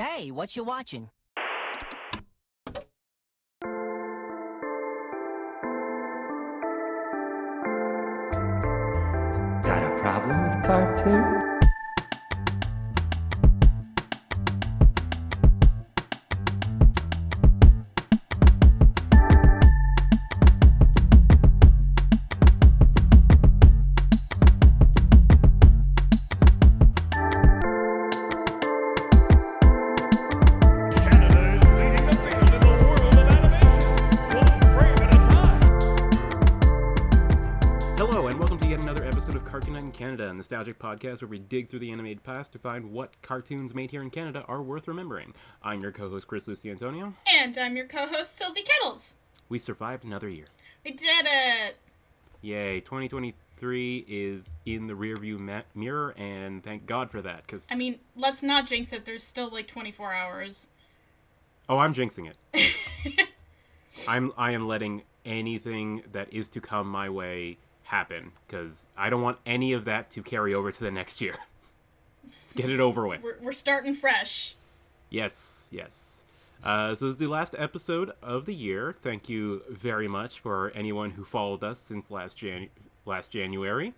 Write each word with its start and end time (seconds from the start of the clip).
Hey, 0.00 0.30
what 0.30 0.54
you 0.54 0.62
watching? 0.62 1.10
Got 9.64 9.82
a 9.82 9.96
problem 9.98 10.44
with 10.44 10.64
cartoons? 10.64 11.37
Podcast 40.98 41.22
where 41.22 41.28
we 41.28 41.38
dig 41.38 41.68
through 41.68 41.78
the 41.78 41.92
animated 41.92 42.22
past 42.22 42.52
to 42.52 42.58
find 42.58 42.92
what 42.92 43.20
cartoons 43.22 43.74
made 43.74 43.90
here 43.90 44.02
in 44.02 44.10
Canada 44.10 44.44
are 44.48 44.62
worth 44.62 44.88
remembering. 44.88 45.34
I'm 45.62 45.80
your 45.80 45.92
co-host 45.92 46.26
Chris 46.26 46.48
Lucy 46.48 46.70
Antonio. 46.70 47.14
And 47.32 47.56
I'm 47.56 47.76
your 47.76 47.86
co-host 47.86 48.36
Sylvie 48.36 48.62
Kettles. 48.62 49.14
We 49.48 49.58
survived 49.58 50.04
another 50.04 50.28
year. 50.28 50.46
We 50.84 50.92
did 50.92 51.26
it. 51.26 51.76
Yay! 52.42 52.80
2023 52.80 54.04
is 54.08 54.50
in 54.66 54.86
the 54.86 54.94
rearview 54.94 55.38
ma- 55.38 55.62
mirror, 55.74 56.14
and 56.16 56.62
thank 56.62 56.86
God 56.86 57.10
for 57.10 57.20
that. 57.22 57.46
Because 57.46 57.66
I 57.70 57.74
mean, 57.74 57.98
let's 58.16 58.42
not 58.42 58.66
jinx 58.66 58.92
it. 58.92 59.04
There's 59.04 59.22
still 59.24 59.50
like 59.50 59.66
24 59.66 60.12
hours. 60.12 60.66
oh, 61.68 61.78
I'm 61.78 61.94
jinxing 61.94 62.30
it. 62.30 63.28
I'm 64.08 64.32
I 64.36 64.52
am 64.52 64.68
letting 64.68 65.02
anything 65.24 66.02
that 66.12 66.32
is 66.32 66.48
to 66.50 66.60
come 66.60 66.88
my 66.88 67.08
way 67.08 67.58
happen 67.88 68.32
because 68.46 68.86
I 68.96 69.10
don't 69.10 69.22
want 69.22 69.38
any 69.46 69.72
of 69.72 69.86
that 69.86 70.10
to 70.10 70.22
carry 70.22 70.54
over 70.54 70.70
to 70.70 70.80
the 70.80 70.90
next 70.90 71.20
year. 71.20 71.34
Let's 72.42 72.52
get 72.52 72.70
it 72.70 72.80
over 72.80 73.06
with. 73.06 73.22
We're, 73.22 73.38
we're 73.40 73.52
starting 73.52 73.94
fresh. 73.94 74.54
Yes, 75.10 75.68
yes. 75.70 76.24
Uh, 76.62 76.94
so 76.94 77.06
this 77.06 77.12
is 77.12 77.18
the 77.18 77.26
last 77.26 77.54
episode 77.58 78.12
of 78.22 78.44
the 78.44 78.54
year. 78.54 78.94
Thank 79.02 79.28
you 79.28 79.62
very 79.70 80.06
much 80.08 80.40
for 80.40 80.70
anyone 80.74 81.10
who 81.10 81.24
followed 81.24 81.62
us 81.62 81.78
since 81.78 82.10
last 82.10 82.36
Jan- 82.36 82.68
last 83.06 83.30
January. 83.30 83.94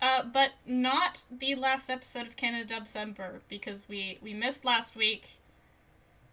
Uh, 0.00 0.24
but 0.24 0.52
not 0.66 1.26
the 1.30 1.54
last 1.54 1.88
episode 1.88 2.26
of 2.26 2.34
CanaDUBcember 2.34 3.40
because 3.48 3.88
we 3.88 4.18
we 4.20 4.34
missed 4.34 4.64
last 4.64 4.96
week, 4.96 5.38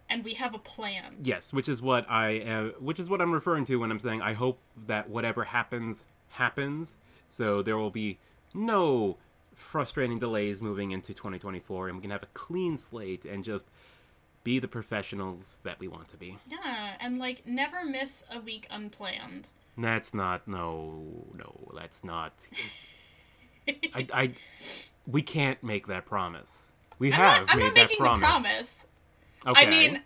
and 0.10 0.24
we 0.24 0.34
have 0.36 0.56
a 0.56 0.60
plan. 0.60 1.18
Yes, 1.22 1.54
which 1.54 1.70
is 1.70 1.82
what 1.82 2.10
I 2.10 2.30
am, 2.30 2.74
which 2.80 3.00
is 3.00 3.10
what 3.10 3.22
I'm 3.22 3.32
referring 3.32 3.66
to 3.66 3.76
when 3.76 3.92
I'm 3.92 4.00
saying 4.00 4.24
I 4.24 4.34
hope 4.34 4.60
that 4.88 5.10
whatever 5.10 5.44
happens 5.44 6.04
happens. 6.30 6.98
So 7.28 7.62
there 7.62 7.78
will 7.78 7.92
be 7.92 8.18
no 8.54 9.18
frustrating 9.54 10.20
delays 10.20 10.62
moving 10.62 10.92
into 10.92 11.14
2024, 11.14 11.90
and 11.90 11.98
we 11.98 12.02
can 12.02 12.12
have 12.12 12.24
a 12.24 12.28
clean 12.34 12.78
slate 12.78 13.26
and 13.26 13.44
just 13.44 13.68
be 14.44 14.60
the 14.60 14.68
professionals 14.68 15.58
that 15.64 15.80
we 15.80 15.88
want 15.88 16.08
to 16.10 16.18
be. 16.18 16.38
Yeah, 16.50 16.94
and 17.00 17.20
like 17.20 17.46
never 17.46 17.86
miss 17.86 18.24
a 18.34 18.40
week 18.40 18.68
unplanned. 18.72 19.50
That's 19.78 20.14
not 20.14 20.48
no 20.48 21.26
no. 21.36 21.72
That's 21.76 22.04
not. 22.04 22.34
I, 23.68 24.08
I 24.14 24.34
we 25.06 25.22
can't 25.22 25.62
make 25.64 25.88
that 25.88 26.06
promise. 26.06 26.72
We 26.98 27.14
I'm 27.14 27.14
have 27.14 27.42
not, 27.42 27.52
I'm 27.54 27.60
made 27.60 27.66
not 27.66 27.76
that 27.76 27.90
making 27.90 27.98
promise. 27.98 28.20
the 28.22 28.26
promise. 28.28 28.86
Okay. 29.48 29.66
I 29.66 29.70
mean, 29.70 30.02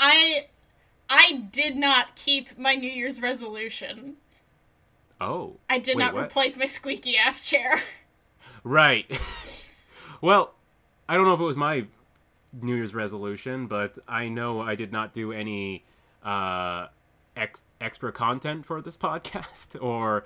I 0.00 0.46
I 1.10 1.46
did 1.50 1.76
not 1.76 2.14
keep 2.16 2.58
my 2.58 2.74
New 2.74 2.90
Year's 2.90 3.20
resolution. 3.20 4.16
Oh, 5.20 5.56
I 5.68 5.78
did 5.78 5.96
Wait, 5.96 6.04
not 6.04 6.14
what? 6.14 6.24
replace 6.26 6.56
my 6.56 6.66
squeaky 6.66 7.16
ass 7.16 7.48
chair. 7.48 7.82
right. 8.64 9.06
well, 10.20 10.54
I 11.08 11.16
don't 11.16 11.24
know 11.24 11.34
if 11.34 11.40
it 11.40 11.44
was 11.44 11.56
my 11.56 11.86
New 12.52 12.74
Year's 12.74 12.94
resolution, 12.94 13.66
but 13.66 13.98
I 14.06 14.28
know 14.28 14.60
I 14.60 14.74
did 14.74 14.92
not 14.92 15.12
do 15.12 15.32
any 15.32 15.84
uh, 16.24 16.88
ex- 17.36 17.62
extra 17.80 18.12
content 18.12 18.66
for 18.66 18.80
this 18.80 18.96
podcast 19.08 19.80
or 19.82 20.24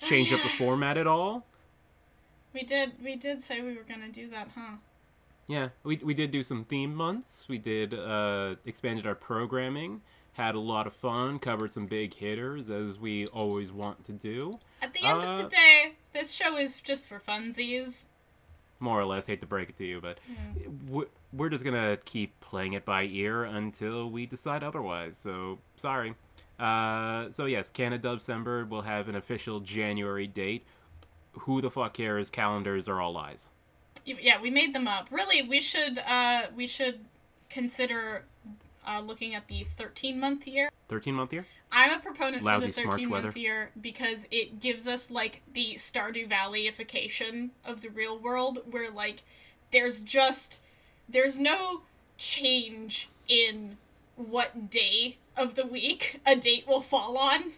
change 0.00 0.32
up 0.32 0.42
the 0.42 0.48
format 0.58 0.96
at 0.96 1.06
all. 1.06 1.46
We 2.52 2.62
did 2.62 2.92
we 3.02 3.16
did 3.16 3.42
say 3.42 3.60
we 3.62 3.76
were 3.76 3.82
gonna 3.82 4.10
do 4.10 4.28
that, 4.30 4.50
huh? 4.54 4.76
Yeah, 5.48 5.70
we 5.82 5.96
we 5.96 6.14
did 6.14 6.30
do 6.30 6.42
some 6.42 6.64
theme 6.64 6.94
months. 6.94 7.46
We 7.48 7.58
did 7.58 7.92
uh, 7.92 8.54
expanded 8.64 9.06
our 9.06 9.16
programming, 9.16 10.02
had 10.34 10.54
a 10.54 10.60
lot 10.60 10.86
of 10.86 10.92
fun, 10.94 11.38
covered 11.38 11.72
some 11.72 11.86
big 11.86 12.14
hitters 12.14 12.68
as 12.70 12.98
we 12.98 13.26
always 13.28 13.72
want 13.72 14.04
to 14.04 14.12
do. 14.12 14.58
At 14.82 14.92
the 14.92 15.02
end 15.02 15.18
of 15.18 15.24
Uh, 15.24 15.42
the 15.42 15.48
day, 15.48 15.92
this 16.12 16.32
show 16.32 16.56
is 16.56 16.80
just 16.80 17.06
for 17.06 17.18
funsies. 17.20 18.04
More 18.80 19.00
or 19.00 19.04
less, 19.04 19.26
hate 19.26 19.40
to 19.40 19.46
break 19.46 19.68
it 19.70 19.76
to 19.78 19.84
you, 19.84 20.00
but 20.00 20.18
w- 20.86 21.08
we're 21.32 21.48
just 21.48 21.64
gonna 21.64 21.96
keep 22.04 22.38
playing 22.40 22.72
it 22.74 22.84
by 22.84 23.04
ear 23.04 23.44
until 23.44 24.10
we 24.10 24.26
decide 24.26 24.62
otherwise. 24.64 25.16
So 25.16 25.58
sorry. 25.76 26.14
Uh, 26.58 27.30
so 27.30 27.46
yes, 27.46 27.70
CanaDUBcember 27.70 28.68
will 28.68 28.82
have 28.82 29.08
an 29.08 29.14
official 29.14 29.60
January 29.60 30.26
date. 30.26 30.64
Who 31.32 31.60
the 31.60 31.70
fuck 31.70 31.94
cares? 31.94 32.30
Calendars 32.30 32.88
are 32.88 33.00
all 33.00 33.12
lies. 33.12 33.48
Yeah, 34.04 34.40
we 34.40 34.50
made 34.50 34.74
them 34.74 34.86
up. 34.88 35.08
Really, 35.10 35.42
we 35.42 35.60
should 35.60 35.98
uh 36.00 36.46
we 36.54 36.66
should 36.66 37.04
consider 37.48 38.24
uh, 38.86 39.00
looking 39.00 39.34
at 39.34 39.48
the 39.48 39.64
13 39.64 40.18
month 40.18 40.46
year. 40.46 40.70
Thirteen 40.88 41.14
month 41.14 41.32
year. 41.32 41.46
I'm 41.72 41.98
a 41.98 42.00
proponent 42.00 42.42
Lousy 42.42 42.70
for 42.70 42.82
the 42.82 42.90
13 42.90 43.08
month 43.08 43.36
year 43.36 43.70
because 43.80 44.26
it 44.30 44.60
gives 44.60 44.86
us 44.86 45.10
like 45.10 45.42
the 45.52 45.74
Stardew 45.74 46.28
Valleyification 46.30 47.50
of 47.64 47.80
the 47.80 47.88
real 47.88 48.18
world 48.18 48.60
where 48.70 48.90
like 48.90 49.22
there's 49.72 50.00
just 50.00 50.60
there's 51.08 51.38
no 51.38 51.82
change 52.16 53.08
in 53.26 53.76
what 54.16 54.70
day 54.70 55.18
of 55.36 55.54
the 55.54 55.66
week 55.66 56.20
a 56.24 56.36
date 56.36 56.66
will 56.66 56.80
fall 56.80 57.16
on. 57.16 57.52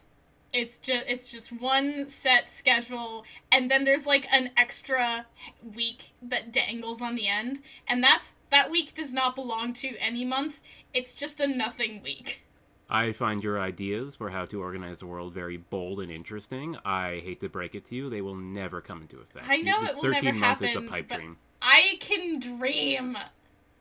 It's 0.57 0.79
just 0.79 1.05
it's 1.07 1.29
just 1.31 1.53
one 1.53 2.09
set 2.09 2.49
schedule 2.49 3.25
and 3.53 3.71
then 3.71 3.85
there's 3.85 4.07
like 4.07 4.27
an 4.33 4.51
extra 4.57 5.27
week 5.63 6.13
that 6.23 6.51
dangles 6.51 7.03
on 7.03 7.15
the 7.15 7.29
end 7.29 7.61
and 7.87 8.03
that's 8.03 8.33
that 8.49 8.71
week 8.71 8.95
does 8.95 9.13
not 9.13 9.35
belong 9.35 9.75
to 9.75 9.99
any 9.99 10.25
month. 10.25 10.63
It's 10.95 11.13
just 11.13 11.41
a 11.41 11.47
nothing 11.47 12.03
week. 12.03 12.41
I 12.89 13.13
find 13.13 13.45
your 13.45 13.61
ideas 13.61 14.15
for 14.15 14.31
how 14.31 14.47
to 14.47 14.63
organize 14.63 15.01
the 15.01 15.07
world 15.07 15.35
very 15.35 15.59
bold 15.59 16.01
and 16.01 16.11
interesting. 16.11 16.79
I 16.87 17.21
hate 17.23 17.41
to 17.41 17.51
break 17.51 17.75
it 17.75 17.85
to 17.87 17.95
you, 17.95 18.09
they 18.09 18.23
will 18.23 18.37
never 18.37 18.81
come 18.81 19.03
into 19.03 19.19
effect. 19.19 19.45
I 19.47 19.59
know 19.59 19.83
this 19.83 19.91
it 19.91 19.97
will 19.97 20.05
never 20.05 20.25
13 20.25 20.41
month 20.41 20.63
is 20.63 20.77
a 20.77 20.81
pipe 20.81 21.09
dream. 21.09 21.37
I 21.61 21.99
can 22.01 22.41
dream. 22.41 23.19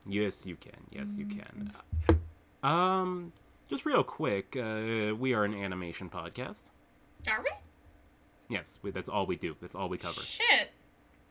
Yes, 0.06 0.46
you 0.46 0.58
can. 0.58 0.74
Yes, 0.92 1.16
you 1.16 1.26
can. 1.26 1.72
Um, 2.64 3.32
just 3.70 3.86
real 3.86 4.04
quick, 4.04 4.56
uh, 4.58 5.16
we 5.16 5.34
are 5.34 5.44
an 5.44 5.54
animation 5.54 6.10
podcast. 6.10 6.64
Are 7.28 7.42
we? 7.42 7.52
Yes, 8.50 8.80
we, 8.82 8.92
that's 8.92 9.10
all 9.10 9.26
we 9.26 9.36
do. 9.36 9.56
That's 9.60 9.76
all 9.76 9.90
we 9.90 9.98
cover. 9.98 10.22
Shit. 10.22 10.72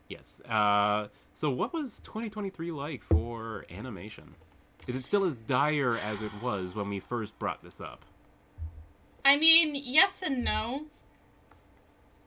Yes. 0.09 0.41
Uh, 0.43 1.09
so 1.33 1.51
what 1.51 1.73
was 1.73 2.01
2023 2.05 2.71
like 2.71 3.03
for 3.03 3.65
animation? 3.71 4.35
Is 4.87 4.97
it 4.97 5.05
still 5.05 5.25
as 5.25 5.37
dire 5.37 5.97
as 5.97 6.21
it 6.21 6.33
was 6.43 6.75
when 6.75 6.89
we 6.89 7.01
first 7.01 7.39
brought 7.39 7.63
this 7.63 7.81
up? 7.81 8.05
I 9.25 9.37
mean, 9.37 9.75
yes 9.75 10.23
and 10.23 10.45
no. 10.45 10.83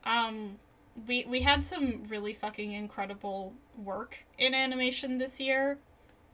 Um, 0.06 0.57
we 1.06 1.25
we 1.25 1.41
had 1.41 1.66
some 1.66 2.03
really 2.07 2.34
fucking 2.34 2.72
incredible 2.72 3.53
work 3.78 4.25
in 4.39 4.56
animation 4.56 5.18
this 5.18 5.39
year. 5.39 5.78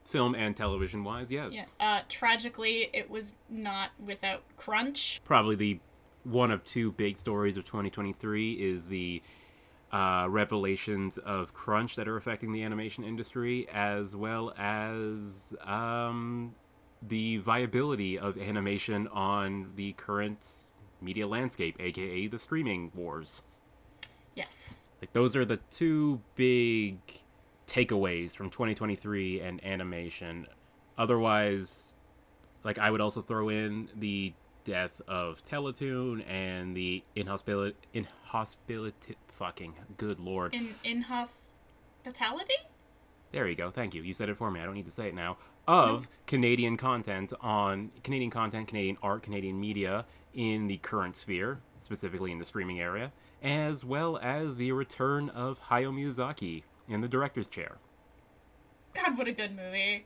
Film 0.06 0.36
and 0.36 0.56
television 0.56 1.04
wise, 1.04 1.32
yes. 1.32 1.54
Yeah. 1.54 1.64
Uh, 1.80 2.02
tragically, 2.08 2.90
it 2.94 3.10
was 3.10 3.36
not 3.50 3.92
without 4.04 4.44
crunch. 4.58 5.22
Probably 5.26 5.56
the 5.56 5.80
one 6.24 6.52
of 6.52 6.64
two 6.64 6.92
big 6.94 7.18
stories 7.18 7.58
of 7.58 7.66
2023 7.66 8.54
is 8.54 8.86
the 8.86 9.22
uh, 9.92 10.28
revelations 10.30 11.18
of 11.20 11.54
crunch 11.54 11.96
that 11.96 12.08
are 12.08 12.18
affecting 12.18 12.52
the 12.52 12.64
animation 12.64 13.04
industry, 13.04 13.68
as 13.72 14.16
well 14.16 14.54
as 14.58 15.54
um, 15.64 16.56
the 17.08 17.38
viability 17.38 18.18
of 18.18 18.38
animation 18.38 19.08
on 19.10 19.72
the 19.76 19.94
current 19.94 20.46
media 21.02 21.28
landscape, 21.28 21.76
aka 21.80 22.28
the 22.28 22.40
streaming 22.40 22.92
wars. 22.96 23.42
Yes. 24.36 24.80
Like 25.02 25.14
those 25.14 25.36
are 25.36 25.46
the 25.46 25.58
two 25.70 26.22
big 26.36 26.98
takeaways 27.74 28.36
from 28.36 28.50
2023 28.50 29.42
and 29.42 29.64
animation. 29.66 30.46
Otherwise, 30.98 31.96
like 32.64 32.78
I 32.78 32.92
would 32.92 33.02
also 33.02 33.22
throw 33.22 33.50
in 33.50 33.90
the 33.96 34.34
death 34.64 35.02
of 35.08 35.44
Teletoon 35.44 36.24
and 36.30 36.78
the 36.78 37.04
inhospitali- 37.18 37.74
inhospitali- 37.94 38.94
fucking 39.28 39.74
good 39.98 40.20
lord. 40.20 40.54
In 40.54 40.76
inhospitality. 40.84 42.54
there 43.32 43.48
you 43.48 43.56
go. 43.56 43.72
Thank 43.72 43.96
you. 43.96 44.04
You 44.04 44.14
said 44.14 44.30
it 44.30 44.38
for 44.38 44.52
me. 44.52 44.60
I 44.60 44.66
don't 44.66 44.76
need 44.76 44.86
to 44.86 44.92
say 44.92 45.08
it 45.08 45.16
now. 45.16 45.38
Of 45.68 46.04
oh. 46.06 46.10
Canadian 46.28 46.78
content 46.78 47.34
on 47.42 47.90
Canadian 48.04 48.30
content, 48.30 48.68
Canadian 48.68 48.98
art, 49.02 49.24
Canadian 49.24 49.60
media 49.60 50.06
in 50.34 50.68
the 50.68 50.78
current 50.78 51.16
sphere, 51.16 51.60
specifically 51.82 52.32
in 52.32 52.38
the 52.38 52.46
streaming 52.46 52.80
area, 52.80 53.12
as 53.42 53.84
well 53.84 54.18
as 54.18 54.56
the 54.56 54.72
return 54.74 55.30
of 55.30 55.60
Hayao 55.70 55.94
Miyazaki 55.94 56.64
in 56.88 57.02
the 57.02 57.08
director's 57.08 57.48
chair. 57.48 57.78
God, 58.94 59.18
what 59.18 59.28
a 59.28 59.32
good 59.32 59.56
movie. 59.56 60.06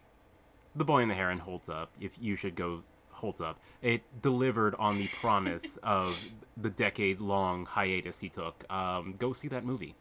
The 0.76 0.86
Boy 0.86 1.02
and 1.02 1.10
the 1.10 1.16
Heron 1.16 1.40
holds 1.40 1.70
up. 1.70 1.92
If 2.00 2.12
you 2.20 2.36
should 2.36 2.56
go 2.56 2.84
holds 3.18 3.42
up. 3.42 3.60
It 3.82 4.04
delivered 4.22 4.76
on 4.76 4.98
the 4.98 5.08
promise 5.08 5.78
of 5.84 6.30
the 6.56 6.70
decade-long 6.70 7.66
hiatus 7.66 8.20
he 8.20 8.30
took. 8.30 8.64
Um, 8.72 9.16
go 9.18 9.34
see 9.34 9.48
that 9.50 9.66
movie. 9.66 9.96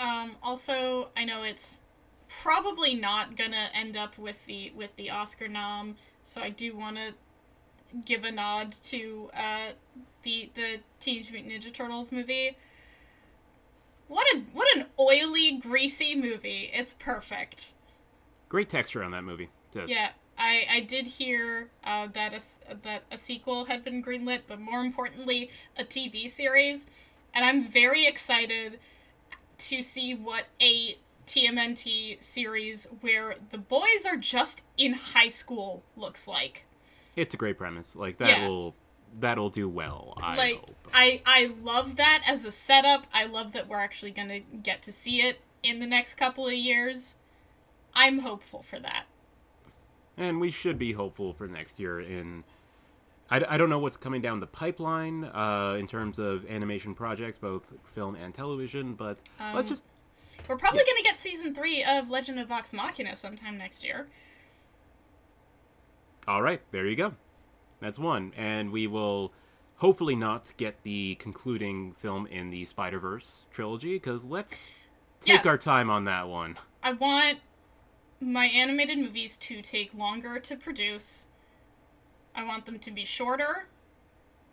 Um, 0.00 0.36
also, 0.42 1.08
I 1.16 1.24
know 1.24 1.42
it's 1.42 1.80
probably 2.28 2.94
not 2.94 3.36
gonna 3.36 3.68
end 3.74 3.96
up 3.96 4.18
with 4.18 4.44
the 4.46 4.72
with 4.74 4.96
the 4.96 5.10
Oscar 5.10 5.46
nom, 5.46 5.96
so 6.22 6.40
I 6.40 6.50
do 6.50 6.76
want 6.76 6.96
to 6.96 7.14
give 8.04 8.24
a 8.24 8.32
nod 8.32 8.72
to 8.84 9.30
uh, 9.34 9.70
the 10.22 10.50
the 10.54 10.80
Teenage 10.98 11.30
Mutant 11.30 11.52
Ninja 11.52 11.72
Turtles 11.72 12.10
movie. 12.10 12.56
What 14.08 14.26
a 14.34 14.40
what 14.52 14.76
an 14.76 14.86
oily, 14.98 15.58
greasy 15.58 16.14
movie! 16.14 16.70
It's 16.72 16.94
perfect. 16.94 17.74
Great 18.48 18.68
texture 18.68 19.02
on 19.02 19.10
that 19.12 19.22
movie. 19.24 19.48
Just. 19.72 19.90
Yeah, 19.90 20.10
I 20.38 20.66
I 20.70 20.80
did 20.80 21.06
hear 21.06 21.70
uh, 21.82 22.08
that 22.12 22.32
a 22.34 22.74
that 22.82 23.04
a 23.10 23.18
sequel 23.18 23.66
had 23.66 23.84
been 23.84 24.02
greenlit, 24.02 24.42
but 24.46 24.60
more 24.60 24.80
importantly, 24.80 25.50
a 25.76 25.84
TV 25.84 26.28
series, 26.28 26.86
and 27.32 27.44
I'm 27.44 27.64
very 27.66 28.06
excited 28.06 28.78
to 29.56 29.82
see 29.82 30.14
what 30.14 30.44
a 30.60 30.98
TMNT 31.26 32.22
series 32.22 32.86
where 33.00 33.36
the 33.50 33.58
boys 33.58 34.04
are 34.06 34.16
just 34.16 34.62
in 34.76 34.92
high 34.92 35.28
school 35.28 35.82
looks 35.96 36.28
like. 36.28 36.64
It's 37.16 37.32
a 37.32 37.36
great 37.36 37.56
premise. 37.56 37.96
Like 37.96 38.18
that 38.18 38.28
Yeah. 38.28 38.48
will 38.48 38.74
that'll 39.20 39.50
do 39.50 39.68
well. 39.68 40.14
I 40.22 40.36
like 40.36 40.60
hope. 40.60 40.74
I 40.92 41.22
I 41.26 41.52
love 41.62 41.96
that 41.96 42.22
as 42.26 42.44
a 42.44 42.52
setup. 42.52 43.06
I 43.12 43.26
love 43.26 43.52
that 43.52 43.68
we're 43.68 43.78
actually 43.78 44.10
going 44.10 44.28
to 44.28 44.40
get 44.40 44.82
to 44.82 44.92
see 44.92 45.22
it 45.22 45.40
in 45.62 45.78
the 45.80 45.86
next 45.86 46.14
couple 46.14 46.46
of 46.46 46.52
years. 46.54 47.16
I'm 47.94 48.20
hopeful 48.20 48.62
for 48.62 48.78
that. 48.80 49.04
and 50.16 50.40
we 50.40 50.50
should 50.50 50.78
be 50.78 50.92
hopeful 50.92 51.32
for 51.32 51.46
next 51.46 51.78
year 51.80 52.00
in 52.00 52.44
I, 53.30 53.42
I 53.48 53.56
don't 53.56 53.70
know 53.70 53.78
what's 53.78 53.96
coming 53.96 54.20
down 54.20 54.38
the 54.40 54.46
pipeline 54.46 55.24
uh, 55.24 55.76
in 55.78 55.86
terms 55.88 56.18
of 56.18 56.44
animation 56.46 56.94
projects 56.94 57.38
both 57.38 57.62
film 57.84 58.14
and 58.16 58.34
television 58.34 58.94
but 58.94 59.18
let's 59.54 59.66
Um, 59.66 59.68
just 59.68 59.84
We're 60.48 60.56
probably 60.56 60.84
going 60.84 60.96
to 60.98 61.02
get 61.02 61.18
season 61.18 61.54
3 61.54 61.84
of 61.84 62.10
Legend 62.10 62.38
of 62.38 62.48
Vox 62.48 62.72
Machina 62.72 63.16
sometime 63.16 63.56
next 63.56 63.82
year. 63.82 64.08
all 66.28 66.42
right 66.42 66.60
there 66.70 66.86
you 66.86 66.96
go 66.96 67.14
that's 67.84 67.98
one 67.98 68.32
and 68.36 68.72
we 68.72 68.86
will 68.86 69.32
hopefully 69.76 70.14
not 70.16 70.52
get 70.56 70.82
the 70.84 71.14
concluding 71.16 71.92
film 71.92 72.26
in 72.28 72.48
the 72.50 72.64
spider-verse 72.64 73.42
trilogy 73.52 73.94
because 73.94 74.24
let's 74.24 74.64
take 75.20 75.44
Yeah. 75.44 75.50
our 75.50 75.58
time 75.58 75.90
on 75.90 76.04
that 76.04 76.28
one 76.28 76.56
I 76.82 76.92
want 76.92 77.38
my 78.20 78.46
animated 78.46 78.98
movies 78.98 79.36
to 79.38 79.60
take 79.60 79.92
longer 79.94 80.38
to 80.38 80.56
produce. 80.56 81.28
I 82.34 82.42
want 82.44 82.64
them 82.66 82.78
to 82.78 82.90
be 82.90 83.04
shorter 83.04 83.68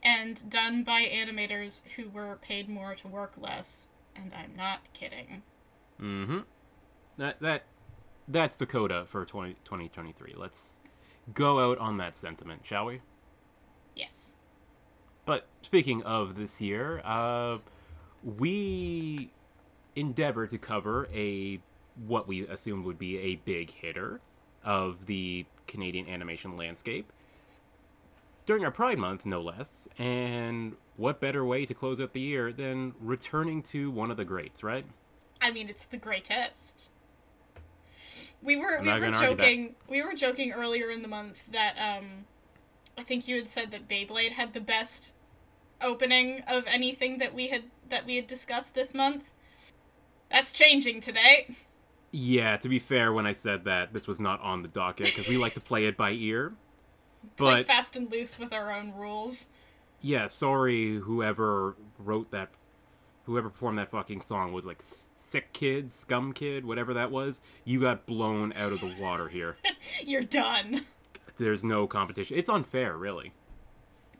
and 0.03 0.49
done 0.49 0.83
by 0.83 1.03
animators 1.03 1.83
who 1.95 2.09
were 2.09 2.37
paid 2.41 2.67
more 2.69 2.95
to 2.95 3.07
work 3.07 3.33
less. 3.37 3.87
And 4.15 4.33
I'm 4.33 4.55
not 4.55 4.81
kidding. 4.93 5.43
mm-hmm 6.01 6.39
that 7.17 7.39
that 7.41 7.63
that's 8.27 8.55
the 8.55 8.65
coda 8.65 9.05
for 9.07 9.25
20, 9.25 9.53
2023 9.65 10.33
let's 10.37 10.79
go 11.33 11.69
out 11.71 11.77
on 11.77 11.97
that 11.97 12.15
sentiment 12.15 12.61
shall 12.65 12.85
we 12.85 13.01
Yes. 13.95 14.33
But 15.25 15.45
speaking 15.61 16.03
of 16.03 16.35
this 16.35 16.59
year, 16.59 17.01
uh, 17.03 17.59
we 18.23 19.31
endeavor 19.95 20.47
to 20.47 20.57
cover 20.57 21.07
a 21.13 21.59
what 22.07 22.27
we 22.27 22.47
assumed 22.47 22.85
would 22.85 22.97
be 22.97 23.17
a 23.17 23.35
big 23.35 23.71
hitter 23.71 24.21
of 24.63 25.05
the 25.05 25.45
Canadian 25.67 26.07
animation 26.07 26.57
landscape 26.57 27.11
during 28.45 28.63
our 28.65 28.71
Pride 28.71 28.97
Month, 28.97 29.25
no 29.25 29.41
less. 29.41 29.87
And 29.97 30.75
what 30.97 31.19
better 31.19 31.45
way 31.45 31.65
to 31.65 31.73
close 31.73 32.01
out 32.01 32.13
the 32.13 32.19
year 32.21 32.51
than 32.51 32.93
returning 32.99 33.61
to 33.63 33.91
one 33.91 34.11
of 34.11 34.17
the 34.17 34.25
greats, 34.25 34.63
right? 34.63 34.85
I 35.41 35.51
mean, 35.51 35.69
it's 35.69 35.85
the 35.85 35.97
greatest. 35.97 36.89
We 38.43 38.55
were 38.55 38.79
I'm 38.79 38.85
we 38.85 38.91
were 38.91 38.99
gonna 38.99 39.17
argue 39.17 39.29
that. 39.29 39.37
joking 39.37 39.75
we 39.87 40.03
were 40.03 40.13
joking 40.13 40.51
earlier 40.51 40.89
in 40.89 41.01
the 41.01 41.07
month 41.07 41.43
that 41.51 41.75
um 41.77 42.25
I 42.97 43.03
think 43.03 43.27
you 43.27 43.35
had 43.35 43.47
said 43.47 43.71
that 43.71 43.87
Beyblade 43.87 44.33
had 44.33 44.53
the 44.53 44.59
best 44.59 45.13
opening 45.81 46.41
of 46.47 46.65
anything 46.67 47.17
that 47.17 47.33
we 47.33 47.47
had 47.47 47.63
that 47.89 48.05
we 48.05 48.15
had 48.15 48.27
discussed 48.27 48.75
this 48.75 48.93
month. 48.93 49.33
That's 50.29 50.51
changing 50.51 51.01
today. 51.01 51.55
Yeah, 52.11 52.57
to 52.57 52.69
be 52.69 52.79
fair, 52.79 53.13
when 53.13 53.25
I 53.25 53.31
said 53.31 53.65
that, 53.65 53.93
this 53.93 54.07
was 54.07 54.19
not 54.19 54.41
on 54.41 54.61
the 54.61 54.67
docket 54.67 55.07
because 55.07 55.27
we 55.27 55.37
like 55.37 55.53
to 55.55 55.61
play 55.61 55.85
it 55.85 55.97
by 55.97 56.11
ear. 56.11 56.53
Play 57.37 57.57
But 57.57 57.67
fast 57.67 57.95
and 57.95 58.09
loose 58.11 58.39
with 58.39 58.51
our 58.51 58.73
own 58.73 58.93
rules. 58.93 59.49
yeah, 60.01 60.27
sorry, 60.27 60.95
whoever 60.95 61.75
wrote 61.99 62.31
that, 62.31 62.49
whoever 63.25 63.49
performed 63.49 63.77
that 63.77 63.91
fucking 63.91 64.21
song 64.21 64.53
was 64.53 64.65
like 64.65 64.81
sick 64.81 65.53
kid, 65.53 65.91
scum 65.91 66.33
kid, 66.33 66.65
whatever 66.65 66.95
that 66.95 67.11
was. 67.11 67.39
You 67.63 67.79
got 67.79 68.07
blown 68.07 68.53
out 68.53 68.73
of 68.73 68.81
the 68.81 68.87
water 68.99 69.27
here. 69.29 69.57
You're 70.03 70.21
done. 70.23 70.85
There's 71.41 71.63
no 71.63 71.87
competition. 71.87 72.37
It's 72.37 72.49
unfair, 72.49 72.95
really. 72.95 73.33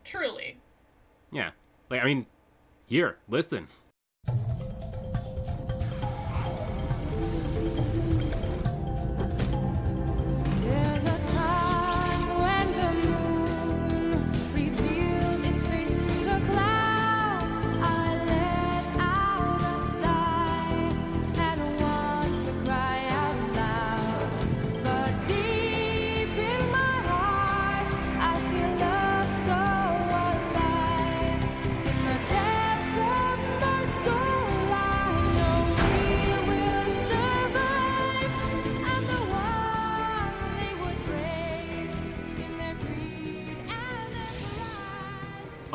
Truly. 0.02 0.56
Yeah, 1.30 1.50
like 1.88 2.02
I 2.02 2.04
mean, 2.04 2.26
here, 2.86 3.18
listen. 3.28 3.68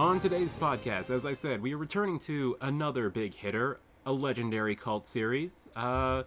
On 0.07 0.21
today's 0.21 0.53
podcast, 0.53 1.09
as 1.09 1.25
I 1.25 1.33
said, 1.33 1.61
we 1.61 1.73
are 1.73 1.77
returning 1.77 2.17
to 2.19 2.55
another 2.61 3.09
big 3.09 3.33
hitter, 3.33 3.81
a 4.05 4.11
legendary 4.13 4.73
cult 4.73 5.05
series. 5.05 5.67
Uh, 5.75 6.23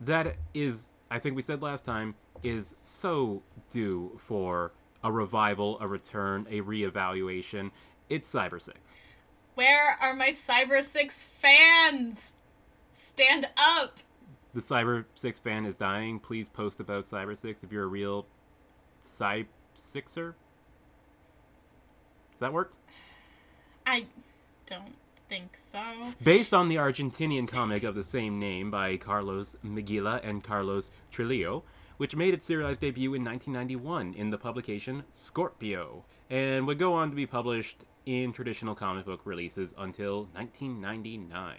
that 0.00 0.36
is, 0.54 0.92
I 1.10 1.18
think 1.18 1.36
we 1.36 1.42
said 1.42 1.60
last 1.60 1.84
time, 1.84 2.14
is 2.42 2.74
so 2.84 3.42
due 3.68 4.18
for 4.26 4.72
a 5.04 5.12
revival, 5.12 5.78
a 5.82 5.86
return, 5.86 6.46
a 6.48 6.62
reevaluation. 6.62 7.70
It's 8.08 8.32
Cybersix. 8.32 8.94
Where 9.56 9.98
are 10.00 10.14
my 10.14 10.30
Cybersix 10.30 11.22
fans? 11.22 12.32
Stand 12.94 13.50
up. 13.58 13.98
The 14.54 14.62
Cyber 14.62 15.04
Six 15.16 15.38
fan 15.38 15.66
is 15.66 15.76
dying. 15.76 16.18
Please 16.18 16.48
post 16.48 16.80
about 16.80 17.04
Cybersix 17.04 17.62
if 17.62 17.70
you're 17.70 17.84
a 17.84 17.88
real 17.88 18.24
Cy 19.00 19.44
Sixer. 19.74 20.34
Does 22.32 22.40
that 22.40 22.54
work? 22.54 22.72
I 23.86 24.06
don't 24.66 24.94
think 25.28 25.56
so. 25.56 25.82
Based 26.22 26.52
on 26.52 26.68
the 26.68 26.76
Argentinian 26.76 27.48
comic 27.48 27.82
of 27.82 27.94
the 27.94 28.04
same 28.04 28.38
name 28.38 28.70
by 28.70 28.96
Carlos 28.96 29.56
Meglia 29.64 30.20
and 30.22 30.44
Carlos 30.44 30.90
Trillo, 31.12 31.62
which 31.96 32.16
made 32.16 32.34
its 32.34 32.44
serialized 32.44 32.80
debut 32.80 33.14
in 33.14 33.24
1991 33.24 34.14
in 34.14 34.30
the 34.30 34.38
publication 34.38 35.04
Skorpio, 35.12 36.02
and 36.30 36.66
would 36.66 36.78
go 36.78 36.94
on 36.94 37.10
to 37.10 37.16
be 37.16 37.26
published 37.26 37.84
in 38.06 38.32
traditional 38.32 38.74
comic 38.74 39.06
book 39.06 39.20
releases 39.24 39.74
until 39.78 40.28
1999. 40.34 41.56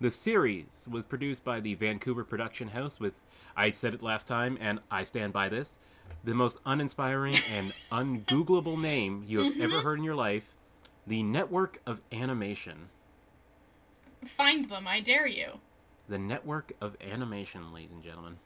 The 0.00 0.10
series 0.10 0.86
was 0.90 1.04
produced 1.04 1.44
by 1.44 1.60
the 1.60 1.74
Vancouver 1.74 2.24
production 2.24 2.68
house 2.68 2.98
with, 2.98 3.14
I 3.56 3.70
said 3.70 3.94
it 3.94 4.02
last 4.02 4.26
time, 4.26 4.58
and 4.60 4.80
I 4.90 5.04
stand 5.04 5.32
by 5.32 5.48
this, 5.48 5.78
the 6.24 6.34
most 6.34 6.58
uninspiring 6.66 7.36
and 7.50 7.72
ungoogleable 7.92 8.80
name 8.80 9.24
you 9.26 9.40
have 9.40 9.60
ever 9.60 9.74
mm-hmm. 9.74 9.82
heard 9.82 9.98
in 9.98 10.04
your 10.04 10.14
life, 10.14 10.53
the 11.06 11.22
Network 11.22 11.80
of 11.86 12.00
Animation. 12.12 12.88
Find 14.24 14.68
them, 14.68 14.88
I 14.88 15.00
dare 15.00 15.26
you. 15.26 15.60
The 16.08 16.18
network 16.18 16.72
of 16.80 16.96
animation, 17.00 17.72
ladies 17.72 17.92
and 17.92 18.02
gentlemen. 18.02 18.38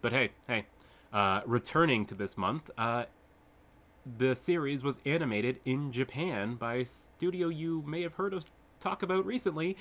But 0.00 0.12
hey, 0.12 0.30
hey, 0.46 0.66
uh, 1.12 1.40
returning 1.46 2.06
to 2.06 2.14
this 2.14 2.36
month, 2.36 2.70
uh, 2.78 3.04
the 4.16 4.34
series 4.36 4.82
was 4.82 5.00
animated 5.04 5.60
in 5.64 5.92
Japan 5.92 6.54
by 6.54 6.74
a 6.76 6.86
studio 6.86 7.48
you 7.48 7.82
may 7.86 8.02
have 8.02 8.14
heard 8.14 8.32
us 8.34 8.44
talk 8.80 9.02
about 9.02 9.26
recently, 9.26 9.76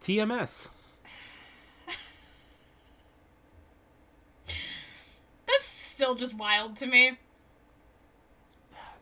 TMS. 0.00 0.68
That's 5.46 5.64
still 5.64 6.14
just 6.14 6.36
wild 6.36 6.76
to 6.76 6.86
me. 6.86 7.18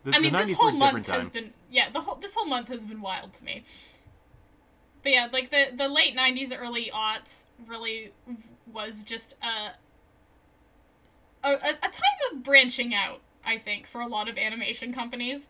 The, 0.04 0.14
I 0.14 0.18
mean, 0.20 0.32
this 0.34 0.52
whole 0.52 0.72
month 0.72 1.06
has 1.06 1.24
time. 1.24 1.28
been 1.32 1.52
yeah, 1.70 1.90
the 1.90 2.00
whole 2.00 2.16
this 2.16 2.34
whole 2.34 2.46
month 2.46 2.68
has 2.68 2.84
been 2.84 3.00
wild 3.00 3.32
to 3.34 3.44
me. 3.44 3.64
But 5.02 5.12
yeah, 5.12 5.28
like 5.32 5.50
the 5.50 5.68
the 5.74 5.88
late 5.88 6.16
'90s, 6.16 6.52
early 6.58 6.90
aughts 6.94 7.44
really 7.66 8.12
was 8.72 9.02
just 9.02 9.36
a 9.42 9.72
a, 11.46 11.52
a 11.52 11.54
a 11.54 11.88
time 11.90 12.18
of 12.32 12.42
branching 12.42 12.94
out. 12.94 13.20
I 13.44 13.58
think 13.58 13.86
for 13.86 14.00
a 14.00 14.06
lot 14.06 14.28
of 14.28 14.38
animation 14.38 14.92
companies. 14.92 15.48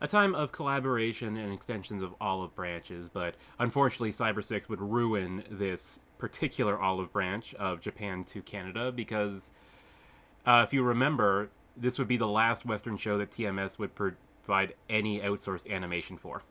a 0.00 0.06
time 0.08 0.34
of 0.34 0.52
collaboration 0.52 1.36
and 1.36 1.52
extensions 1.52 2.02
of 2.02 2.14
olive 2.20 2.54
branches, 2.54 3.08
but 3.12 3.34
unfortunately, 3.58 4.12
Cybersix 4.12 4.68
would 4.68 4.80
ruin 4.80 5.42
this 5.50 5.98
particular 6.18 6.78
olive 6.80 7.12
branch 7.12 7.54
of 7.54 7.80
Japan 7.80 8.24
to 8.24 8.42
Canada 8.42 8.92
because, 8.92 9.50
uh, 10.46 10.64
if 10.66 10.72
you 10.72 10.82
remember, 10.82 11.50
this 11.80 11.98
would 11.98 12.08
be 12.08 12.16
the 12.16 12.28
last 12.28 12.66
Western 12.66 12.96
show 12.96 13.18
that 13.18 13.30
TMS 13.30 13.78
would 13.78 13.94
provide 13.94 14.74
any 14.88 15.20
outsourced 15.20 15.70
animation 15.70 16.16
for. 16.16 16.42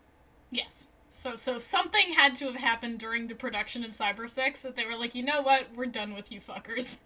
Yes. 0.51 0.87
So 1.09 1.35
so 1.35 1.57
something 1.59 2.13
had 2.13 2.35
to 2.35 2.45
have 2.45 2.55
happened 2.55 2.99
during 2.99 3.27
the 3.27 3.35
production 3.35 3.83
of 3.83 3.91
Cybersix 3.91 4.61
that 4.61 4.75
they 4.75 4.85
were 4.85 4.97
like, 4.97 5.15
you 5.15 5.23
know 5.23 5.41
what, 5.41 5.67
we're 5.75 5.85
done 5.85 6.13
with 6.13 6.31
you 6.31 6.41
fuckers. 6.41 6.97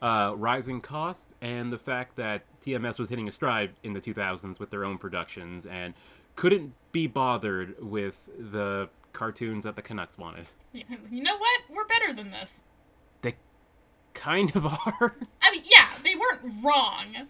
Uh, 0.00 0.34
rising 0.36 0.80
costs 0.80 1.28
and 1.40 1.72
the 1.72 1.78
fact 1.78 2.16
that 2.16 2.42
TMS 2.60 2.98
was 2.98 3.08
hitting 3.08 3.28
a 3.28 3.32
stride 3.32 3.70
in 3.84 3.92
the 3.92 4.00
2000s 4.00 4.58
with 4.58 4.70
their 4.70 4.84
own 4.84 4.98
productions 4.98 5.64
and 5.64 5.94
couldn't 6.34 6.72
be 6.90 7.06
bothered 7.06 7.76
with 7.80 8.28
the 8.36 8.88
cartoons 9.12 9.62
that 9.62 9.76
the 9.76 9.82
Canucks 9.82 10.18
wanted. 10.18 10.46
You 11.10 11.22
know 11.22 11.36
what? 11.36 11.60
We're 11.68 11.84
better 11.84 12.14
than 12.14 12.30
this. 12.30 12.62
Kind 14.14 14.54
of 14.56 14.66
are. 14.86 15.16
I 15.42 15.50
mean, 15.50 15.62
yeah, 15.64 15.88
they 16.02 16.14
weren't 16.14 16.64
wrong. 16.64 17.28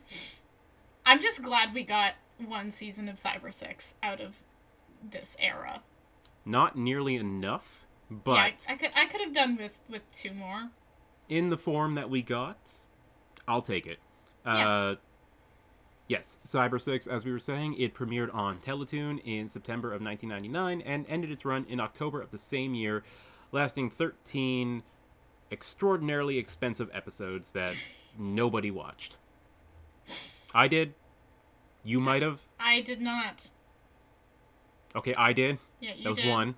I'm 1.07 1.21
just 1.21 1.43
glad 1.43 1.75
we 1.75 1.83
got 1.85 2.15
one 2.45 2.71
season 2.71 3.09
of 3.09 3.17
Cybersix 3.17 3.95
out 4.03 4.21
of 4.21 4.43
this 5.11 5.37
era. 5.41 5.83
not 6.45 6.77
nearly 6.77 7.17
enough, 7.17 7.87
but 8.11 8.33
yeah, 8.35 8.51
I, 8.69 8.73
I 8.73 8.77
could 8.77 8.91
I 8.97 9.07
could 9.07 9.21
have 9.21 9.33
done 9.33 9.57
with 9.57 9.73
with 9.89 10.03
two 10.13 10.33
more. 10.33 10.71
in 11.29 11.51
the 11.51 11.57
form 11.57 11.95
that 11.97 12.09
we 12.11 12.23
got, 12.23 12.59
I'll 13.49 13.63
take 13.63 13.87
it. 13.87 13.99
Yeah. 14.45 14.69
Uh, 14.69 14.95
yes, 16.09 16.39
Cybersix, 16.47 17.07
as 17.09 17.25
we 17.25 17.33
were 17.33 17.39
saying, 17.39 17.75
it 17.79 17.95
premiered 17.95 18.33
on 18.35 18.59
Teletoon 18.59 19.21
in 19.25 19.49
September 19.49 19.89
of 19.93 20.03
1999 20.03 20.83
and 20.83 21.07
ended 21.09 21.31
its 21.31 21.45
run 21.45 21.65
in 21.69 21.81
October 21.81 22.21
of 22.21 22.31
the 22.33 22.39
same 22.39 22.75
year, 22.75 23.03
lasting 23.53 23.91
13 23.91 24.83
extraordinarily 25.53 26.39
expensive 26.39 26.91
episodes 26.93 27.51
that 27.51 27.75
nobody 28.19 28.71
watched. 28.71 29.17
I 30.55 30.67
did. 30.67 30.95
You 31.85 31.99
might 32.01 32.23
have. 32.23 32.41
I 32.59 32.81
did 32.81 33.01
not. 33.01 33.51
Okay, 34.97 35.15
I 35.15 35.33
did. 35.33 35.59
Yeah, 35.81 35.95
you 35.95 36.05
That 36.05 36.11
was 36.11 36.19
did. 36.19 36.29
one. 36.29 36.55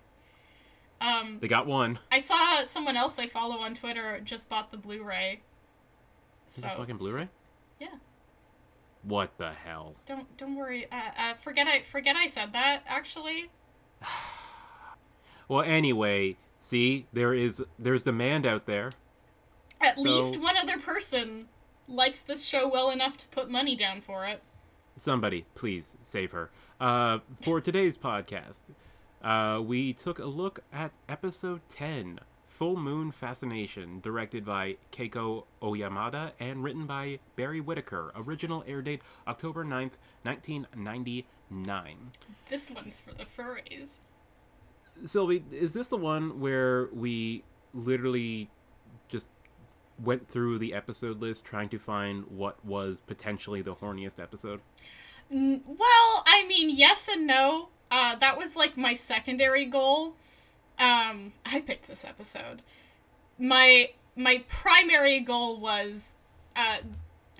Um, 1.00 1.38
They 1.40 1.48
got 1.48 1.66
one. 1.66 1.98
I 2.10 2.18
saw 2.18 2.62
someone 2.64 2.96
else 2.96 3.18
I 3.18 3.26
follow 3.26 3.58
on 3.58 3.74
Twitter 3.74 4.20
just 4.24 4.48
bought 4.48 4.70
the 4.70 4.76
Blu-ray. 4.76 5.40
Is 6.48 6.62
So 6.62 6.68
fucking 6.68 6.96
Blu-ray? 6.96 7.28
Yeah. 7.80 7.88
What 9.02 9.36
the 9.36 9.52
hell? 9.52 9.96
Don't 10.06 10.34
don't 10.38 10.56
worry. 10.56 10.86
Uh, 10.90 11.10
uh, 11.18 11.34
forget 11.34 11.66
I 11.66 11.82
forget 11.82 12.16
I 12.16 12.26
said 12.26 12.52
that. 12.54 12.82
Actually, 12.86 13.50
Well, 15.48 15.60
anyway, 15.62 16.36
see, 16.64 17.06
there 17.12 17.34
is 17.34 17.62
there's 17.78 18.02
demand 18.02 18.46
out 18.46 18.64
there. 18.66 18.90
at 19.80 19.96
So- 19.96 20.00
least 20.00 20.38
one 20.40 20.56
other 20.56 20.78
person 20.78 21.48
likes 21.86 22.22
this 22.22 22.42
show 22.44 22.66
well 22.66 22.88
enough 22.90 23.18
to 23.18 23.26
put 23.28 23.50
money 23.50 23.76
down 23.76 24.00
for 24.00 24.24
it. 24.24 24.42
Somebody, 24.96 25.44
please 25.54 25.96
save 26.00 26.30
her. 26.32 26.50
Uh, 26.80 27.18
for 27.42 27.60
today's 27.60 27.98
podcast, 27.98 28.62
uh, 29.22 29.60
we 29.60 29.92
took 29.92 30.18
a 30.18 30.24
look 30.24 30.60
at 30.72 30.92
episode 31.08 31.60
10, 31.68 32.20
Full 32.46 32.76
Moon 32.76 33.10
Fascination, 33.12 34.00
directed 34.00 34.44
by 34.46 34.76
Keiko 34.92 35.44
Oyamada 35.60 36.32
and 36.40 36.62
written 36.64 36.86
by 36.86 37.18
Barry 37.36 37.60
Whittaker. 37.60 38.12
Original 38.16 38.64
air 38.66 38.80
date 38.80 39.02
October 39.28 39.64
9th, 39.64 39.98
1999. 40.22 42.12
This 42.48 42.70
one's 42.70 43.00
for 43.00 43.12
the 43.12 43.24
furries. 43.36 43.98
Sylvie, 45.04 45.44
is 45.50 45.74
this 45.74 45.88
the 45.88 45.96
one 45.96 46.40
where 46.40 46.88
we 46.92 47.44
literally 47.72 48.50
just 49.08 49.28
went 50.02 50.28
through 50.28 50.58
the 50.58 50.74
episode 50.74 51.20
list 51.20 51.44
trying 51.44 51.68
to 51.68 51.78
find 51.78 52.24
what 52.28 52.64
was 52.64 53.00
potentially 53.00 53.62
the 53.62 53.74
horniest 53.74 54.20
episode? 54.20 54.60
Well, 55.30 56.24
I 56.26 56.44
mean, 56.46 56.70
yes 56.70 57.08
and 57.08 57.26
no. 57.26 57.68
Uh, 57.90 58.16
that 58.16 58.36
was 58.36 58.56
like 58.56 58.76
my 58.76 58.94
secondary 58.94 59.64
goal. 59.64 60.14
Um, 60.78 61.32
I 61.46 61.60
picked 61.64 61.86
this 61.86 62.04
episode. 62.04 62.62
My 63.38 63.90
my 64.16 64.44
primary 64.48 65.20
goal 65.20 65.58
was, 65.58 66.16
uh, 66.56 66.78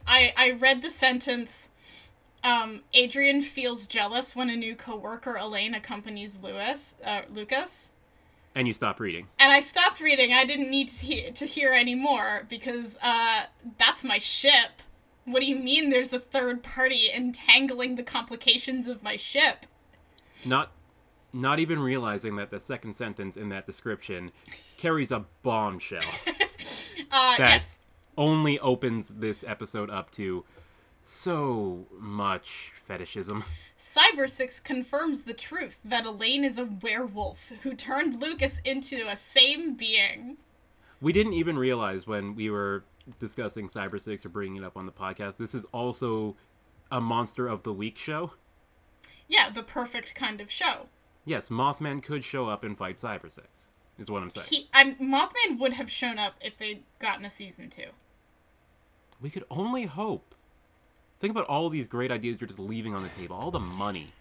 I 0.07 0.33
I 0.37 0.51
read 0.53 0.83
the 0.83 0.91
sentence. 0.91 1.71
Um, 2.45 2.83
Adrian 2.93 3.41
feels 3.41 3.87
jealous 3.87 4.37
when 4.37 4.51
a 4.51 4.57
new 4.57 4.77
coworker 4.77 5.35
Elaine 5.37 5.75
accompanies 5.75 6.39
Lewis, 6.43 6.95
uh, 7.05 7.23
Lucas, 7.31 7.91
And 8.55 8.69
you 8.69 8.75
stop 8.75 9.01
reading. 9.01 9.29
and 9.39 9.51
I 9.51 9.61
stopped 9.61 9.99
reading. 10.01 10.33
I 10.35 10.45
didn't 10.45 10.71
need 10.71 10.89
to 10.89 11.05
hear, 11.07 11.31
to 11.33 11.47
hear 11.47 11.73
any 11.73 11.95
more 11.95 12.45
because 12.51 12.99
uh, 13.03 13.45
that's 13.79 14.05
my 14.05 14.19
ship. 14.19 14.83
What 15.25 15.41
do 15.41 15.47
you 15.47 15.57
mean 15.57 15.89
there's 15.89 16.13
a 16.13 16.19
third 16.19 16.63
party 16.63 17.09
entangling 17.13 17.97
the 17.97 18.03
complications 18.03 18.87
of 18.87 19.03
my 19.03 19.17
ship? 19.17 19.65
Not 20.45 20.71
not 21.33 21.59
even 21.59 21.81
realizing 21.81 22.37
that 22.37 22.51
the 22.51 22.61
second 22.61 22.95
sentence 22.95 23.37
in 23.37 23.49
that 23.49 23.67
description 23.67 24.31
carries 24.77 25.11
a 25.11 25.25
bombshell 25.43 26.03
Uh, 27.11 27.37
that 27.37 27.39
yes. 27.63 27.79
only 28.17 28.59
opens 28.61 29.09
this 29.17 29.45
episode 29.47 29.91
up 29.91 30.11
to 30.13 30.45
so 31.05 31.87
much 31.99 32.73
fetishism. 32.87 33.45
Cybersix 33.79 34.63
confirms 34.63 35.23
the 35.23 35.35
truth 35.35 35.79
that 35.85 36.07
Elaine 36.07 36.45
is 36.45 36.59
a 36.59 36.65
werewolf 36.65 37.53
who 37.63 37.75
turned 37.75 38.21
Lucas 38.21 38.61
into 38.65 39.07
a 39.09 39.17
same 39.17 39.75
being. 39.75 40.39
We 41.01 41.13
didn't 41.13 41.35
even 41.35 41.59
realize 41.59 42.07
when 42.07 42.35
we 42.35 42.51
were 42.51 42.85
discussing 43.19 43.69
Cybersix 43.69 44.25
or 44.25 44.31
bringing 44.31 44.63
it 44.63 44.65
up 44.65 44.77
on 44.77 44.87
the 44.87 44.93
podcast. 44.93 45.37
This 45.37 45.55
is 45.55 45.67
also 45.67 46.37
a 46.91 47.01
Monster 47.01 47.47
of 47.47 47.63
the 47.63 47.73
Week 47.73 47.99
show. 47.99 48.33
Yeah, 49.29 49.51
the 49.51 49.63
perfect 49.63 50.15
kind 50.15 50.41
of 50.41 50.51
show. 50.51 50.89
Yes, 51.27 51.49
Mothman 51.49 52.03
could 52.03 52.25
show 52.25 52.49
up 52.49 52.65
and 52.65 52.77
fight 52.77 52.97
Cybersix. 52.97 53.67
Is 53.99 54.11
what 54.11 54.23
I'm 54.23 54.31
saying. 54.31 54.47
He, 54.51 54.69
I'm, 54.73 54.97
Mothman 54.97 55.59
would 55.61 55.75
have 55.75 55.91
shown 55.91 56.19
up 56.19 56.35
if 56.41 56.59
they'd 56.59 56.83
gotten 56.99 57.25
a 57.25 57.31
season 57.31 57.71
two. 57.71 57.91
We 59.21 59.31
could 59.31 59.45
only 59.51 59.85
hope. 59.85 60.35
Think 61.25 61.33
about 61.33 61.47
all 61.47 61.71
these 61.71 61.89
great 61.89 62.13
ideas 62.13 62.39
you're 62.39 62.49
just 62.49 62.59
leaving 62.59 62.95
on 62.95 63.03
the 63.03 63.09
table. 63.09 63.35
All 63.35 63.51
the 63.51 63.59
money. 63.59 64.13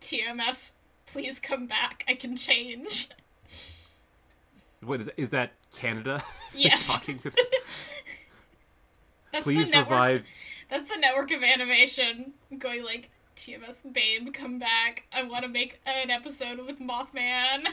TMS, 0.00 0.72
please 1.04 1.38
come 1.38 1.66
back. 1.66 2.04
I 2.08 2.14
can 2.14 2.38
change. 2.38 3.10
What 4.80 5.02
is 5.02 5.10
is 5.18 5.28
that 5.32 5.52
Canada? 5.76 6.24
Yes. 6.54 6.86
talking 6.86 7.18
to. 7.18 7.30
That's 9.32 9.44
Please 9.44 9.66
the 9.66 9.72
network. 9.72 9.88
provide. 9.88 10.24
That's 10.70 10.88
the 10.88 11.00
network 11.00 11.30
of 11.32 11.42
animation 11.42 12.32
going 12.56 12.82
like 12.82 13.10
TMS 13.36 13.92
babe, 13.92 14.32
come 14.32 14.58
back. 14.58 15.02
I 15.12 15.24
want 15.24 15.42
to 15.42 15.50
make 15.50 15.82
an 15.84 16.08
episode 16.08 16.64
with 16.64 16.80
Mothman. 16.80 17.66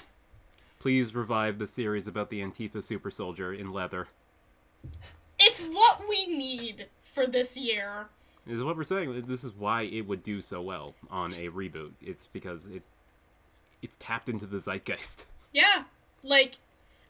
Please 0.80 1.16
revive 1.16 1.60
the 1.60 1.68
series 1.68 2.08
about 2.08 2.30
the 2.30 2.42
Antifa 2.42 2.84
super 2.84 3.10
soldier 3.10 3.54
in 3.54 3.72
leather. 3.72 4.10
It's 5.40 5.62
what 5.62 6.02
we 6.10 6.28
need 6.28 6.88
for 7.14 7.28
this 7.28 7.58
year. 7.58 8.08
Is 8.48 8.64
what 8.64 8.76
we're 8.76 8.84
saying. 8.84 9.24
This 9.28 9.44
is 9.44 9.54
why 9.54 9.84
it 9.84 10.02
would 10.08 10.24
do 10.24 10.42
so 10.42 10.62
well 10.62 10.96
on 11.12 11.34
a 11.34 11.50
reboot. 11.50 11.92
It's 12.02 12.28
because 12.28 12.66
it 12.66 12.82
it's 13.82 13.98
tapped 14.00 14.30
into 14.30 14.46
the 14.46 14.58
zeitgeist. 14.58 15.26
Yeah, 15.54 15.84
like 16.24 16.58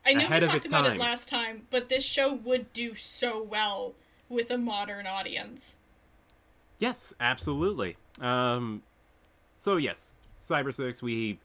I 0.05 0.13
know 0.13 0.25
Ahead 0.25 0.41
we 0.43 0.49
talked 0.49 0.65
about 0.65 0.83
time. 0.85 0.95
it 0.95 0.99
last 0.99 1.27
time, 1.27 1.67
but 1.69 1.89
this 1.89 2.03
show 2.03 2.33
would 2.33 2.73
do 2.73 2.95
so 2.95 3.41
well 3.41 3.93
with 4.29 4.49
a 4.49 4.57
modern 4.57 5.05
audience. 5.05 5.77
Yes, 6.79 7.13
absolutely. 7.19 7.97
Um, 8.19 8.81
so 9.57 9.77
yes, 9.77 10.15
Cybersix. 10.41 11.01
We 11.01 11.39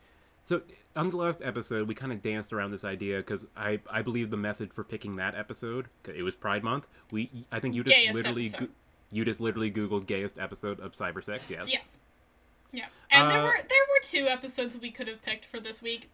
So 0.45 0.63
on 0.97 1.11
the 1.11 1.17
last 1.17 1.41
episode, 1.43 1.87
we 1.89 1.95
kind 1.95 2.13
of 2.13 2.23
danced 2.23 2.53
around 2.53 2.71
this 2.73 2.85
idea 2.85 3.19
because 3.19 3.47
I 3.57 3.81
I 3.91 4.03
believe 4.03 4.31
the 4.31 4.37
method 4.37 4.73
for 4.73 4.83
picking 4.85 5.17
that 5.17 5.35
episode 5.35 5.87
it 6.07 6.23
was 6.23 6.35
Pride 6.35 6.65
Month. 6.65 6.87
We 7.13 7.31
I 7.53 7.61
think 7.61 7.75
you 7.75 7.85
just 7.85 7.95
Gayest 7.95 8.15
literally 8.15 8.49
go- 8.49 8.69
you 9.13 9.25
just 9.25 9.41
literally 9.41 9.71
googled 9.71 10.07
gayest 10.07 10.39
episode 10.39 10.81
of 10.81 10.93
cybersex. 10.93 11.49
Yes. 11.49 11.69
Yes. 11.73 11.99
Yeah. 12.73 12.87
And 13.11 13.31
there 13.31 13.41
Uh, 13.43 13.45
were 13.47 13.57
there 13.57 13.87
were 13.91 14.01
two 14.03 14.27
episodes 14.27 14.79
we 14.79 14.91
could 14.91 15.07
have 15.09 15.23
picked 15.23 15.45
for 15.45 15.61
this 15.61 15.81
week 15.81 16.11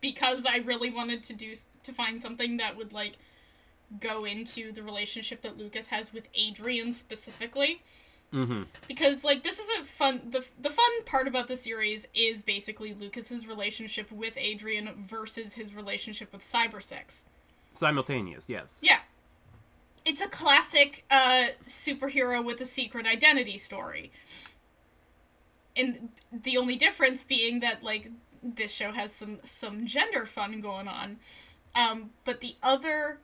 because 0.00 0.46
I 0.46 0.58
really 0.58 0.90
wanted 0.90 1.22
to 1.24 1.32
do 1.34 1.54
to 1.82 1.92
find 1.92 2.20
something 2.22 2.56
that 2.58 2.76
would 2.76 2.92
like 2.92 3.14
go 4.00 4.24
into 4.24 4.72
the 4.72 4.82
relationship 4.82 5.42
that 5.42 5.58
Lucas 5.58 5.88
has 5.88 6.12
with 6.12 6.24
Adrian 6.34 6.92
specifically. 6.92 7.82
Mm-hmm. 8.32 8.62
Because 8.88 9.24
like 9.24 9.42
this 9.42 9.58
is 9.58 9.68
a 9.80 9.84
fun 9.84 10.22
the 10.30 10.44
the 10.58 10.70
fun 10.70 11.04
part 11.04 11.28
about 11.28 11.48
the 11.48 11.56
series 11.56 12.06
is 12.14 12.40
basically 12.42 12.94
Lucas's 12.94 13.46
relationship 13.46 14.10
with 14.10 14.34
Adrian 14.36 15.04
versus 15.06 15.54
his 15.54 15.74
relationship 15.74 16.32
with 16.32 16.42
Cybersix. 16.42 17.24
Simultaneous. 17.74 18.48
Yes. 18.48 18.80
Yeah. 18.82 19.00
It's 20.04 20.20
a 20.20 20.28
classic 20.28 21.04
uh, 21.10 21.48
superhero 21.66 22.44
with 22.44 22.60
a 22.60 22.64
secret 22.64 23.06
identity 23.06 23.56
story. 23.58 24.10
And 25.76 26.08
the 26.32 26.56
only 26.56 26.76
difference 26.76 27.24
being 27.24 27.60
that 27.60 27.82
like 27.82 28.10
this 28.42 28.72
show 28.72 28.92
has 28.92 29.12
some 29.12 29.40
some 29.44 29.86
gender 29.86 30.26
fun 30.26 30.60
going 30.60 30.88
on. 30.88 31.18
Um, 31.74 32.10
but 32.24 32.40
the 32.40 32.56
other 32.62 33.18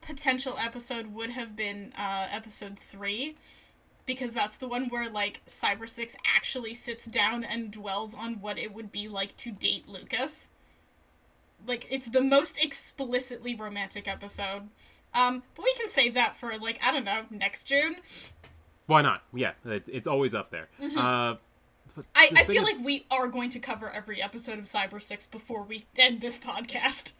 potential 0.00 0.56
episode 0.58 1.14
would 1.14 1.30
have 1.30 1.56
been 1.56 1.92
uh, 1.96 2.26
episode 2.30 2.78
3 2.78 3.36
because 4.06 4.32
that's 4.32 4.56
the 4.56 4.68
one 4.68 4.88
where 4.88 5.08
like 5.10 5.40
Cybersix 5.46 6.14
actually 6.36 6.74
sits 6.74 7.06
down 7.06 7.42
and 7.44 7.70
dwells 7.70 8.14
on 8.14 8.40
what 8.40 8.58
it 8.58 8.74
would 8.74 8.92
be 8.92 9.08
like 9.08 9.36
to 9.38 9.50
date 9.50 9.88
Lucas. 9.88 10.48
Like 11.66 11.86
it's 11.90 12.06
the 12.06 12.20
most 12.20 12.58
explicitly 12.62 13.54
romantic 13.54 14.06
episode. 14.06 14.68
Um, 15.14 15.42
but 15.54 15.64
we 15.64 15.72
can 15.74 15.88
save 15.88 16.14
that 16.14 16.36
for 16.36 16.56
like 16.58 16.78
I 16.82 16.92
don't 16.92 17.04
know 17.04 17.22
next 17.30 17.64
June. 17.64 17.96
Why 18.86 19.00
not? 19.00 19.22
Yeah. 19.32 19.52
It's, 19.64 19.88
it's 19.88 20.06
always 20.06 20.34
up 20.34 20.50
there. 20.50 20.68
Uh, 20.80 21.36
Mm-hmm. 21.96 22.00
I, 22.16 22.28
I 22.34 22.42
feel 22.42 22.64
is- 22.66 22.74
like 22.74 22.84
we 22.84 23.06
are 23.08 23.28
going 23.28 23.50
to 23.50 23.60
cover 23.60 23.88
every 23.88 24.20
episode 24.20 24.58
of 24.58 24.64
Cybersix 24.64 25.30
before 25.30 25.62
we 25.62 25.84
end 25.96 26.20
this 26.20 26.40
podcast. 26.40 27.12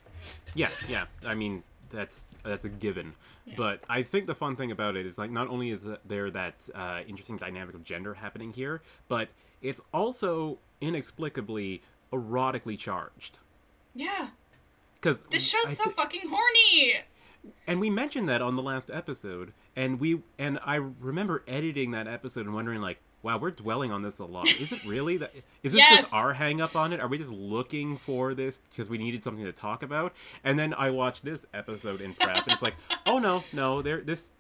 Yeah, 0.53 0.71
yeah. 0.89 1.05
I 1.25 1.35
mean, 1.37 1.63
that's 1.91 2.27
that's 2.43 2.65
a 2.65 2.69
given. 2.69 3.15
But 3.57 3.81
I 3.89 4.03
think 4.03 4.27
the 4.27 4.35
fun 4.35 4.57
thing 4.57 4.71
about 4.73 4.97
it 4.97 5.07
is 5.07 5.19
like 5.19 5.31
not 5.31 5.49
only 5.49 5.71
is 5.71 5.87
there 6.07 6.31
that 6.31 6.55
uh, 6.75 7.01
interesting 7.07 7.37
dynamic 7.37 7.75
of 7.75 7.85
gender 7.85 8.15
happening 8.15 8.53
here, 8.53 8.83
but 9.09 9.29
it's 9.63 9.81
also 9.93 10.59
inexplicably 10.81 11.83
erotically 12.13 12.79
charged. 12.79 13.39
Yeah, 13.95 14.29
Because 14.95 15.23
this 15.25 15.43
show's 15.47 15.77
so 15.77 15.89
fucking 15.91 16.23
horny. 16.29 16.95
and 17.67 17.81
we 17.81 17.91
mentioned 17.91 18.29
that 18.29 18.43
on 18.43 18.57
the 18.57 18.63
last 18.63 18.91
episode, 18.91 19.53
and 19.77 20.01
we 20.01 20.21
and 20.39 20.59
I 20.65 20.77
remember 20.77 21.45
editing 21.47 21.93
that 21.93 22.07
episode 22.09 22.47
and 22.47 22.55
wondering 22.55 22.81
like, 22.81 22.99
wow, 23.25 23.39
we're 23.39 23.51
dwelling 23.51 23.91
on 23.91 24.03
this 24.03 24.19
a 24.21 24.25
lot. 24.25 24.47
Is 24.49 24.71
it 24.71 24.85
really 24.85 25.17
that? 25.17 25.35
Is 25.65 25.73
this 25.73 25.81
Yes. 25.81 26.03
just 26.03 26.15
our 26.15 26.33
hang 26.35 26.61
up 26.61 26.77
on 26.77 26.93
it? 26.93 27.01
Are 27.01 27.09
we 27.09 27.19
just 27.19 27.31
looking 27.31 27.97
for 27.97 28.35
this 28.35 28.61
because 28.71 28.89
we 28.89 28.99
needed 28.99 29.23
something 29.23 29.45
to 29.45 29.53
talk 29.53 29.83
about? 29.83 30.13
And 30.45 30.59
then 30.59 30.75
I 30.75 30.91
watched 30.91 31.25
this 31.25 31.47
episode 31.55 32.01
in 32.01 32.15
prep, 32.15 32.45
and 32.45 32.53
it's 32.53 32.63
like, 32.63 32.75
oh 33.07 33.19
no, 33.19 33.43
no, 33.53 33.83
there 33.83 34.01
this 34.03 34.33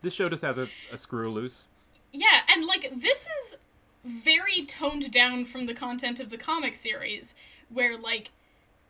this 0.00 0.14
show 0.14 0.28
just 0.28 0.42
has 0.42 0.58
a, 0.58 0.68
a 0.90 0.98
screw 0.98 1.30
loose. 1.30 1.66
Yeah, 2.12 2.40
and 2.52 2.64
like 2.66 2.90
this 2.96 3.26
is 3.26 3.56
very 4.04 4.64
toned 4.66 5.12
down 5.12 5.44
from 5.44 5.66
the 5.66 5.74
content 5.74 6.18
of 6.18 6.30
the 6.30 6.38
comic 6.38 6.74
series, 6.74 7.34
where 7.68 7.96
like 7.98 8.30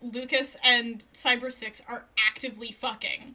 Lucas 0.00 0.56
and 0.64 1.04
Cybersix 1.12 1.80
are 1.88 2.04
actively 2.18 2.72
fucking. 2.72 3.34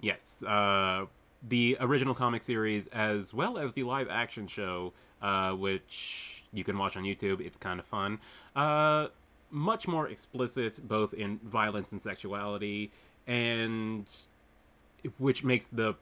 Yes, 0.00 0.42
uh, 0.42 1.06
the 1.48 1.76
original 1.80 2.14
comic 2.14 2.42
series 2.42 2.86
as 2.88 3.32
well 3.32 3.58
as 3.58 3.72
the 3.74 3.82
live 3.84 4.08
action 4.10 4.46
show, 4.46 4.92
uh, 5.22 5.52
which 5.52 6.42
you 6.52 6.64
can 6.64 6.76
watch 6.76 6.96
on 6.96 7.04
YouTube. 7.04 7.40
It's 7.40 7.58
kind 7.58 7.80
of 7.80 7.86
fun. 7.86 8.18
Uh, 8.56 9.08
much 9.50 9.88
more 9.88 10.08
explicit, 10.08 10.86
both 10.86 11.14
in 11.14 11.38
violence 11.44 11.92
and 11.92 12.00
sexuality, 12.00 12.90
and 13.26 14.06
which 15.18 15.44
makes 15.44 15.66
the 15.66 15.94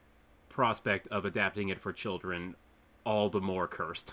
prospect 0.49 1.07
of 1.09 1.25
adapting 1.25 1.69
it 1.69 1.81
for 1.81 1.93
children 1.93 2.55
all 3.05 3.31
the 3.31 3.41
more 3.41 3.67
cursed. 3.67 4.13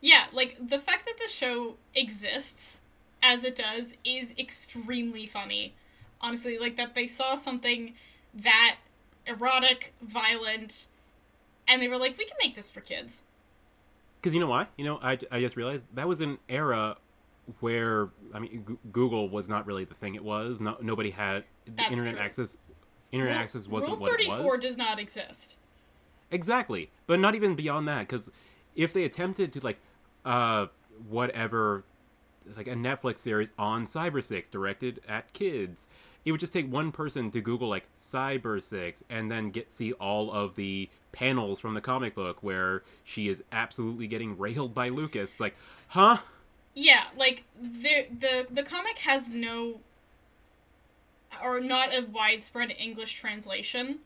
Yeah, 0.00 0.26
like 0.32 0.56
the 0.60 0.78
fact 0.78 1.06
that 1.06 1.18
the 1.20 1.28
show 1.28 1.76
exists 1.94 2.80
as 3.22 3.44
it 3.44 3.56
does 3.56 3.96
is 4.04 4.34
extremely 4.38 5.26
funny. 5.26 5.74
Honestly, 6.20 6.58
like 6.58 6.76
that 6.76 6.94
they 6.94 7.06
saw 7.06 7.34
something 7.34 7.94
that 8.34 8.76
erotic, 9.26 9.92
violent, 10.00 10.86
and 11.66 11.80
they 11.80 11.88
were 11.88 11.96
like, 11.96 12.16
we 12.18 12.24
can 12.24 12.36
make 12.42 12.54
this 12.54 12.70
for 12.70 12.80
kids. 12.80 13.22
Because 14.20 14.34
you 14.34 14.40
know 14.40 14.48
why? 14.48 14.66
You 14.76 14.84
know, 14.84 14.98
I, 15.02 15.18
I 15.30 15.40
just 15.40 15.56
realized 15.56 15.82
that 15.94 16.06
was 16.06 16.20
an 16.20 16.38
era 16.48 16.96
where 17.60 18.10
I 18.34 18.38
mean, 18.38 18.64
G- 18.68 18.76
Google 18.92 19.28
was 19.28 19.48
not 19.48 19.66
really 19.66 19.84
the 19.84 19.94
thing 19.94 20.14
it 20.14 20.22
was. 20.22 20.60
No, 20.60 20.76
nobody 20.82 21.10
had 21.10 21.44
That's 21.66 21.90
internet 21.90 22.14
true. 22.16 22.22
access. 22.22 22.56
Internet 23.12 23.34
Rule- 23.34 23.42
access 23.42 23.66
wasn't 23.66 23.92
Rule 23.92 24.00
what 24.00 24.20
it 24.20 24.28
was. 24.28 24.38
Rule 24.40 24.50
34 24.50 24.56
does 24.58 24.76
not 24.76 24.98
exist. 24.98 25.54
Exactly, 26.30 26.90
but 27.06 27.18
not 27.18 27.34
even 27.34 27.54
beyond 27.56 27.88
that. 27.88 28.00
Because 28.06 28.30
if 28.76 28.92
they 28.92 29.04
attempted 29.04 29.52
to 29.54 29.60
like, 29.60 29.78
uh, 30.24 30.66
whatever, 31.08 31.82
like 32.56 32.68
a 32.68 32.74
Netflix 32.74 33.18
series 33.18 33.50
on 33.58 33.84
Cybersix 33.84 34.50
directed 34.50 35.00
at 35.08 35.32
kids, 35.32 35.88
it 36.24 36.32
would 36.32 36.40
just 36.40 36.52
take 36.52 36.70
one 36.70 36.92
person 36.92 37.30
to 37.30 37.40
Google 37.40 37.68
like 37.68 37.84
Cybersix 37.94 39.02
and 39.08 39.30
then 39.30 39.50
get 39.50 39.70
see 39.70 39.92
all 39.94 40.30
of 40.32 40.56
the 40.56 40.88
panels 41.12 41.58
from 41.60 41.74
the 41.74 41.80
comic 41.80 42.14
book 42.14 42.42
where 42.42 42.82
she 43.04 43.28
is 43.28 43.42
absolutely 43.52 44.06
getting 44.06 44.38
railed 44.38 44.74
by 44.74 44.86
Lucas. 44.86 45.32
It's 45.32 45.40
like, 45.40 45.54
huh? 45.88 46.18
Yeah, 46.74 47.04
like 47.16 47.44
the 47.60 48.06
the 48.18 48.46
the 48.50 48.62
comic 48.62 48.98
has 48.98 49.30
no 49.30 49.80
or 51.42 51.60
not 51.60 51.94
a 51.94 52.02
widespread 52.02 52.74
English 52.78 53.14
translation. 53.14 54.00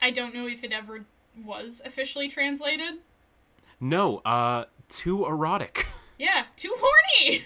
I 0.00 0.10
don't 0.10 0.34
know 0.34 0.46
if 0.46 0.64
it 0.64 0.72
ever 0.72 1.04
was 1.44 1.82
officially 1.84 2.28
translated. 2.28 2.98
No, 3.80 4.18
uh, 4.18 4.64
too 4.88 5.26
erotic. 5.26 5.86
Yeah, 6.16 6.44
too 6.54 6.72
horny. 6.78 7.42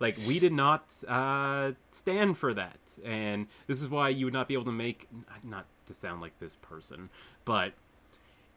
Like 0.00 0.18
we 0.26 0.38
did 0.38 0.52
not 0.52 0.84
uh, 1.06 1.72
stand 1.90 2.38
for 2.38 2.52
that, 2.54 2.78
and 3.04 3.46
this 3.66 3.80
is 3.80 3.88
why 3.88 4.08
you 4.08 4.26
would 4.26 4.34
not 4.34 4.48
be 4.48 4.54
able 4.54 4.64
to 4.64 4.72
make 4.72 5.08
not 5.44 5.66
to 5.86 5.94
sound 5.94 6.20
like 6.20 6.38
this 6.40 6.56
person, 6.56 7.10
but 7.44 7.74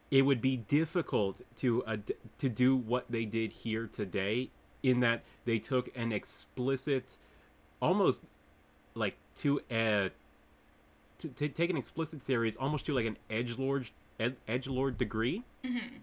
it 0.10 0.23
would 0.23 0.41
be 0.41 0.58
difficult 0.58 1.41
to 1.58 1.84
uh, 1.86 1.93
ad- 1.93 2.13
to 2.38 2.49
do 2.49 2.75
what 2.75 3.06
they 3.10 3.25
did 3.25 3.51
here 3.51 3.88
today, 3.91 4.49
in 4.82 5.01
that 5.01 5.23
they 5.45 5.60
took 5.60 5.95
an 5.95 6.12
explicit, 6.12 7.17
almost 7.82 8.21
like 8.95 9.15
to 9.36 9.62
a 9.69 10.10
to, 11.19 11.27
to 11.29 11.49
take 11.49 11.69
an 11.69 11.77
explicit 11.77 12.21
series 12.23 12.56
almost 12.58 12.86
to 12.86 12.93
like 12.93 13.06
an 13.06 13.17
edge 13.29 13.58
lord 13.58 13.89
edge 14.47 14.67
lord 14.67 14.97
degree 14.97 15.43
mm-hmm. 15.63 15.97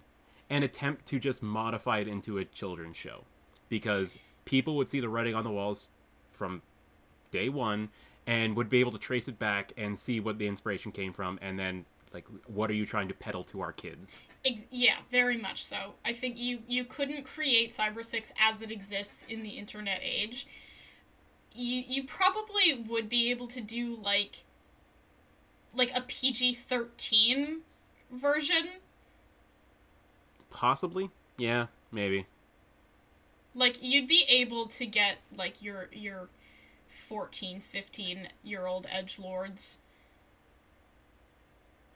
and 0.48 0.64
attempt 0.64 1.07
to 1.07 1.18
just 1.18 1.42
modify 1.42 1.98
it 1.98 2.09
into 2.09 2.38
a 2.38 2.44
children's 2.44 2.96
show. 2.96 3.24
Because 3.68 4.18
people 4.44 4.76
would 4.76 4.88
see 4.88 5.00
the 5.00 5.09
writing 5.09 5.35
on 5.35 5.44
the 5.44 5.50
walls 5.50 5.88
from 6.31 6.62
day 7.31 7.48
one 7.48 7.88
and 8.26 8.57
would 8.57 8.68
be 8.68 8.81
able 8.81 8.92
to 8.92 8.98
trace 8.98 9.29
it 9.29 9.38
back 9.38 9.72
and 9.76 9.98
see 9.98 10.20
what 10.20 10.38
the 10.38 10.46
inspiration 10.46 10.92
came 10.92 11.12
from 11.12 11.38
and 11.42 11.59
then 11.59 11.85
like 12.12 12.26
what 12.46 12.70
are 12.70 12.74
you 12.74 12.85
trying 12.87 13.09
to 13.09 13.14
peddle 13.14 13.44
to 13.44 13.61
our 13.61 13.72
kids 13.72 14.18
yeah, 14.70 14.96
very 15.11 15.37
much 15.37 15.64
so. 15.64 15.94
I 16.05 16.12
think 16.12 16.38
you 16.38 16.61
you 16.66 16.85
couldn't 16.85 17.24
create 17.24 17.72
Cybersix 17.72 18.33
as 18.40 18.62
it 18.62 18.70
exists 18.70 19.24
in 19.29 19.42
the 19.42 19.50
internet 19.50 20.00
age. 20.03 20.46
You 21.55 21.83
you 21.87 22.05
probably 22.05 22.85
would 22.88 23.09
be 23.09 23.31
able 23.31 23.48
to 23.48 23.61
do 23.61 23.98
like 24.03 24.44
like 25.74 25.94
a 25.94 26.00
PG-13 26.00 27.59
version. 28.11 28.68
possibly 30.50 31.11
yeah 31.38 31.66
maybe 31.92 32.26
Like 33.55 33.83
you'd 33.83 34.09
be 34.09 34.25
able 34.29 34.67
to 34.67 34.87
get 34.87 35.19
like 35.37 35.63
your 35.63 35.89
your 35.93 36.29
14, 36.89 37.61
15 37.61 38.29
year 38.43 38.67
old 38.67 38.87
edge 38.91 39.19
lords 39.19 39.79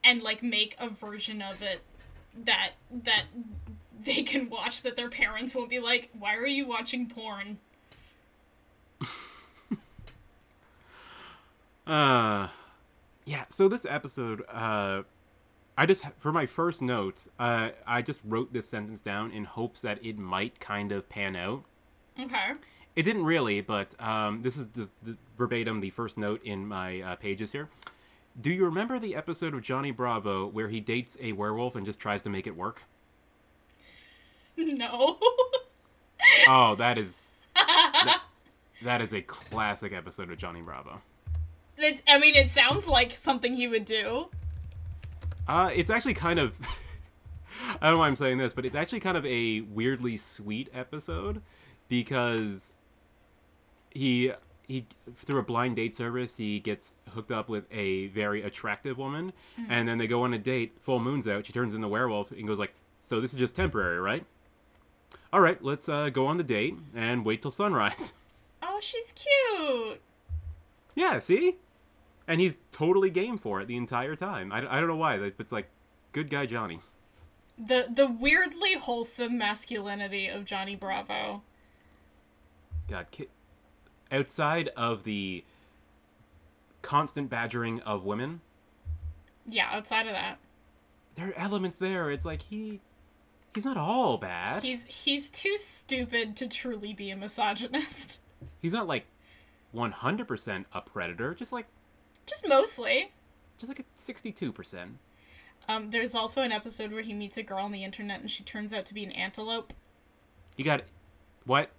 and 0.03 0.23
like 0.23 0.43
make 0.43 0.77
a 0.79 0.89
version 0.89 1.41
of 1.41 1.63
it 1.63 1.81
that 2.45 2.73
that 2.91 3.25
they 4.03 4.23
can 4.23 4.51
watch 4.51 4.83
that 4.83 4.97
their 4.97 5.09
parents 5.09 5.55
won't 5.55 5.71
be 5.71 5.79
like, 5.79 6.11
"Why 6.19 6.37
are 6.37 6.47
you 6.47 6.67
watching 6.67 7.09
porn?" 7.09 7.59
Uh, 11.87 12.49
yeah. 13.25 13.45
So 13.49 13.69
this 13.69 13.85
episode, 13.85 14.43
uh, 14.49 15.03
I 15.77 15.87
just 15.87 16.05
for 16.19 16.33
my 16.33 16.47
first 16.47 16.81
notes, 16.83 17.29
uh, 17.39 17.71
I 17.87 18.03
just 18.03 18.21
wrote 18.25 18.53
this 18.53 18.69
sentence 18.69 19.01
down 19.01 19.33
in 19.33 19.45
hopes 19.45 19.81
that 19.83 20.05
it 20.05 20.19
might 20.19 20.61
kind 20.61 20.93
of 20.93 21.09
pan 21.09 21.35
out, 21.35 21.65
Okay. 22.21 22.53
It 22.97 23.03
didn't 23.03 23.25
really, 23.25 23.61
but 23.61 24.01
um, 24.01 24.43
this 24.43 24.57
is 24.57 24.69
the, 24.69 24.89
the 25.03 25.17
verbatim 25.37 25.81
the 25.81 25.91
first 25.91 26.17
note 26.17 26.43
in 26.45 26.67
my 26.67 27.01
uh, 27.01 27.17
pages 27.17 27.51
here. 27.51 27.69
Do 28.41 28.53
you 28.53 28.65
remember 28.65 28.99
the 28.99 29.17
episode 29.17 29.55
of 29.55 29.63
Johnny 29.63 29.91
Bravo 29.91 30.47
where 30.47 30.69
he 30.69 30.81
dates 30.81 31.17
a 31.21 31.33
werewolf 31.33 31.75
and 31.77 31.85
just 31.85 31.99
tries 31.99 32.23
to 32.23 32.31
make 32.31 32.47
it 32.47 32.57
work? 32.57 32.83
No. 34.57 35.19
Oh, 36.49 36.75
that 36.77 36.99
is 36.99 37.47
that, 37.55 38.23
that 38.83 39.01
is 39.01 39.13
a 39.13 39.23
classic 39.23 39.93
episode 39.93 40.31
of 40.31 40.39
Johnny 40.39 40.63
Bravo. 40.63 41.01
it's, 41.77 42.03
I 42.09 42.19
mean, 42.19 42.35
it 42.35 42.49
sounds 42.49 42.87
like 42.87 43.13
something 43.13 43.55
he 43.55 43.67
would 43.67 43.85
do. 43.85 44.29
Uh, 45.47 45.71
it's 45.75 45.91
actually 45.91 46.15
kind 46.15 46.39
of. 46.39 46.55
I 47.81 47.87
don't 47.87 47.95
know 47.95 47.99
why 47.99 48.09
I'm 48.09 48.17
saying 48.17 48.39
this, 48.39 48.53
but 48.53 48.67
it's 48.67 48.75
actually 48.75 49.01
kind 49.01 49.17
of 49.17 49.25
a 49.25 49.61
weirdly 49.63 50.17
sweet 50.17 50.69
episode 50.75 51.41
because 51.89 52.75
he 53.91 54.33
he 54.67 54.87
through 55.15 55.39
a 55.39 55.43
blind 55.43 55.77
date 55.77 55.95
service 55.95 56.37
he 56.37 56.59
gets 56.59 56.95
hooked 57.11 57.31
up 57.31 57.49
with 57.49 57.65
a 57.71 58.09
very 58.09 58.43
attractive 58.43 58.99
woman, 58.99 59.33
and 59.69 59.89
then 59.89 59.99
they 59.99 60.07
go 60.07 60.23
on 60.23 60.35
a 60.35 60.39
date. 60.39 60.73
Full 60.83 61.01
moon's 61.01 61.27
out. 61.29 61.47
She 61.47 61.53
turns 61.53 61.75
into 61.75 61.87
a 61.87 61.91
werewolf 61.91 62.33
and 62.33 62.47
goes 62.47 62.59
like, 62.59 62.75
"So 63.03 63.21
this 63.21 63.33
is 63.33 63.39
just 63.39 63.55
temporary, 63.55 63.99
right?" 64.01 64.25
All 65.33 65.41
right, 65.41 65.63
let's 65.65 65.89
uh, 65.89 66.11
go 66.11 66.27
on 66.27 66.37
the 66.37 66.45
date 66.45 66.77
and 66.95 67.25
wait 67.25 67.43
till 67.43 67.51
sunrise. 67.51 68.13
Oh, 68.63 68.81
she's 68.81 69.13
cute. 69.13 70.01
yeah, 70.95 71.21
see, 71.21 71.57
and 72.27 72.41
he's 72.41 72.59
totally 72.73 73.11
game 73.11 73.39
for 73.39 73.61
it 73.61 73.69
the 73.69 73.77
entire 73.77 74.17
time. 74.17 74.53
I, 74.53 74.59
I 74.59 74.79
don't 74.81 74.89
know 74.89 74.97
why. 74.97 75.19
but 75.19 75.35
It's 75.39 75.53
like, 75.53 75.69
good 76.13 76.31
guy 76.31 76.47
Johnny. 76.47 76.81
The 77.57 77.87
the 77.89 78.07
weirdly 78.09 78.75
wholesome 78.75 79.39
masculinity 79.39 80.27
of 80.29 80.45
Johnny 80.45 80.75
Bravo. 80.75 81.43
God, 82.89 83.07
ki- 83.11 83.29
outside 84.11 84.69
of 84.77 85.05
the 85.05 85.45
constant 86.83 87.31
badgering 87.31 87.81
of 87.83 88.05
women, 88.05 88.41
Yeah, 89.49 89.69
outside 89.73 90.07
of 90.07 90.13
that, 90.13 90.39
there 91.15 91.29
are 91.29 91.35
elements 91.35 91.79
there. 91.79 92.11
It's 92.11 92.25
like 92.25 92.43
he, 92.43 92.81
he's 93.55 93.65
not 93.65 93.77
all 93.77 94.19
bad. 94.19 94.63
he's 94.65 94.85
he's 94.87 95.29
too 95.31 95.57
stupid 95.57 96.37
to 96.37 96.49
truly 96.49 96.93
be 96.93 97.11
a 97.11 97.17
misogynist. 97.17 98.19
He's 98.61 98.73
not 98.73 98.87
like 98.89 99.07
one 99.73 99.93
hundred 99.93 100.27
percent 100.29 100.67
a 100.75 100.81
predator. 100.81 101.35
Just 101.35 101.53
like, 101.53 101.67
Just 102.27 102.49
mostly. 102.49 103.13
just 103.59 103.69
like 103.69 103.81
a 103.81 103.85
sixty-two 103.95 104.53
percent. 104.53 104.99
Um, 105.69 105.91
there's 105.91 106.15
also 106.15 106.43
an 106.43 106.53
episode 106.53 106.93
where 106.93 107.03
he 107.03 107.15
meets 107.15 107.37
a 107.37 107.43
girl 107.43 107.65
on 107.65 107.73
the 107.73 107.85
internet 107.85 108.21
and 108.21 108.31
she 108.31 108.43
turns 108.43 108.73
out 108.73 108.85
to 108.87 108.95
be 108.95 109.05
an 109.05 109.13
antelope. 109.13 109.73
You 110.57 110.65
got 110.65 110.83
what? 111.47 111.71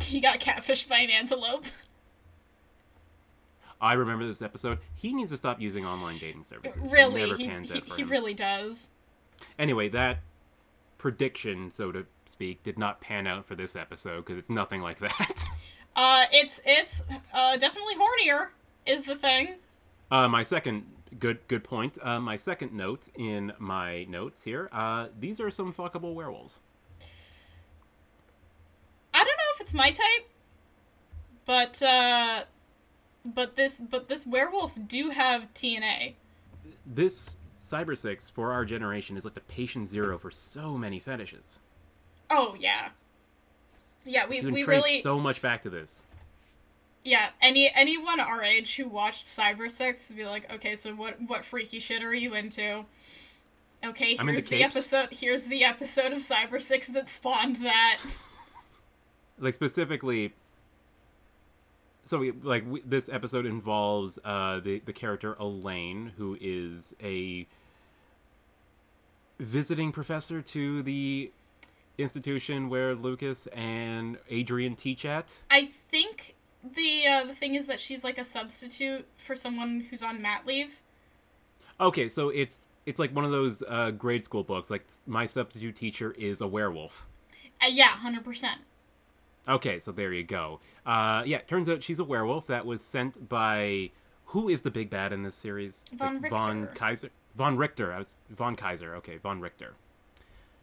He 0.00 0.20
got 0.20 0.40
catfished 0.40 0.88
by 0.88 0.98
an 0.98 1.10
antelope. 1.10 1.66
I 3.80 3.94
remember 3.94 4.26
this 4.26 4.40
episode. 4.40 4.78
He 4.94 5.12
needs 5.12 5.30
to 5.30 5.36
stop 5.36 5.60
using 5.60 5.84
online 5.84 6.18
dating 6.18 6.44
services. 6.44 6.76
It 6.76 6.90
really, 6.90 7.20
never 7.22 7.36
he, 7.36 7.46
pans 7.46 7.70
he, 7.70 7.78
out 7.78 7.88
for 7.88 7.96
he 7.96 8.02
him. 8.02 8.08
really 8.08 8.34
does. 8.34 8.90
Anyway, 9.58 9.88
that 9.90 10.20
prediction, 10.96 11.70
so 11.70 11.92
to 11.92 12.06
speak, 12.24 12.62
did 12.62 12.78
not 12.78 13.00
pan 13.00 13.26
out 13.26 13.46
for 13.46 13.54
this 13.54 13.76
episode 13.76 14.24
because 14.24 14.38
it's 14.38 14.50
nothing 14.50 14.80
like 14.80 15.00
that. 15.00 15.44
Uh, 15.96 16.24
it's 16.32 16.60
it's 16.66 17.04
uh 17.32 17.56
definitely 17.56 17.94
hornier 17.94 18.48
is 18.86 19.04
the 19.04 19.16
thing. 19.16 19.56
Uh, 20.10 20.28
my 20.28 20.42
second 20.42 20.86
good 21.18 21.46
good 21.48 21.64
point. 21.64 21.98
Uh, 22.02 22.20
my 22.20 22.36
second 22.36 22.72
note 22.72 23.08
in 23.14 23.52
my 23.58 24.04
notes 24.04 24.42
here. 24.42 24.68
Uh, 24.72 25.08
these 25.18 25.40
are 25.40 25.50
some 25.50 25.72
fuckable 25.72 26.14
werewolves. 26.14 26.60
I 29.12 29.18
don't 29.18 29.26
know 29.26 29.54
if 29.54 29.60
it's 29.60 29.74
my 29.74 29.90
type, 29.90 30.28
but 31.46 31.82
uh, 31.82 32.44
but 33.24 33.56
this 33.56 33.80
but 33.80 34.08
this 34.08 34.26
werewolf 34.26 34.72
do 34.86 35.10
have 35.10 35.52
TNA. 35.54 36.14
This 36.86 37.34
Cybersix 37.62 38.30
for 38.30 38.52
our 38.52 38.64
generation 38.64 39.16
is 39.16 39.24
like 39.24 39.34
the 39.34 39.40
patient 39.40 39.88
zero 39.88 40.18
for 40.18 40.30
so 40.30 40.76
many 40.76 40.98
fetishes. 40.98 41.58
Oh 42.30 42.56
yeah, 42.58 42.88
yeah. 44.04 44.26
We 44.28 44.40
we 44.42 44.64
trace 44.64 44.66
really 44.66 45.00
so 45.00 45.18
much 45.18 45.40
back 45.40 45.62
to 45.62 45.70
this. 45.70 46.02
Yeah. 47.04 47.28
Any 47.40 47.70
anyone 47.74 48.18
our 48.18 48.42
age 48.42 48.76
who 48.76 48.88
watched 48.88 49.26
Cybersix 49.26 50.08
would 50.08 50.16
be 50.16 50.24
like, 50.26 50.52
okay, 50.54 50.74
so 50.74 50.94
what 50.94 51.18
what 51.26 51.44
freaky 51.44 51.78
shit 51.78 52.02
are 52.02 52.14
you 52.14 52.34
into? 52.34 52.86
Okay, 53.84 54.12
into 54.12 54.24
here's 54.24 54.46
the 54.46 54.62
episode. 54.62 55.08
Here's 55.12 55.44
the 55.44 55.62
episode 55.64 56.12
of 56.12 56.18
Cybersix 56.18 56.92
that 56.94 57.08
spawned 57.08 57.56
that. 57.56 58.00
Like 59.36 59.54
specifically. 59.54 60.32
So 62.04 62.18
we, 62.18 62.30
like 62.30 62.64
we, 62.68 62.82
this 62.82 63.08
episode 63.08 63.46
involves 63.46 64.16
uh, 64.24 64.60
the 64.60 64.80
the 64.84 64.92
character 64.92 65.34
Elaine, 65.40 66.12
who 66.16 66.38
is 66.40 66.94
a 67.02 67.44
visiting 69.40 69.90
professor 69.90 70.40
to 70.40 70.82
the 70.82 71.32
institution 71.98 72.68
where 72.68 72.94
Lucas 72.94 73.48
and 73.48 74.18
Adrian 74.28 74.76
teach 74.76 75.04
at. 75.04 75.34
I 75.50 75.64
think 75.64 76.33
the 76.74 77.06
uh, 77.06 77.24
the 77.24 77.34
thing 77.34 77.54
is 77.54 77.66
that 77.66 77.80
she's 77.80 78.04
like 78.04 78.18
a 78.18 78.24
substitute 78.24 79.06
for 79.16 79.36
someone 79.36 79.86
who's 79.90 80.02
on 80.02 80.22
mat 80.22 80.46
leave. 80.46 80.80
Okay, 81.80 82.08
so 82.08 82.28
it's 82.30 82.66
it's 82.86 82.98
like 82.98 83.14
one 83.14 83.24
of 83.24 83.30
those 83.30 83.62
uh, 83.68 83.90
grade 83.90 84.24
school 84.24 84.44
books. 84.44 84.70
Like 84.70 84.84
my 85.06 85.26
substitute 85.26 85.76
teacher 85.76 86.12
is 86.12 86.40
a 86.40 86.46
werewolf. 86.46 87.06
Uh, 87.62 87.68
yeah, 87.68 87.88
hundred 87.88 88.24
percent. 88.24 88.60
Okay, 89.46 89.78
so 89.78 89.92
there 89.92 90.12
you 90.12 90.24
go. 90.24 90.60
Uh, 90.86 91.22
yeah, 91.26 91.38
turns 91.38 91.68
out 91.68 91.82
she's 91.82 91.98
a 91.98 92.04
werewolf 92.04 92.46
that 92.46 92.64
was 92.64 92.82
sent 92.82 93.28
by 93.28 93.90
who 94.26 94.48
is 94.48 94.62
the 94.62 94.70
big 94.70 94.90
bad 94.90 95.12
in 95.12 95.22
this 95.22 95.34
series? 95.34 95.84
Von 95.92 96.20
Like, 96.20 96.30
Von 96.30 96.68
Kaiser. 96.74 97.10
Von 97.36 97.56
Reichter. 97.56 97.92
I 97.92 97.98
was 97.98 98.16
Von 98.30 98.56
Kaiser. 98.56 98.94
Okay, 98.96 99.18
Von 99.18 99.40
Reichter. 99.40 99.72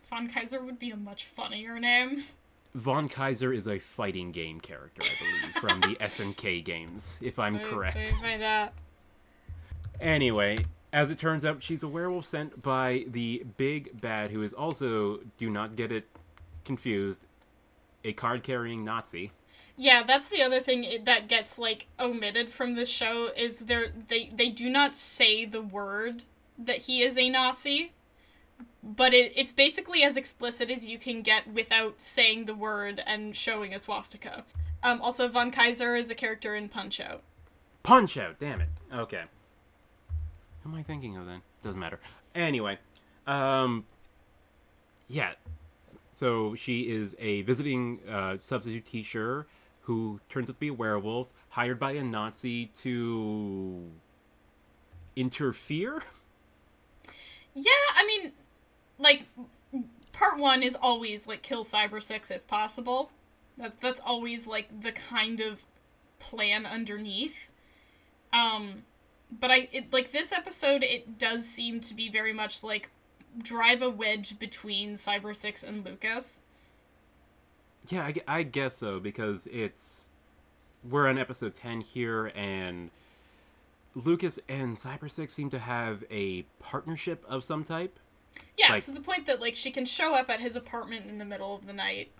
Von 0.04 0.28
Kaiser 0.28 0.62
would 0.62 0.80
be 0.80 0.92
a 0.92 0.98
much 0.98 1.26
funnier 1.26 1.80
name. 1.80 2.24
Von 2.74 3.10
Kaiser 3.10 3.52
is 3.52 3.68
a 3.68 3.80
fighting 3.80 4.32
game 4.32 4.60
character, 4.60 5.02
I 5.04 5.24
believe, 5.24 5.56
from 5.56 5.82
the 5.82 5.96
SNK 6.02 6.64
games, 6.64 7.20
if 7.22 7.38
I'm 7.38 7.60
correct. 7.60 8.14
By 8.22 8.38
that. 8.38 8.74
Anyway, 10.00 10.58
as 10.94 11.10
it 11.10 11.20
turns 11.20 11.46
out, 11.46 11.62
she's 11.62 11.84
a 11.84 11.88
werewolf 11.88 12.26
sent 12.26 12.62
by 12.62 13.06
the 13.08 13.44
big 13.58 14.00
bad, 14.00 14.32
who 14.32 14.42
is 14.42 14.54
also, 14.54 15.20
do 15.38 15.50
not 15.50 15.76
get 15.76 15.92
it 15.92 16.08
confused, 16.64 17.28
a 18.04 18.14
card 18.14 18.44
carrying 18.44 18.84
Nazi. 18.86 19.32
Yeah, 19.76 20.04
that's 20.04 20.30
the 20.30 20.42
other 20.42 20.60
thing 20.60 21.04
that 21.06 21.28
gets 21.28 21.58
like 21.58 21.88
omitted 22.00 22.50
from 22.50 22.76
this 22.76 22.90
show 22.90 23.30
is 23.36 23.60
there 23.60 23.88
they 24.10 24.30
they 24.34 24.50
do 24.50 24.70
not 24.70 24.96
say 24.96 25.46
the 25.46 25.62
word 25.62 26.24
that 26.58 26.80
he 26.80 27.02
is 27.02 27.18
a 27.18 27.30
Nazi, 27.30 27.94
but 28.84 29.14
it 29.14 29.34
it's 29.36 29.52
basically 29.52 30.04
as 30.04 30.18
explicit 30.18 30.70
as 30.70 30.86
you 30.86 30.98
can 30.98 31.22
get 31.22 31.48
without 31.52 32.02
saying 32.02 32.46
the 32.46 32.56
word 32.56 33.02
and 33.06 33.36
showing 33.36 33.74
a 33.74 33.80
swastika. 33.80 34.44
Um, 34.84 35.02
also, 35.02 35.28
Von 35.28 35.52
Kaiser 35.52 35.96
is 35.96 36.10
a 36.10 36.16
character 36.16 36.56
in 36.56 36.68
Punch 36.68 37.00
Out. 37.00 37.22
Punch 37.84 38.18
out, 38.18 38.40
damn 38.40 38.62
it. 38.62 38.70
Okay. 38.94 39.24
Who 40.64 40.70
am 40.70 40.76
I 40.76 40.84
thinking 40.84 41.18
of 41.18 41.26
then? 41.26 41.42
Doesn't 41.64 41.80
matter. 41.80 42.00
Anyway, 42.36 42.78
um, 43.28 43.86
yeah. 45.08 45.34
So 46.12 46.56
she 46.56 46.82
is 46.82 47.16
a 47.20 47.42
visiting 47.44 48.00
uh, 48.10 48.38
substitute 48.40 48.86
teacher 48.86 49.48
who 49.82 50.20
turns 50.30 50.50
out 50.50 50.56
to 50.56 50.60
be 50.60 50.68
a 50.68 50.74
werewolf, 50.74 51.28
hired 51.50 51.80
by 51.80 51.94
a 51.94 52.04
Nazi 52.04 52.68
to 52.82 53.84
interfere. 55.16 56.04
Yeah, 57.54 57.72
I 57.96 58.06
mean, 58.06 58.32
like, 59.02 59.24
part 60.12 60.38
one 60.38 60.64
is 60.64 60.78
always 60.82 61.28
like 61.28 61.42
kill 61.42 61.64
Cybersix 61.64 62.32
if 62.32 62.46
possible. 62.48 63.12
That's 63.58 63.76
that's 63.78 64.00
always 64.00 64.48
like 64.48 64.82
the 64.82 64.92
kind 64.92 65.40
of 65.40 65.66
plan 66.20 66.66
underneath. 66.66 67.50
Um, 68.34 68.84
but 69.32 69.52
I 69.52 69.68
it, 69.72 69.92
like 69.92 70.12
this 70.12 70.32
episode. 70.32 70.84
It 70.84 71.18
does 71.18 71.48
seem 71.48 71.80
to 71.82 71.94
be 71.94 72.10
very 72.10 72.34
much 72.34 72.64
like 72.64 72.90
drive 73.38 73.82
a 73.82 73.90
wedge 73.90 74.40
between 74.40 74.94
Cybersix 74.94 75.64
and 75.64 75.86
Lucas. 75.86 76.40
Yeah, 77.90 78.04
I, 78.04 78.16
I 78.28 78.44
guess 78.44 78.78
so 78.78 79.00
because 79.00 79.48
it's 79.52 80.06
we're 80.90 81.08
on 81.08 81.18
episode 81.18 81.54
ten 81.54 81.82
here, 81.82 82.32
and 82.36 82.90
Lucas 83.96 84.40
and 84.48 84.78
Cybersix 84.78 85.32
seem 85.32 85.50
to 85.50 85.60
have 85.60 86.04
a 86.10 86.44
partnership 86.60 87.26
of 87.28 87.44
some 87.44 87.64
type. 87.64 88.00
Yeah, 88.58 88.74
Like- 88.74 88.84
to 88.86 88.92
the 88.92 89.02
point 89.02 89.26
that 89.28 89.40
like 89.42 89.56
she 89.56 89.72
can 89.72 89.86
show 89.86 90.14
up 90.16 90.30
at 90.30 90.40
his 90.40 90.56
apartment 90.56 91.08
in 91.08 91.18
the 91.18 91.26
middle 91.26 91.56
of 91.56 91.66
the 91.66 91.74
night 91.74 92.12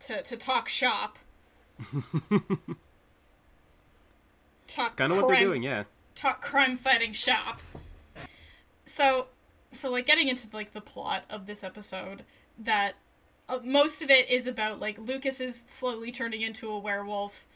to 0.00 0.22
to 0.22 0.36
talk 0.36 0.68
shop. 0.68 1.18
talk 4.66 4.96
Kind 4.96 5.12
of 5.12 5.18
what 5.18 5.28
they're 5.28 5.36
crime- 5.36 5.42
doing, 5.44 5.62
yeah. 5.62 5.84
talk 6.14 6.40
crime 6.42 6.76
fighting 6.76 7.12
shop. 7.12 7.60
So, 8.84 9.28
so 9.70 9.90
like 9.90 10.06
getting 10.06 10.28
into 10.28 10.48
like 10.52 10.72
the 10.72 10.80
plot 10.80 11.24
of 11.30 11.46
this 11.46 11.62
episode, 11.64 12.24
that 12.58 12.94
uh, 13.48 13.58
most 13.64 14.02
of 14.02 14.10
it 14.10 14.28
is 14.30 14.46
about 14.46 14.80
like 14.80 14.98
Lucas 14.98 15.40
is 15.40 15.64
slowly 15.66 16.12
turning 16.12 16.42
into 16.42 16.68
a 16.70 16.78
werewolf. 16.78 17.46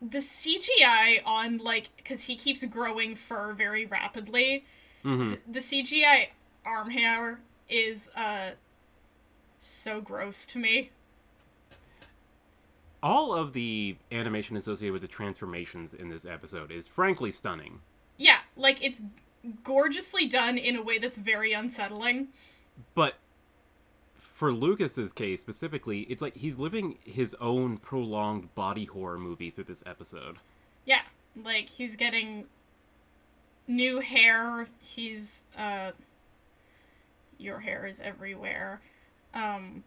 The 0.00 0.18
CGI 0.18 1.20
on 1.24 1.58
like 1.58 1.88
because 1.96 2.24
he 2.24 2.36
keeps 2.36 2.64
growing 2.64 3.14
fur 3.14 3.52
very 3.52 3.86
rapidly. 3.86 4.64
Hmm 5.06 5.28
th- 5.28 5.40
the 5.46 5.60
CGI 5.60 6.28
arm 6.64 6.90
hair 6.90 7.40
is 7.68 8.10
uh 8.16 8.50
so 9.58 10.00
gross 10.00 10.44
to 10.46 10.58
me. 10.58 10.90
All 13.02 13.32
of 13.34 13.52
the 13.52 13.96
animation 14.10 14.56
associated 14.56 14.92
with 14.92 15.02
the 15.02 15.08
transformations 15.08 15.94
in 15.94 16.08
this 16.08 16.24
episode 16.24 16.70
is 16.70 16.86
frankly 16.86 17.30
stunning. 17.30 17.80
Yeah, 18.16 18.38
like 18.56 18.82
it's 18.82 19.00
gorgeously 19.62 20.26
done 20.26 20.58
in 20.58 20.76
a 20.76 20.82
way 20.82 20.98
that's 20.98 21.18
very 21.18 21.52
unsettling. 21.52 22.28
But 22.94 23.14
for 24.16 24.52
Lucas's 24.52 25.12
case 25.12 25.40
specifically, 25.40 26.00
it's 26.02 26.20
like 26.22 26.36
he's 26.36 26.58
living 26.58 26.98
his 27.04 27.34
own 27.40 27.76
prolonged 27.76 28.54
body 28.54 28.84
horror 28.86 29.18
movie 29.18 29.50
through 29.50 29.64
this 29.64 29.82
episode. 29.86 30.36
Yeah, 30.84 31.02
like 31.42 31.68
he's 31.68 31.96
getting 31.96 32.46
new 33.66 34.00
hair. 34.00 34.68
He's 34.78 35.44
uh 35.58 35.92
your 37.38 37.60
hair 37.60 37.86
is 37.86 38.00
everywhere. 38.00 38.80
Um 39.34 39.84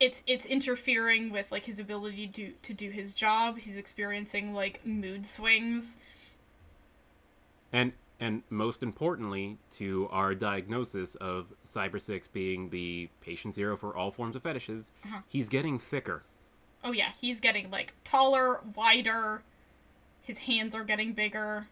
it's 0.00 0.22
it's 0.26 0.46
interfering 0.46 1.30
with 1.30 1.52
like 1.52 1.66
his 1.66 1.78
ability 1.78 2.26
to 2.28 2.52
to 2.62 2.74
do 2.74 2.90
his 2.90 3.14
job. 3.14 3.58
He's 3.58 3.76
experiencing 3.76 4.52
like 4.52 4.84
mood 4.84 5.26
swings. 5.26 5.96
And 7.72 7.92
and 8.20 8.42
most 8.50 8.84
importantly, 8.84 9.58
to 9.76 10.08
our 10.12 10.32
diagnosis 10.34 11.16
of 11.16 11.46
Cybersix 11.66 12.28
being 12.32 12.70
the 12.70 13.08
patient 13.20 13.54
zero 13.54 13.76
for 13.76 13.96
all 13.96 14.12
forms 14.12 14.36
of 14.36 14.42
fetishes, 14.42 14.92
he's 15.26 15.48
getting 15.48 15.78
thicker. 15.78 16.22
Oh 16.84 16.92
yeah, 16.92 17.10
he's 17.20 17.40
getting 17.40 17.70
like 17.70 17.94
taller, 18.04 18.60
wider. 18.76 19.42
His 20.20 20.38
hands 20.38 20.74
are 20.74 20.84
getting 20.84 21.14
bigger. 21.14 21.66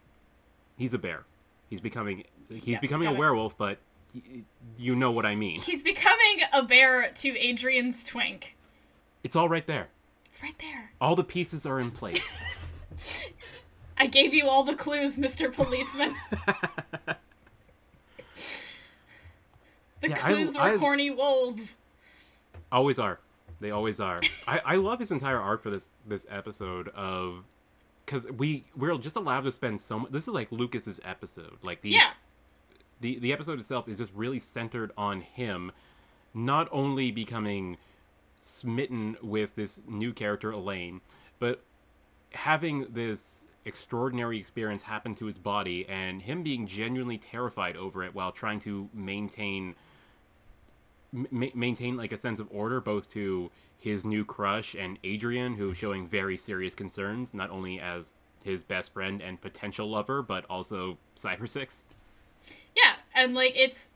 He's 0.77 0.93
a 0.93 0.97
bear. 0.97 1.23
He's 1.71 1.79
becoming 1.81 2.25
he's 2.49 2.67
Yeah, 2.67 2.79
becoming 2.79 3.07
a 3.07 3.13
werewolf, 3.13 3.57
but 3.57 3.79
y- 4.13 4.43
you 4.77 4.93
know 4.95 5.09
what 5.11 5.25
I 5.25 5.33
mean. 5.35 5.59
He's 5.61 5.81
becoming 5.81 6.41
a 6.53 6.61
bear 6.61 7.09
to 7.09 7.39
Adrian's 7.39 8.03
twink. 8.03 8.55
It's 9.23 9.35
all 9.35 9.49
right 9.49 9.65
there. 9.65 9.87
It's 10.25 10.43
right 10.43 10.57
there. 10.59 10.91
All 11.01 11.15
the 11.15 11.23
pieces 11.23 11.65
are 11.65 11.79
in 11.79 11.89
place. 11.91 12.21
I 13.97 14.05
gave 14.07 14.33
you 14.33 14.47
all 14.47 14.63
the 14.63 14.75
clues, 14.75 15.15
Mr. 15.15 15.51
Policeman. 15.53 16.13
the 20.01 20.09
Yeah, 20.09 20.15
I- 20.23 20.33
clues 20.33 20.55
were 20.55 20.61
I- 20.61 20.77
horny 20.77 21.09
wolves. 21.09 21.77
always 22.71 22.99
are. 22.99 23.19
They 23.59 23.69
always 23.71 23.99
are. 23.99 24.21
I, 24.47 24.59
I 24.65 24.75
love 24.77 24.99
his 24.99 25.11
entire 25.11 25.39
arc 25.39 25.61
for 25.61 25.69
this 25.69 25.89
this 26.07 26.25
episode 26.29 26.87
of 26.89 27.43
because 28.11 28.29
we 28.31 28.65
we're 28.75 28.97
just 28.97 29.15
allowed 29.15 29.41
to 29.41 29.51
spend 29.51 29.79
so 29.79 29.99
much. 29.99 30.11
This 30.11 30.23
is 30.27 30.33
like 30.33 30.51
Lucas's 30.51 30.99
episode. 31.05 31.57
Like 31.63 31.81
the 31.81 31.91
Yeah. 31.91 32.11
the 32.99 33.17
the 33.19 33.31
episode 33.31 33.59
itself 33.59 33.87
is 33.87 33.97
just 33.97 34.11
really 34.13 34.39
centered 34.39 34.91
on 34.97 35.21
him, 35.21 35.71
not 36.33 36.67
only 36.71 37.11
becoming 37.11 37.77
smitten 38.37 39.15
with 39.21 39.55
this 39.55 39.79
new 39.87 40.11
character 40.11 40.51
Elaine, 40.51 40.99
but 41.39 41.63
having 42.33 42.87
this 42.91 43.47
extraordinary 43.63 44.37
experience 44.39 44.81
happen 44.81 45.13
to 45.15 45.25
his 45.25 45.37
body 45.37 45.87
and 45.87 46.23
him 46.23 46.41
being 46.43 46.65
genuinely 46.65 47.17
terrified 47.17 47.77
over 47.77 48.03
it 48.03 48.13
while 48.15 48.31
trying 48.31 48.59
to 48.59 48.89
maintain 48.93 49.75
ma- 51.13 51.45
maintain 51.53 51.95
like 51.95 52.11
a 52.11 52.17
sense 52.17 52.39
of 52.39 52.47
order 52.51 52.81
both 52.81 53.09
to 53.11 53.51
his 53.81 54.05
new 54.05 54.23
crush 54.23 54.75
and 54.75 54.99
Adrian 55.03 55.55
who's 55.55 55.75
showing 55.75 56.07
very 56.07 56.37
serious 56.37 56.75
concerns 56.75 57.33
not 57.33 57.49
only 57.49 57.79
as 57.79 58.13
his 58.43 58.61
best 58.61 58.93
friend 58.93 59.21
and 59.21 59.41
potential 59.41 59.89
lover 59.89 60.21
but 60.21 60.45
also 60.49 60.97
Cybersix 61.17 61.81
Yeah, 62.77 62.93
and 63.15 63.33
like 63.33 63.53
it's 63.55 63.89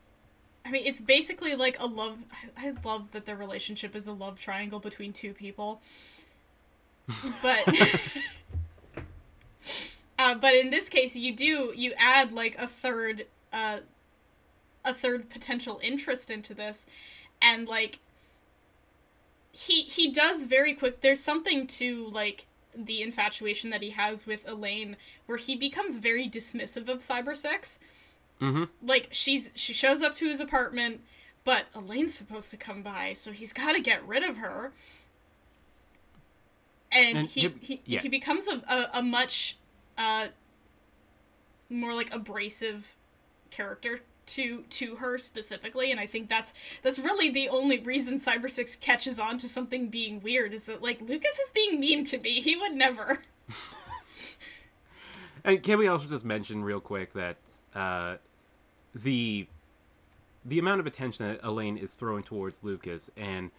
I 0.64 0.72
mean 0.72 0.84
it's 0.84 1.00
basically 1.00 1.54
like 1.54 1.80
a 1.80 1.86
love 1.86 2.18
I, 2.58 2.68
I 2.68 2.74
love 2.84 3.12
that 3.12 3.26
their 3.26 3.36
relationship 3.36 3.94
is 3.94 4.08
a 4.08 4.12
love 4.12 4.40
triangle 4.40 4.80
between 4.80 5.12
two 5.12 5.32
people. 5.32 5.80
But 7.40 7.62
uh, 10.18 10.34
but 10.34 10.54
in 10.54 10.70
this 10.70 10.88
case 10.88 11.14
you 11.14 11.32
do 11.32 11.72
you 11.76 11.92
add 11.96 12.32
like 12.32 12.58
a 12.58 12.66
third 12.66 13.26
uh 13.52 13.78
a 14.84 14.92
third 14.92 15.30
potential 15.30 15.78
interest 15.80 16.28
into 16.28 16.54
this 16.54 16.86
and 17.40 17.68
like 17.68 18.00
he 19.56 19.82
he 19.84 20.10
does 20.10 20.44
very 20.44 20.74
quick 20.74 21.00
there's 21.00 21.20
something 21.20 21.66
to 21.66 22.06
like 22.08 22.46
the 22.74 23.00
infatuation 23.00 23.70
that 23.70 23.80
he 23.80 23.90
has 23.90 24.26
with 24.26 24.46
Elaine 24.46 24.96
where 25.24 25.38
he 25.38 25.56
becomes 25.56 25.96
very 25.96 26.28
dismissive 26.28 26.88
of 26.90 26.98
cyber 26.98 27.34
sex. 27.34 27.78
Mm-hmm. 28.40 28.64
Like 28.86 29.08
she's 29.12 29.52
she 29.54 29.72
shows 29.72 30.02
up 30.02 30.14
to 30.16 30.28
his 30.28 30.40
apartment 30.40 31.00
but 31.44 31.66
elaine's 31.74 32.12
supposed 32.12 32.50
to 32.50 32.56
come 32.58 32.82
by 32.82 33.12
so 33.14 33.32
he's 33.32 33.52
got 33.54 33.72
to 33.72 33.80
get 33.80 34.06
rid 34.06 34.22
of 34.22 34.36
her. 34.36 34.72
And, 36.92 37.18
And 37.18 37.28
he, 37.28 37.40
he- 37.40 37.54
he, 37.62 37.80
yeah. 37.86 38.00
he 38.00 38.08
becomes 38.08 38.46
a, 38.48 38.62
a, 38.68 38.98
a 38.98 39.02
much 39.02 39.56
uh 39.96 40.28
more 41.70 41.94
like 41.94 42.14
abrasive 42.14 42.94
character 43.50 44.00
to 44.26 44.64
to 44.70 44.96
her 44.96 45.18
specifically 45.18 45.90
and 45.90 46.00
i 46.00 46.06
think 46.06 46.28
that's 46.28 46.52
that's 46.82 46.98
really 46.98 47.30
the 47.30 47.48
only 47.48 47.78
reason 47.78 48.16
cyber 48.16 48.50
six 48.50 48.74
catches 48.74 49.20
on 49.20 49.38
to 49.38 49.48
something 49.48 49.88
being 49.88 50.20
weird 50.20 50.52
is 50.52 50.64
that 50.64 50.82
like 50.82 51.00
lucas 51.00 51.38
is 51.38 51.50
being 51.52 51.78
mean 51.78 52.04
to 52.04 52.18
me 52.18 52.40
he 52.40 52.56
would 52.56 52.74
never 52.74 53.20
And 55.46 55.62
can 55.62 55.78
we 55.78 55.86
also 55.86 56.08
just 56.08 56.24
mention 56.24 56.64
real 56.64 56.80
quick 56.80 57.12
that 57.12 57.36
uh, 57.72 58.16
the 58.92 59.46
the 60.44 60.58
amount 60.58 60.80
of 60.80 60.86
attention 60.88 61.26
that 61.28 61.40
Elaine 61.42 61.78
is 61.78 61.92
throwing 61.92 62.24
towards 62.24 62.58
Lucas 62.62 63.10
and 63.16 63.52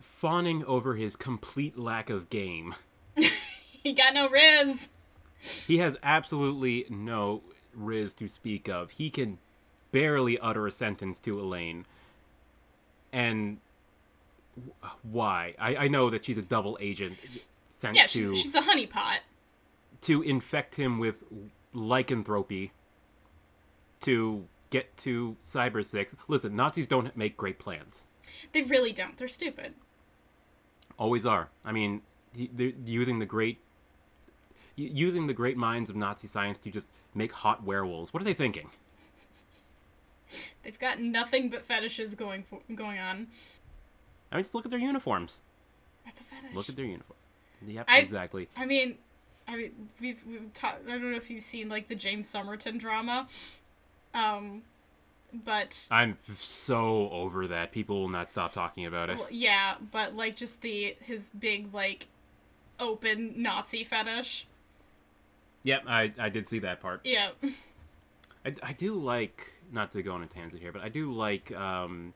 fawning 0.00 0.64
over 0.64 0.94
his 0.94 1.14
complete 1.14 1.78
lack 1.78 2.08
of 2.08 2.30
game. 2.30 2.74
he 3.82 3.92
got 3.92 4.14
no 4.14 4.30
riz 4.30 4.88
He 5.66 5.76
has 5.78 5.98
absolutely 6.02 6.86
no 6.88 7.42
riz 7.74 8.14
to 8.14 8.26
speak 8.26 8.66
of. 8.66 8.92
He 8.92 9.10
can 9.10 9.36
barely 9.92 10.38
utter 10.38 10.66
a 10.66 10.72
sentence 10.72 11.20
to 11.20 11.40
Elaine. 11.40 11.86
And 13.12 13.58
why? 15.02 15.54
I, 15.58 15.76
I 15.76 15.88
know 15.88 16.10
that 16.10 16.24
she's 16.24 16.38
a 16.38 16.42
double 16.42 16.76
agent 16.80 17.18
sent 17.68 17.96
yeah 17.96 18.06
to 18.06 18.08
she's, 18.08 18.42
she's 18.42 18.54
a 18.54 18.60
honeypot 18.60 19.18
to 20.00 20.22
infect 20.22 20.74
him 20.74 20.98
with 20.98 21.16
lycanthropy 21.72 22.72
to 24.00 24.44
get 24.70 24.96
to 24.98 25.36
Cybersix. 25.44 26.14
Listen, 26.26 26.56
Nazis 26.56 26.86
don't 26.86 27.16
make 27.16 27.36
great 27.36 27.58
plans. 27.58 28.04
they 28.52 28.62
really 28.62 28.92
don't 28.92 29.16
they're 29.16 29.28
stupid 29.28 29.74
Always 30.98 31.24
are. 31.24 31.48
I 31.64 31.70
mean, 31.70 32.02
they're 32.34 32.72
using 32.84 33.20
the 33.20 33.26
great 33.26 33.58
using 34.74 35.26
the 35.26 35.34
great 35.34 35.56
minds 35.56 35.90
of 35.90 35.96
Nazi 35.96 36.26
science 36.26 36.58
to 36.60 36.70
just 36.70 36.90
make 37.14 37.32
hot 37.32 37.64
werewolves. 37.64 38.12
What 38.12 38.20
are 38.20 38.24
they 38.24 38.34
thinking? 38.34 38.70
They've 40.68 40.78
got 40.78 41.00
nothing 41.00 41.48
but 41.48 41.64
fetishes 41.64 42.14
going 42.14 42.42
for, 42.42 42.60
going 42.74 42.98
on. 42.98 43.28
I 44.30 44.36
mean, 44.36 44.44
just 44.44 44.54
look 44.54 44.66
at 44.66 44.70
their 44.70 44.78
uniforms. 44.78 45.40
That's 46.04 46.20
a 46.20 46.24
fetish. 46.24 46.54
Look 46.54 46.68
at 46.68 46.76
their 46.76 46.84
uniform. 46.84 47.16
Yep, 47.66 47.86
I- 47.88 48.00
exactly. 48.00 48.50
I 48.54 48.66
mean, 48.66 48.96
I 49.48 49.56
mean, 49.56 49.88
we've 49.98 50.22
we've 50.26 50.52
ta- 50.52 50.76
I 50.86 50.90
don't 50.90 51.10
know 51.10 51.16
if 51.16 51.30
you've 51.30 51.42
seen 51.42 51.70
like 51.70 51.88
the 51.88 51.94
James 51.94 52.28
Somerton 52.28 52.76
drama, 52.76 53.28
um, 54.12 54.60
but 55.32 55.88
I'm 55.90 56.18
so 56.38 57.08
over 57.12 57.46
that. 57.46 57.72
People 57.72 58.02
will 58.02 58.10
not 58.10 58.28
stop 58.28 58.52
talking 58.52 58.84
about 58.84 59.08
it. 59.08 59.16
well, 59.16 59.28
yeah, 59.30 59.76
but 59.90 60.14
like 60.14 60.36
just 60.36 60.60
the 60.60 60.96
his 61.00 61.30
big 61.30 61.72
like 61.72 62.08
open 62.78 63.40
Nazi 63.40 63.84
fetish. 63.84 64.46
Yep, 65.62 65.84
I, 65.88 66.12
I 66.18 66.28
did 66.28 66.46
see 66.46 66.58
that 66.58 66.80
part. 66.82 67.00
Yeah, 67.04 67.30
I, 68.44 68.54
I 68.62 68.72
do 68.74 68.94
like 68.96 69.54
not 69.72 69.92
to 69.92 70.02
go 70.02 70.12
on 70.12 70.22
a 70.22 70.26
tangent 70.26 70.60
here, 70.60 70.72
but 70.72 70.82
I 70.82 70.88
do 70.88 71.12
like 71.12 71.52
um, 71.52 72.12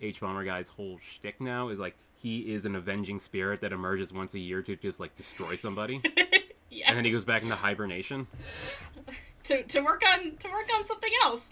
Hbomberguy's 0.00 0.68
whole 0.68 0.98
shtick 1.10 1.40
now 1.40 1.68
is 1.68 1.78
like 1.78 1.96
he 2.14 2.52
is 2.52 2.64
an 2.64 2.76
avenging 2.76 3.18
spirit 3.18 3.60
that 3.62 3.72
emerges 3.72 4.12
once 4.12 4.34
a 4.34 4.38
year 4.38 4.62
to 4.62 4.76
just 4.76 5.00
like 5.00 5.16
destroy 5.16 5.56
somebody, 5.56 6.00
yeah. 6.70 6.86
and 6.86 6.96
then 6.96 7.04
he 7.04 7.10
goes 7.10 7.24
back 7.24 7.42
into 7.42 7.54
hibernation. 7.54 8.26
to 9.44 9.62
to 9.64 9.80
work 9.80 10.02
on 10.12 10.36
to 10.36 10.48
work 10.48 10.68
on 10.74 10.86
something 10.86 11.12
else. 11.22 11.50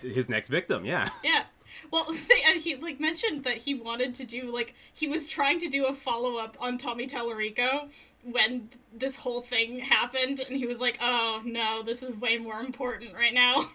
His 0.00 0.28
next 0.28 0.48
victim, 0.48 0.84
yeah. 0.84 1.10
Yeah. 1.24 1.44
Well, 1.90 2.04
they, 2.28 2.42
and 2.46 2.60
he 2.60 2.74
like 2.74 3.00
mentioned 3.00 3.44
that 3.44 3.58
he 3.58 3.74
wanted 3.74 4.14
to 4.14 4.24
do 4.24 4.52
like 4.52 4.74
he 4.92 5.06
was 5.06 5.26
trying 5.26 5.58
to 5.60 5.68
do 5.68 5.86
a 5.86 5.92
follow 5.92 6.36
up 6.36 6.56
on 6.60 6.78
Tommy 6.78 7.06
Tallarico 7.06 7.88
when 8.22 8.68
this 8.92 9.16
whole 9.16 9.40
thing 9.40 9.78
happened, 9.78 10.40
and 10.40 10.56
he 10.56 10.66
was 10.66 10.80
like, 10.80 10.98
"Oh 11.00 11.40
no, 11.44 11.82
this 11.82 12.02
is 12.02 12.16
way 12.16 12.38
more 12.38 12.60
important 12.60 13.14
right 13.14 13.32
now." 13.32 13.70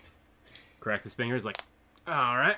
Cracks 0.86 1.04
his 1.04 1.15
fingers 1.15 1.43
like, 1.43 1.60
all 2.08 2.38
right. 2.38 2.58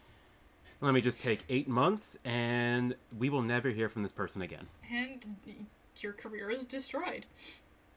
let 0.80 0.94
me 0.94 1.00
just 1.00 1.18
take 1.18 1.40
eight 1.48 1.66
months, 1.66 2.16
and 2.24 2.94
we 3.18 3.30
will 3.30 3.42
never 3.42 3.70
hear 3.70 3.88
from 3.88 4.04
this 4.04 4.12
person 4.12 4.42
again. 4.42 4.68
And 4.88 5.24
your 5.98 6.12
career 6.12 6.52
is 6.52 6.62
destroyed. 6.62 7.26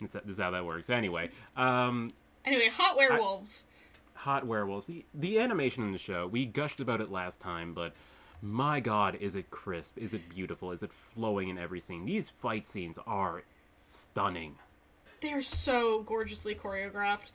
That's, 0.02 0.14
this 0.14 0.24
is 0.26 0.40
how 0.40 0.50
that 0.50 0.66
works. 0.66 0.90
Anyway, 0.90 1.30
um, 1.56 2.10
Anyway, 2.44 2.70
hot 2.70 2.98
werewolves. 2.98 3.68
hot 4.16 4.48
werewolves. 4.48 4.88
The, 4.88 5.06
the 5.14 5.38
animation 5.38 5.84
in 5.84 5.92
the 5.92 6.00
show, 6.00 6.26
we 6.26 6.48
gushed 6.48 6.80
about 6.80 7.00
it 7.00 7.12
last 7.12 7.40
time, 7.40 7.76
but 7.76 7.94
my 8.42 8.80
god, 8.80 9.16
is 9.22 9.36
it 9.36 9.52
crisp? 9.52 9.96
Is 10.00 10.16
it 10.16 10.28
beautiful? 10.28 10.72
Is 10.72 10.82
it 10.82 10.90
flowing 11.14 11.50
in 11.50 11.60
every 11.60 11.82
scene? 11.82 12.04
These 12.04 12.30
fight 12.30 12.66
scenes 12.66 12.98
are 13.06 13.44
stunning. 13.86 14.56
They're 15.22 15.44
so 15.44 16.02
gorgeously 16.02 16.56
choreographed. 16.56 17.30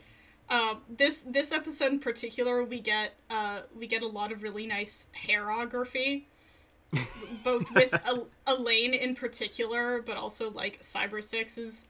Um, 0.51 0.81
this 0.89 1.23
this 1.27 1.53
episode 1.53 1.93
in 1.93 2.01
particular, 2.01 2.65
we 2.65 2.81
get 2.81 3.15
uh, 3.31 3.61
we 3.79 3.87
get 3.87 4.03
a 4.03 4.09
lot 4.09 4.33
of 4.33 4.43
really 4.43 4.67
nice 4.67 5.07
hairography, 5.29 6.25
both 7.45 7.71
with 7.75 7.95
El- 8.05 8.27
Elaine 8.49 8.93
in 8.93 9.15
particular, 9.15 10.03
but 10.03 10.17
also 10.17 10.51
like 10.51 10.81
Cyber 10.81 11.23
Six's 11.23 11.87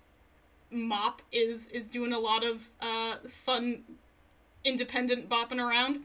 mop 0.71 1.23
is 1.33 1.69
is 1.69 1.89
doing 1.89 2.13
a 2.13 2.19
lot 2.19 2.45
of 2.45 2.69
uh, 2.83 3.17
fun, 3.27 3.83
independent 4.63 5.29
bopping 5.29 5.59
around. 5.59 6.05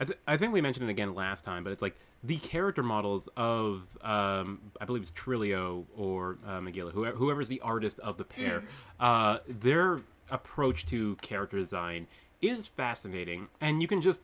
I, 0.00 0.04
th- 0.04 0.18
I 0.26 0.36
think 0.36 0.52
we 0.52 0.60
mentioned 0.60 0.88
it 0.88 0.90
again 0.90 1.14
last 1.14 1.44
time, 1.44 1.64
but 1.64 1.72
it's 1.72 1.82
like 1.82 1.96
the 2.24 2.36
character 2.38 2.82
models 2.84 3.28
of 3.36 3.82
um, 4.00 4.60
I 4.80 4.84
believe 4.84 5.02
it's 5.02 5.12
Trillo 5.12 5.84
or 5.96 6.38
uh, 6.46 6.60
Meglia, 6.60 6.92
whoever, 6.92 7.16
whoever's 7.16 7.48
the 7.48 7.60
artist 7.60 7.98
of 8.00 8.16
the 8.16 8.24
pair, 8.24 8.62
uh, 9.00 9.38
their 9.48 10.00
approach 10.32 10.86
to 10.86 11.16
character 11.16 11.58
design 11.58 12.06
is 12.40 12.66
fascinating, 12.66 13.48
and 13.60 13.80
you 13.80 13.88
can 13.88 14.02
just 14.02 14.22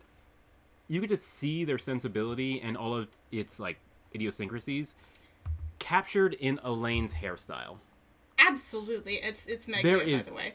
you 0.88 1.00
can 1.00 1.08
just 1.08 1.28
see 1.28 1.64
their 1.64 1.78
sensibility 1.78 2.60
and 2.60 2.76
all 2.76 2.94
of 2.94 3.08
its 3.30 3.60
like 3.60 3.78
idiosyncrasies 4.14 4.94
captured 5.78 6.34
in 6.34 6.58
Elaine's 6.64 7.12
hairstyle. 7.12 7.76
Absolutely, 8.38 9.16
it's 9.16 9.46
it's 9.46 9.66
Meglia 9.66 10.16
by 10.16 10.22
the 10.22 10.34
way. 10.34 10.52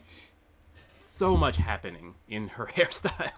so 1.00 1.36
much 1.36 1.56
happening 1.56 2.14
in 2.28 2.48
her 2.48 2.66
hairstyle. 2.76 3.30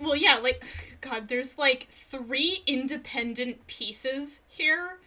Well, 0.00 0.16
yeah, 0.16 0.36
like 0.36 0.64
God, 1.00 1.28
there's 1.28 1.58
like 1.58 1.88
three 1.88 2.62
independent 2.66 3.66
pieces 3.66 4.40
here. 4.48 4.98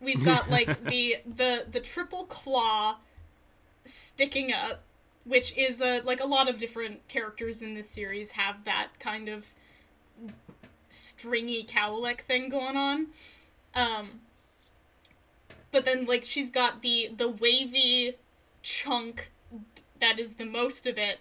We've 0.00 0.24
got 0.24 0.50
like 0.50 0.84
the 0.84 1.18
the 1.26 1.66
the 1.70 1.80
triple 1.80 2.24
claw 2.24 2.98
sticking 3.84 4.52
up, 4.52 4.82
which 5.24 5.56
is 5.56 5.80
a 5.80 6.00
like 6.00 6.20
a 6.20 6.26
lot 6.26 6.48
of 6.48 6.58
different 6.58 7.06
characters 7.08 7.62
in 7.62 7.74
this 7.74 7.88
series 7.88 8.32
have 8.32 8.64
that 8.64 8.88
kind 8.98 9.28
of 9.28 9.46
stringy 10.90 11.64
cowlick 11.64 12.20
thing 12.22 12.48
going 12.48 12.76
on. 12.76 13.06
Um 13.74 14.20
but 15.70 15.84
then 15.84 16.04
like 16.06 16.24
she's 16.24 16.50
got 16.50 16.82
the 16.82 17.10
the 17.16 17.28
wavy 17.28 18.16
chunk 18.62 19.30
that 20.00 20.18
is 20.18 20.34
the 20.34 20.44
most 20.44 20.86
of 20.86 20.98
it 20.98 21.20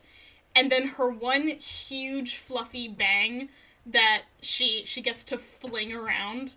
and 0.55 0.71
then 0.71 0.87
her 0.89 1.09
one 1.09 1.47
huge 1.47 2.35
fluffy 2.35 2.87
bang 2.87 3.49
that 3.85 4.23
she 4.41 4.83
she 4.85 5.01
gets 5.01 5.23
to 5.23 5.37
fling 5.37 5.93
around. 5.93 6.51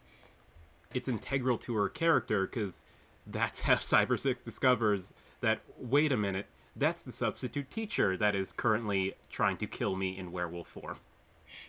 it's 0.92 1.08
integral 1.08 1.58
to 1.58 1.74
her 1.74 1.88
character 1.88 2.46
because 2.46 2.84
that's 3.26 3.60
how 3.60 3.74
Cyber 3.76 4.18
Six 4.18 4.42
discovers 4.42 5.12
that. 5.40 5.60
Wait 5.78 6.12
a 6.12 6.16
minute, 6.16 6.46
that's 6.76 7.02
the 7.02 7.12
substitute 7.12 7.70
teacher 7.70 8.16
that 8.16 8.34
is 8.34 8.52
currently 8.52 9.14
trying 9.30 9.56
to 9.58 9.66
kill 9.66 9.96
me 9.96 10.18
in 10.18 10.32
werewolf 10.32 10.68
form. 10.68 10.98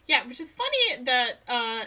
Yeah, 0.06 0.26
which 0.28 0.40
is 0.40 0.52
funny 0.52 1.04
that 1.04 1.40
uh 1.48 1.86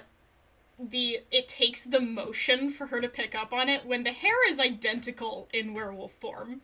the 0.79 1.21
it 1.31 1.49
takes 1.49 1.83
the 1.83 2.01
motion 2.01 2.71
for 2.71 2.87
her 2.87 3.01
to 3.01 3.09
pick 3.09 3.35
up 3.35 3.53
on 3.53 3.69
it 3.69 3.85
when 3.85 4.05
the 4.05 4.13
hair 4.13 4.37
is 4.51 4.61
identical 4.61 5.49
in 5.53 5.75
werewolf 5.75 6.13
form. 6.13 6.61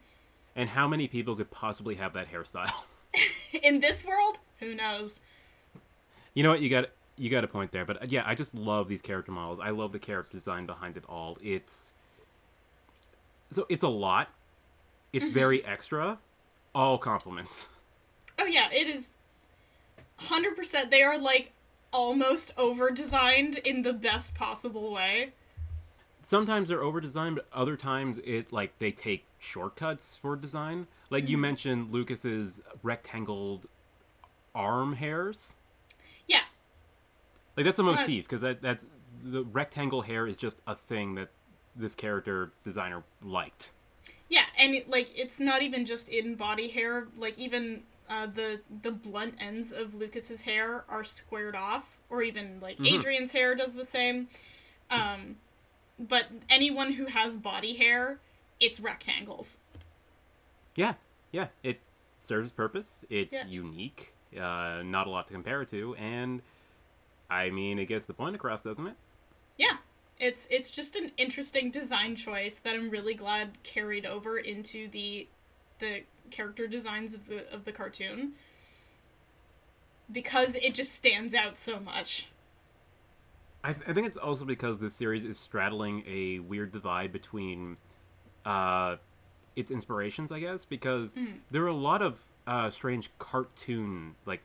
And 0.57 0.69
how 0.69 0.87
many 0.87 1.09
people 1.09 1.35
could 1.35 1.51
possibly 1.51 1.97
have 1.97 2.13
that 2.13 2.31
hairstyle? 2.31 2.73
In 3.63 3.81
this 3.81 4.05
world, 4.05 4.39
who 4.59 4.75
knows? 4.75 5.21
you 6.35 6.43
know 6.43 6.51
what? 6.51 6.61
You 6.61 6.69
got 6.69 6.87
you 7.17 7.31
got 7.31 7.45
a 7.45 7.49
point 7.49 7.71
there, 7.71 7.85
but 7.85 8.03
uh, 8.03 8.07
yeah, 8.09 8.23
I 8.27 8.35
just 8.35 8.55
love 8.55 8.89
these 8.89 9.01
character 9.03 9.33
models. 9.33 9.61
I 9.63 9.71
love 9.71 9.93
the 9.93 9.99
character 9.99 10.37
design 10.37 10.67
behind 10.67 10.97
it 10.97 11.05
all. 11.09 11.39
It's 11.43 11.93
so 13.51 13.67
it's 13.69 13.85
a 13.85 13.89
lot. 13.89 14.31
It's 15.13 15.29
very 15.29 15.65
extra. 15.65 16.19
All 16.75 16.99
compliments. 16.99 17.69
Oh 18.39 18.47
yeah, 18.47 18.69
it 18.73 18.89
is 18.89 19.11
100% 20.21 20.91
they 20.91 21.03
are 21.03 21.19
like 21.19 21.53
almost 21.93 22.53
over 22.57 22.91
designed 22.91 23.57
in 23.59 23.83
the 23.83 23.93
best 23.93 24.35
possible 24.35 24.93
way. 24.93 25.33
sometimes 26.23 26.69
they're 26.69 26.83
over 26.83 27.01
designed 27.01 27.37
but 27.37 27.47
other 27.53 27.77
times 27.77 28.19
it 28.25 28.53
like 28.53 28.77
they 28.79 28.91
take 28.91 29.25
shortcuts 29.39 30.19
for 30.21 30.35
design. 30.35 30.87
Like 31.11 31.29
you 31.29 31.37
mm-hmm. 31.37 31.43
mentioned 31.43 31.93
lucas's 31.93 32.61
rectangled 32.83 33.69
arm 34.55 34.95
hairs. 34.95 35.53
Yeah, 36.27 36.41
like 37.57 37.67
that's 37.67 37.79
a 37.79 37.85
motif 37.85 38.25
because 38.25 38.43
that, 38.43 38.61
that's 38.61 38.87
the 39.23 39.45
rectangle 39.45 40.03
hair 40.03 40.27
is 40.27 40.37
just 40.37 40.59
a 40.67 40.75
thing 40.75 41.15
that 41.15 41.29
this 41.77 41.95
character 41.95 42.53
designer 42.65 43.05
liked 43.23 43.71
Yeah, 44.35 44.47
and 44.59 44.75
it, 44.75 44.91
like 44.91 45.17
it's 45.17 45.39
not 45.39 45.63
even 45.63 45.85
just 45.85 46.09
in 46.09 46.35
body 46.35 46.67
hair. 46.69 47.07
Like 47.17 47.39
even 47.39 47.85
uh, 48.11 48.27
the 48.27 48.61
the 48.83 48.91
blunt 48.91 49.37
ends 49.39 49.71
of 49.71 49.95
Lucas's 49.95 50.43
hair 50.43 50.85
are 50.89 51.05
squared 51.05 51.55
off, 51.55 51.99
or 52.11 52.21
even 52.23 52.59
like 52.61 52.79
Adrian's 52.85 53.31
hair 53.31 53.55
does 53.55 53.75
the 53.75 53.85
same. 53.85 54.27
Um, 54.91 55.37
but 55.99 56.25
anyone 56.51 56.95
who 56.95 57.07
has 57.07 57.37
body 57.37 57.75
hair, 57.77 58.19
it's 58.59 58.81
rectangles. 58.81 59.59
yeah 60.75 60.95
yeah 61.31 61.47
it 61.63 61.79
serves 62.21 62.47
its 62.49 62.55
purpose 62.57 63.05
it's 63.11 63.33
Yeah. 63.33 63.47
unique 63.47 64.13
uh, 64.37 64.83
not 64.85 65.07
a 65.07 65.11
lot 65.11 65.29
to 65.29 65.33
compare 65.33 65.63
it 65.63 65.71
to 65.71 65.95
and 65.97 66.43
i 67.31 67.51
mean 67.51 67.79
it 67.79 67.87
gets 67.87 68.07
the 68.07 68.15
point 68.15 68.35
across 68.35 68.63
doesn't 68.63 68.87
it 68.89 68.97
Yeah, 69.57 69.77
it's 70.19 70.47
it's 70.51 70.71
just 70.71 70.97
an 70.97 71.13
interesting 71.17 71.71
design 71.71 72.17
choice 72.17 72.57
that 72.57 72.75
I'm 72.75 72.91
really 72.91 73.15
glad 73.15 73.63
carried 73.63 74.07
over 74.07 74.39
into 74.39 74.89
the 74.89 75.29
the 75.79 76.03
character 76.31 76.67
designs 76.67 77.15
of 77.15 77.27
the 77.27 77.53
of 77.53 77.65
the 77.65 77.73
cartoon. 77.73 78.33
Because 80.11 80.55
it 80.57 80.75
just 80.75 80.95
stands 80.95 81.33
out 81.35 81.57
so 81.57 81.81
much. 81.81 82.29
I, 83.65 83.73
th- 83.73 83.89
I 83.89 83.95
think 83.95 84.07
it's 84.07 84.19
also 84.19 84.45
because 84.45 84.79
this 84.79 84.93
series 84.93 85.25
is 85.25 85.39
straddling 85.39 86.05
a 86.07 86.41
weird 86.41 86.71
divide 86.71 87.11
between 87.11 87.79
uh, 88.45 88.97
its 89.57 89.71
inspirations, 89.71 90.31
I 90.31 90.41
guess, 90.41 90.67
because 90.67 91.17
there 91.51 91.63
are 91.63 91.69
a 91.69 91.73
lot 91.73 92.03
of 92.03 92.19
uh, 92.47 92.71
strange 92.71 93.11
cartoon, 93.19 94.15
like 94.27 94.43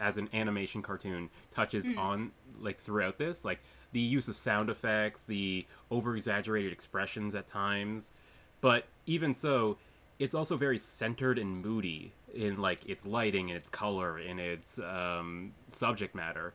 as 0.00 0.16
an 0.16 0.28
animation 0.34 0.82
cartoon, 0.82 1.30
touches 1.54 1.88
on 1.96 2.32
like 2.60 2.80
throughout 2.80 3.18
this, 3.18 3.44
like 3.44 3.60
the 3.92 4.00
use 4.00 4.28
of 4.28 4.36
sound 4.36 4.70
effects, 4.70 5.22
the 5.22 5.66
over 5.90 6.16
exaggerated 6.16 6.72
expressions 6.72 7.34
at 7.34 7.46
times, 7.46 8.10
but 8.60 8.84
even 9.06 9.34
so, 9.34 9.78
it's 10.18 10.34
also 10.34 10.56
very 10.56 10.78
centered 10.78 11.38
and 11.38 11.64
moody 11.64 12.12
in 12.34 12.60
like 12.60 12.86
its 12.88 13.06
lighting 13.06 13.50
and 13.50 13.56
its 13.56 13.68
color 13.68 14.18
and 14.18 14.40
its 14.40 14.78
um, 14.78 15.52
subject 15.70 16.14
matter. 16.14 16.54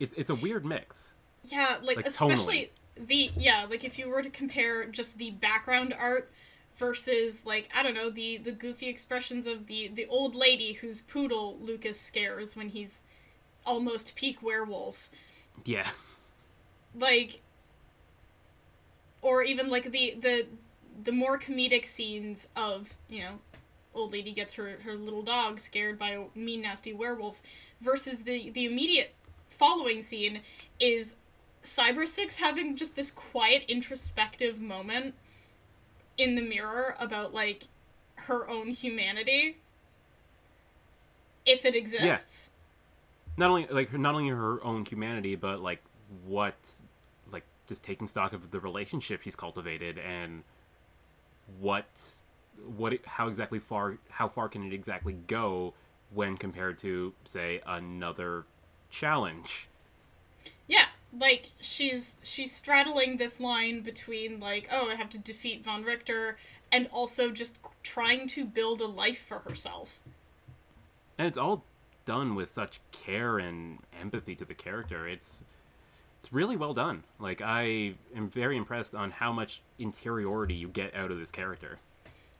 It's 0.00 0.12
it's 0.14 0.30
a 0.30 0.34
weird 0.34 0.64
mix. 0.64 1.14
Yeah, 1.44 1.78
like, 1.82 1.96
Like, 1.96 2.06
especially 2.06 2.72
the 2.96 3.30
yeah, 3.36 3.66
like 3.68 3.84
if 3.84 3.98
you 3.98 4.08
were 4.08 4.22
to 4.22 4.30
compare 4.30 4.84
just 4.86 5.18
the 5.18 5.30
background 5.30 5.94
art 5.98 6.30
versus 6.76 7.42
like 7.44 7.68
I 7.74 7.82
don't 7.82 7.94
know 7.94 8.10
the 8.10 8.36
the 8.38 8.52
goofy 8.52 8.88
expressions 8.88 9.46
of 9.46 9.66
the 9.66 9.88
the 9.88 10.06
old 10.06 10.34
lady 10.34 10.74
whose 10.74 11.00
poodle 11.00 11.58
Lucas 11.60 12.00
scares 12.00 12.56
when 12.56 12.70
he's 12.70 13.00
almost 13.64 14.14
peak 14.14 14.42
werewolf. 14.42 15.10
Yeah. 15.64 15.88
Like 16.98 17.40
or 19.20 19.42
even 19.42 19.70
like 19.70 19.90
the 19.90 20.16
the 20.20 20.46
the 21.04 21.12
more 21.12 21.38
comedic 21.38 21.86
scenes 21.86 22.48
of 22.56 22.96
you 23.08 23.20
know 23.22 23.38
old 23.94 24.12
lady 24.12 24.32
gets 24.32 24.54
her 24.54 24.78
her 24.84 24.94
little 24.94 25.22
dog 25.22 25.60
scared 25.60 25.98
by 25.98 26.10
a 26.10 26.24
mean 26.34 26.62
nasty 26.62 26.92
werewolf 26.92 27.40
versus 27.80 28.24
the 28.24 28.50
the 28.50 28.64
immediate 28.64 29.14
following 29.48 30.02
scene 30.02 30.40
is 30.80 31.14
cyber 31.62 32.06
six 32.06 32.36
having 32.36 32.74
just 32.74 32.96
this 32.96 33.10
quiet 33.10 33.64
introspective 33.68 34.60
moment 34.60 35.14
in 36.18 36.34
the 36.34 36.42
mirror 36.42 36.94
about 36.98 37.32
like 37.32 37.68
her 38.16 38.48
own 38.48 38.68
humanity 38.70 39.56
if 41.44 41.64
it 41.64 41.74
exists. 41.74 42.50
Not 43.36 43.50
only 43.50 43.66
like 43.66 43.88
her- 43.90 43.98
not 43.98 44.14
only 44.14 44.28
her 44.28 44.62
own 44.64 44.84
humanity, 44.84 45.34
but 45.36 45.60
like 45.60 45.82
what, 46.26 46.54
like 47.32 47.44
just 47.68 47.82
taking 47.82 48.06
stock 48.06 48.32
of 48.32 48.50
the 48.50 48.60
relationship 48.60 49.22
she's 49.22 49.36
cultivated 49.36 49.98
and 49.98 50.42
what, 51.60 51.86
what, 52.76 52.92
it, 52.92 53.06
how 53.06 53.28
exactly 53.28 53.58
far, 53.58 53.98
how 54.10 54.28
far 54.28 54.48
can 54.48 54.62
it 54.64 54.72
exactly 54.72 55.14
go 55.26 55.74
when 56.14 56.36
compared 56.36 56.78
to 56.80 57.12
say 57.24 57.60
another 57.66 58.44
challenge? 58.90 59.68
Yeah, 60.66 60.86
like 61.18 61.50
she's 61.60 62.18
she's 62.22 62.54
straddling 62.54 63.16
this 63.16 63.38
line 63.38 63.82
between 63.82 64.40
like 64.40 64.68
oh 64.72 64.88
I 64.90 64.94
have 64.94 65.10
to 65.10 65.18
defeat 65.18 65.62
von 65.64 65.84
Reichter 65.84 66.34
and 66.70 66.88
also 66.92 67.30
just 67.30 67.58
trying 67.82 68.26
to 68.28 68.44
build 68.46 68.80
a 68.80 68.86
life 68.86 69.22
for 69.22 69.40
herself. 69.40 70.00
and 71.18 71.26
it's 71.26 71.36
all 71.38 71.64
done 72.04 72.34
with 72.34 72.48
such 72.50 72.80
care 72.90 73.38
and 73.38 73.78
empathy 74.00 74.34
to 74.36 74.44
the 74.44 74.54
character. 74.54 75.06
It's 75.06 75.40
it's 76.22 76.32
really 76.32 76.56
well 76.56 76.72
done. 76.72 77.02
Like 77.18 77.40
I 77.42 77.94
am 78.14 78.30
very 78.30 78.56
impressed 78.56 78.94
on 78.94 79.10
how 79.10 79.32
much 79.32 79.60
interiority 79.78 80.54
you 80.54 80.68
get 80.68 80.94
out 80.94 81.10
of 81.10 81.18
this 81.18 81.32
character, 81.32 81.78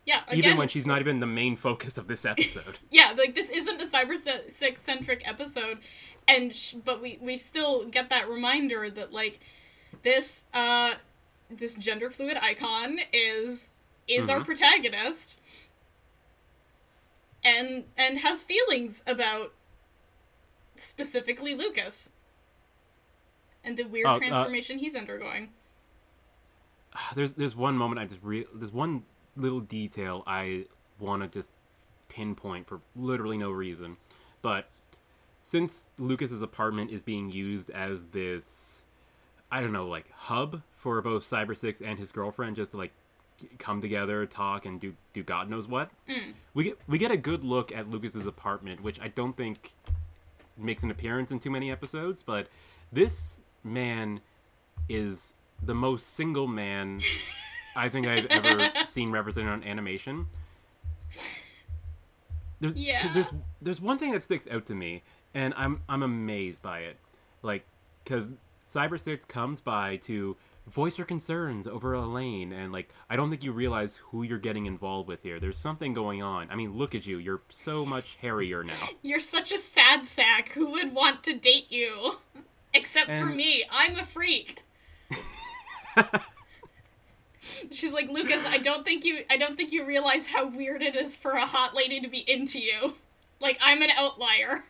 Yeah, 0.05 0.23
again, 0.29 0.39
even 0.39 0.57
when 0.57 0.69
she's 0.69 0.87
not 0.87 1.01
even 1.01 1.19
the 1.19 1.27
main 1.27 1.57
focus 1.57 1.99
of 1.99 2.07
this 2.07 2.25
episode. 2.25 2.79
yeah, 2.91 3.13
like 3.17 3.35
this 3.35 3.51
isn't 3.51 3.83
a 3.83 3.87
cyber 3.87 4.15
six 4.49 4.83
centric 4.83 5.23
episode, 5.27 5.79
and 6.29 6.55
sh- 6.55 6.75
but 6.85 7.03
we 7.03 7.19
we 7.21 7.37
still 7.37 7.85
get 7.85 8.09
that 8.11 8.29
reminder 8.29 8.89
that 8.89 9.13
like 9.13 9.41
this 10.05 10.45
uh 10.55 10.95
this 11.51 11.75
gender 11.75 12.09
fluid 12.11 12.39
icon 12.41 13.01
is 13.13 13.73
is 14.09 14.29
our 14.31 14.41
Mhm. 14.41 14.45
protagonist, 14.45 15.37
and 17.45 17.85
and 17.97 18.19
has 18.21 18.43
feelings 18.45 19.03
about 19.07 19.53
specifically 20.77 21.55
Lucas 21.55 22.11
and 23.65 23.77
the 23.77 23.85
weird 23.85 24.07
Oh, 24.07 24.11
uh, 24.13 24.19
transformation 24.19 24.79
he's 24.79 24.95
undergoing. 24.97 25.51
there's 27.15 27.35
there's 27.35 27.57
one 27.57 27.77
moment 27.77 28.01
I 28.01 28.05
just 28.07 28.23
re- 28.23 28.47
there's 28.55 28.73
one 28.73 29.03
little 29.37 29.61
detail 29.61 30.23
I 30.27 30.67
want 30.99 31.23
to 31.23 31.29
just 31.29 31.51
pinpoint 32.09 32.67
for 32.67 32.81
literally 32.95 33.39
no 33.39 33.51
reason, 33.51 33.97
but 34.43 34.67
since 35.43 35.87
Lucas's 35.99 36.43
apartment 36.43 36.91
is 36.91 37.03
being 37.03 37.31
used 37.31 37.71
as 37.71 38.05
this, 38.13 38.85
I 39.51 39.61
don't 39.61 39.73
know, 39.73 39.89
like 39.89 40.11
hub 40.13 40.63
for 40.77 41.01
both 41.03 41.29
Cyber 41.29 41.57
Six 41.57 41.81
and 41.81 41.99
his 41.99 42.13
girlfriend, 42.13 42.57
just 42.57 42.73
to 42.73 42.77
like 42.77 42.93
come 43.59 43.81
together, 43.81 44.25
talk, 44.27 44.67
and 44.67 44.79
do 44.81 44.95
do 45.15 45.23
God 45.23 45.49
knows 45.49 45.67
what. 45.67 45.91
We 46.55 46.65
get 46.65 46.79
we 46.87 46.99
get 46.99 47.11
a 47.11 47.17
good 47.17 47.43
look 47.43 47.73
at 47.73 47.89
Lucas's 47.89 48.27
apartment, 48.27 48.83
which 48.83 49.01
I 49.01 49.09
don't 49.09 49.37
think 49.37 49.73
makes 50.59 50.83
an 50.83 50.91
appearance 50.91 51.31
in 51.33 51.41
too 51.41 51.51
many 51.51 51.73
episodes, 51.73 52.23
but 52.23 52.47
this 52.93 53.41
man 53.65 54.21
is 54.89 55.35
the 55.63 55.75
most 55.75 56.15
single 56.15 56.47
man 56.49 57.01
I 57.77 57.89
think 57.89 58.07
I've 58.07 58.27
ever 58.27 58.71
seen 58.89 59.11
represented 59.13 59.51
on 59.51 59.63
animation. 59.65 60.27
There's, 62.61 62.75
Yeah. 62.75 63.13
there's 63.13 63.31
there's 63.61 63.81
one 63.81 63.99
thing 63.99 64.13
that 64.13 64.23
sticks 64.23 64.47
out 64.51 64.67
to 64.67 64.75
me, 64.75 65.03
and 65.35 65.53
I'm 65.57 65.81
I'm 65.89 66.03
amazed 66.03 66.63
by 66.63 66.81
it, 66.81 66.97
like 67.43 67.65
because 68.05 68.29
Cyber 68.67 69.01
Six 69.01 69.25
comes 69.25 69.61
by 69.61 69.97
to 69.99 70.37
voice 70.69 70.95
her 70.97 71.05
concerns 71.05 71.67
over 71.67 71.93
Elaine, 71.95 72.53
and 72.53 72.73
like 72.73 72.89
I 73.11 73.17
don't 73.17 73.31
think 73.31 73.43
you 73.43 73.51
realize 73.53 73.97
who 73.97 74.23
you're 74.23 74.39
getting 74.39 74.67
involved 74.67 75.09
with 75.09 75.23
here. 75.25 75.41
There's 75.41 75.59
something 75.59 75.93
going 75.93 76.23
on. 76.23 76.49
I 76.51 76.55
mean, 76.55 76.77
look 76.77 76.95
at 76.95 77.05
you. 77.05 77.19
You're 77.19 77.43
so 77.51 77.85
much 77.85 78.17
hairier 78.21 78.63
now. 78.63 78.75
You're 79.03 79.19
such 79.21 79.51
a 79.51 79.59
sad 79.59 80.05
sack. 80.05 80.51
Who 80.51 80.71
would 80.71 80.95
want 80.95 81.25
to 81.25 81.35
date 81.35 81.67
you? 81.71 82.19
Except 82.75 83.11
for 83.11 83.27
me. 83.27 83.65
I'm 83.71 83.99
a 83.99 84.05
freak. 84.05 84.63
She's 87.71 87.93
like, 87.93 88.09
Lucas, 88.09 88.45
I 88.47 88.59
don't 88.59 88.85
think 88.85 89.05
you 89.05 89.25
I 89.29 89.37
don't 89.37 89.57
think 89.57 89.73
you 89.73 89.85
realize 89.85 90.27
how 90.27 90.47
weird 90.47 90.83
it 90.83 90.95
is 90.95 91.17
for 91.17 91.33
a 91.33 91.41
hot 91.45 91.75
lady 91.75 92.01
to 92.01 92.09
be 92.09 92.19
into 92.31 92.61
you. 92.61 92.95
Like 93.41 93.59
I'm 93.61 93.83
an 93.83 93.91
outlier. 93.97 94.65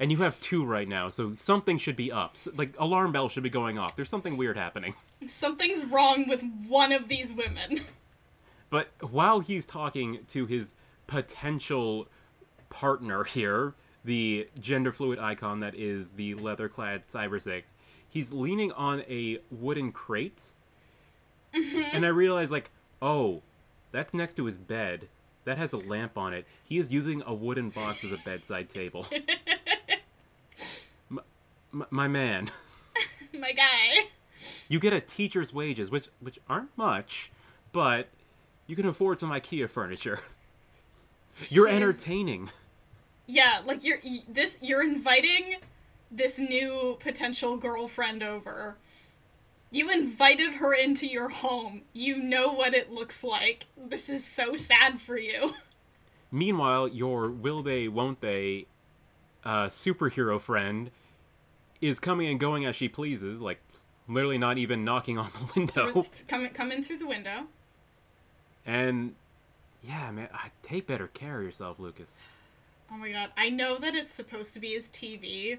And 0.00 0.12
you 0.12 0.18
have 0.18 0.40
two 0.40 0.64
right 0.64 0.86
now, 0.86 1.10
so 1.10 1.34
something 1.34 1.76
should 1.76 1.96
be 1.96 2.12
up. 2.12 2.36
Like 2.56 2.72
alarm 2.78 3.12
bell 3.12 3.28
should 3.28 3.42
be 3.42 3.50
going 3.50 3.78
off. 3.78 3.96
There's 3.96 4.08
something 4.08 4.36
weird 4.36 4.56
happening. 4.56 4.94
Something's 5.26 5.84
wrong 5.84 6.28
with 6.28 6.42
one 6.66 6.92
of 6.92 7.08
these 7.08 7.32
women. 7.32 7.80
But 8.70 8.88
while 9.00 9.40
he's 9.40 9.64
talking 9.64 10.20
to 10.28 10.46
his 10.46 10.74
potential 11.06 12.06
partner 12.70 13.24
here, 13.24 13.74
the 14.08 14.48
gender 14.58 14.90
fluid 14.90 15.18
icon 15.18 15.60
that 15.60 15.74
is 15.74 16.08
the 16.16 16.34
leather 16.34 16.66
clad 16.66 17.06
Cyber 17.06 17.40
Six, 17.42 17.74
he's 18.08 18.32
leaning 18.32 18.72
on 18.72 19.02
a 19.02 19.38
wooden 19.50 19.92
crate. 19.92 20.40
Mm-hmm. 21.54 21.82
And 21.92 22.06
I 22.06 22.08
realize, 22.08 22.50
like, 22.50 22.70
oh, 23.02 23.42
that's 23.92 24.14
next 24.14 24.36
to 24.36 24.46
his 24.46 24.56
bed. 24.56 25.08
That 25.44 25.58
has 25.58 25.74
a 25.74 25.76
lamp 25.76 26.16
on 26.16 26.32
it. 26.32 26.46
He 26.64 26.78
is 26.78 26.90
using 26.90 27.22
a 27.26 27.34
wooden 27.34 27.68
box 27.68 28.02
as 28.02 28.12
a 28.12 28.16
bedside 28.24 28.70
table. 28.70 29.06
my, 31.10 31.22
my, 31.70 31.86
my 31.90 32.08
man, 32.08 32.50
My 33.38 33.52
guy. 33.52 34.08
you 34.70 34.80
get 34.80 34.94
a 34.94 35.00
teacher's 35.00 35.52
wages, 35.52 35.90
which 35.90 36.08
which 36.20 36.38
aren't 36.48 36.76
much, 36.78 37.30
but 37.72 38.08
you 38.66 38.74
can 38.74 38.86
afford 38.86 39.18
some 39.20 39.30
IKEA 39.30 39.68
furniture. 39.68 40.20
You're 41.50 41.68
entertaining. 41.68 42.48
Yeah, 43.28 43.60
like 43.64 43.84
you're 43.84 43.98
this 44.26 44.58
you're 44.62 44.82
inviting 44.82 45.56
this 46.10 46.38
new 46.38 46.96
potential 46.98 47.58
girlfriend 47.58 48.22
over. 48.22 48.78
You 49.70 49.90
invited 49.90 50.54
her 50.54 50.72
into 50.72 51.06
your 51.06 51.28
home. 51.28 51.82
You 51.92 52.16
know 52.16 52.50
what 52.50 52.72
it 52.72 52.90
looks 52.90 53.22
like. 53.22 53.66
This 53.76 54.08
is 54.08 54.24
so 54.24 54.56
sad 54.56 54.98
for 54.98 55.18
you. 55.18 55.54
Meanwhile, 56.32 56.88
your 56.88 57.30
will 57.30 57.62
they, 57.62 57.86
won't 57.86 58.22
they, 58.22 58.66
uh, 59.44 59.66
superhero 59.66 60.40
friend 60.40 60.90
is 61.82 62.00
coming 62.00 62.28
and 62.28 62.40
going 62.40 62.64
as 62.64 62.76
she 62.76 62.88
pleases, 62.88 63.42
like 63.42 63.60
literally 64.08 64.38
not 64.38 64.56
even 64.56 64.84
knocking 64.86 65.18
on 65.18 65.30
the 65.38 65.60
window. 65.60 66.02
Come 66.28 66.48
come 66.48 66.72
in 66.72 66.82
through 66.82 66.98
the 66.98 67.06
window. 67.06 67.44
And 68.64 69.14
yeah, 69.82 70.10
man, 70.10 70.28
I- 70.32 70.50
take 70.62 70.86
better 70.86 71.08
care 71.08 71.38
of 71.40 71.44
yourself, 71.44 71.78
Lucas. 71.78 72.18
Oh 72.92 72.96
my 72.96 73.10
god. 73.12 73.30
I 73.36 73.50
know 73.50 73.78
that 73.78 73.94
it's 73.94 74.10
supposed 74.10 74.54
to 74.54 74.60
be 74.60 74.68
his 74.68 74.88
TV, 74.88 75.58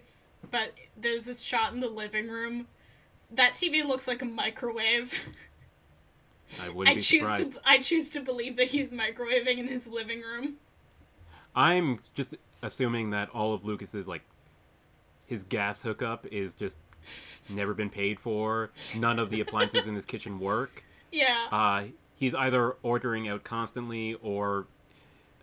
but 0.49 0.73
there's 0.97 1.25
this 1.25 1.41
shot 1.41 1.73
in 1.73 1.80
the 1.80 1.88
living 1.89 2.27
room. 2.27 2.67
That 3.32 3.53
TV 3.53 3.86
looks 3.86 4.07
like 4.07 4.21
a 4.21 4.25
microwave. 4.25 5.13
I 6.63 6.69
wouldn't 6.69 6.93
I 6.93 6.95
be 6.95 7.01
choose 7.01 7.27
surprised. 7.27 7.53
to 7.53 7.59
I 7.65 7.77
choose 7.77 8.09
to 8.11 8.21
believe 8.21 8.55
that 8.57 8.67
he's 8.69 8.89
microwaving 8.89 9.57
in 9.59 9.67
his 9.67 9.88
living 9.88 10.21
room. 10.21 10.55
I'm 11.55 11.99
just 12.15 12.36
assuming 12.63 13.11
that 13.11 13.30
all 13.30 13.53
of 13.53 13.65
Lucas's 13.65 14.07
like 14.07 14.23
his 15.27 15.43
gas 15.43 15.82
hookup 15.82 16.25
is 16.27 16.55
just 16.55 16.77
never 17.49 17.73
been 17.75 17.89
paid 17.89 18.19
for. 18.19 18.71
None 18.97 19.19
of 19.19 19.30
the 19.30 19.41
appliances 19.41 19.86
in 19.86 19.93
his 19.93 20.05
kitchen 20.05 20.39
work. 20.39 20.84
Yeah. 21.11 21.47
Uh, 21.51 21.84
he's 22.15 22.34
either 22.34 22.75
ordering 22.82 23.27
out 23.30 23.43
constantly 23.43 24.15
or 24.23 24.65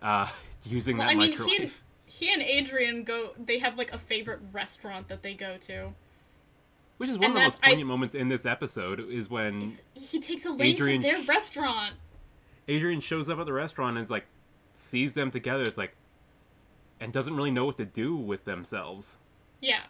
uh, 0.02 0.28
using 0.64 0.96
Well, 0.98 1.06
that 1.06 1.12
I 1.12 1.14
mean, 1.16 1.30
microwave. 1.30 1.50
he 1.52 1.62
and, 1.62 1.72
he 2.06 2.32
and 2.32 2.42
Adrian 2.42 3.04
go. 3.04 3.30
They 3.38 3.58
have 3.58 3.76
like 3.78 3.92
a 3.92 3.98
favorite 3.98 4.40
restaurant 4.52 5.08
that 5.08 5.22
they 5.22 5.34
go 5.34 5.56
to. 5.58 5.94
Which 6.98 7.10
is 7.10 7.16
one 7.18 7.24
and 7.24 7.32
of 7.32 7.34
the 7.34 7.40
most 7.40 7.54
that's- 7.56 7.60
I- 7.62 7.68
poignant 7.70 7.88
moments 7.88 8.14
in 8.14 8.28
this 8.28 8.46
episode 8.46 9.00
is 9.10 9.28
when 9.28 9.78
He 9.94 10.18
takes 10.18 10.44
Elaine 10.46 10.74
Adrian 10.74 11.02
to 11.02 11.08
their 11.08 11.22
restaurant. 11.24 11.94
Adrian 12.68 13.00
shows 13.00 13.28
up 13.28 13.38
at 13.38 13.46
the 13.46 13.52
restaurant 13.52 13.96
and 13.96 14.04
is 14.04 14.10
like 14.10 14.26
sees 14.72 15.14
them 15.14 15.30
together. 15.30 15.62
It's 15.62 15.76
like 15.78 15.94
and 16.98 17.12
doesn't 17.12 17.36
really 17.36 17.50
know 17.50 17.66
what 17.66 17.76
to 17.78 17.84
do 17.84 18.16
with 18.16 18.44
themselves. 18.44 19.16
Yeah, 19.60 19.80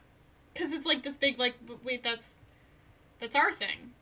because 0.53 0.73
it's 0.73 0.85
like 0.87 1.03
this 1.05 1.17
big 1.17 1.39
like. 1.39 1.55
Wait, 1.85 2.03
that's 2.03 2.31
that's 3.21 3.37
our 3.37 3.53
thing. 3.53 3.93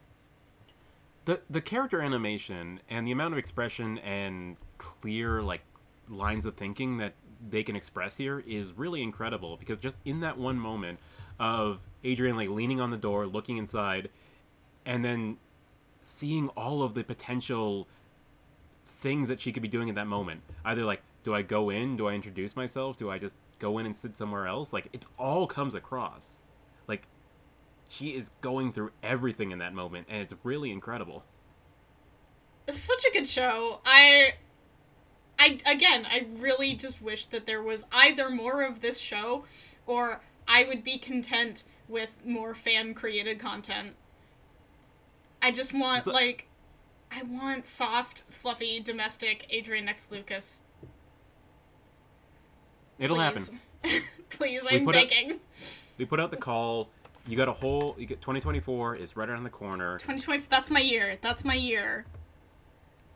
the 1.27 1.41
the 1.51 1.61
character 1.61 2.01
animation 2.01 2.81
and 2.89 3.07
the 3.07 3.12
amount 3.12 3.33
of 3.35 3.39
expression 3.39 3.99
and 3.99 4.57
clear 4.79 5.43
like 5.43 5.61
lines 6.09 6.44
of 6.44 6.55
thinking 6.55 6.98
that 6.98 7.14
they 7.50 7.62
can 7.62 7.76
express 7.76 8.16
here 8.16 8.42
is 8.46 8.72
really 8.72 9.02
incredible 9.02 9.57
because 9.57 9.78
just 9.78 9.96
in 10.05 10.20
that 10.20 10.38
one 10.38 10.59
moment 10.59 10.98
of 11.38 11.80
Adrian 12.05 12.36
like 12.36 12.48
leaning 12.48 12.80
on 12.80 12.90
the 12.90 12.96
door 12.96 13.26
looking 13.26 13.57
inside 13.57 14.09
and 14.86 15.05
then 15.05 15.36
seeing 16.02 16.48
all 16.50 16.82
of 16.82 16.94
the 16.94 17.02
potential 17.02 17.88
things 19.00 19.28
that 19.28 19.40
she 19.40 19.52
could 19.52 19.62
be 19.62 19.68
doing 19.68 19.88
at 19.88 19.94
that 19.94 20.07
moment. 20.07 20.40
Either 20.64 20.84
like 20.84 21.02
do 21.22 21.34
I 21.34 21.42
go 21.42 21.70
in? 21.70 21.96
Do 21.96 22.07
I 22.09 22.12
introduce 22.12 22.55
myself? 22.55 22.96
Do 22.96 23.11
I 23.11 23.18
just 23.18 23.36
go 23.59 23.78
in 23.78 23.86
and 23.86 23.96
sit 23.96 24.16
somewhere 24.16 24.46
else? 24.46 24.72
Like 24.72 24.88
it 24.92 25.07
all 25.18 25.46
comes 25.46 25.74
across. 25.74 26.42
Like 26.86 27.07
she 27.88 28.14
is 28.14 28.30
going 28.40 28.72
through 28.72 28.92
everything 29.02 29.50
in 29.50 29.59
that 29.59 29.74
moment 29.74 30.07
and 30.09 30.20
it's 30.22 30.34
really 30.42 30.70
incredible. 30.70 31.24
It's 32.66 32.78
such 32.78 33.05
a 33.05 33.12
good 33.12 33.28
show. 33.28 33.80
I, 33.84 34.34
I 35.39 35.59
again, 35.66 36.07
I 36.09 36.26
really 36.39 36.74
just 36.74 37.03
wish 37.03 37.26
that 37.26 37.47
there 37.47 37.62
was 37.62 37.85
either 37.93 38.30
more 38.30 38.62
of 38.62 38.80
this 38.80 38.99
show, 38.99 39.45
or 39.87 40.20
I 40.47 40.64
would 40.64 40.85
be 40.85 40.99
content 40.99 41.64
with 41.89 42.16
more 42.24 42.55
fan 42.55 42.95
created 42.95 43.39
content. 43.39 43.95
I 45.43 45.51
just 45.51 45.74
want 45.74 46.07
like, 46.07 46.47
I 47.11 47.22
want 47.22 47.66
soft, 47.66 48.22
fluffy, 48.30 48.80
domestic 48.80 49.47
Adrian 49.51 49.89
X 49.89 50.09
Lucas. 50.11 50.61
it'll 52.99 53.18
happen 53.18 53.61
Please. 53.82 54.03
Please, 54.30 54.64
I'm 54.70 54.89
out- 54.89 54.95
begging. 54.95 55.41
we 55.99 56.05
put 56.07 56.18
out 56.20 56.30
the 56.30 56.37
call 56.37 56.89
You 57.28 57.37
got 57.37 57.49
a 57.49 57.53
whole. 57.53 57.95
You 57.99 58.07
get 58.07 58.20
2024 58.20 58.97
is 58.97 59.16
right 59.16 59.28
around 59.28 59.45
the 59.45 59.51
corner. 59.51 59.99
2020. 59.99 60.45
That's 60.49 60.70
my 60.70 60.80
year. 60.80 61.18
That's 61.20 61.45
my 61.45 61.55
year. 61.55 62.07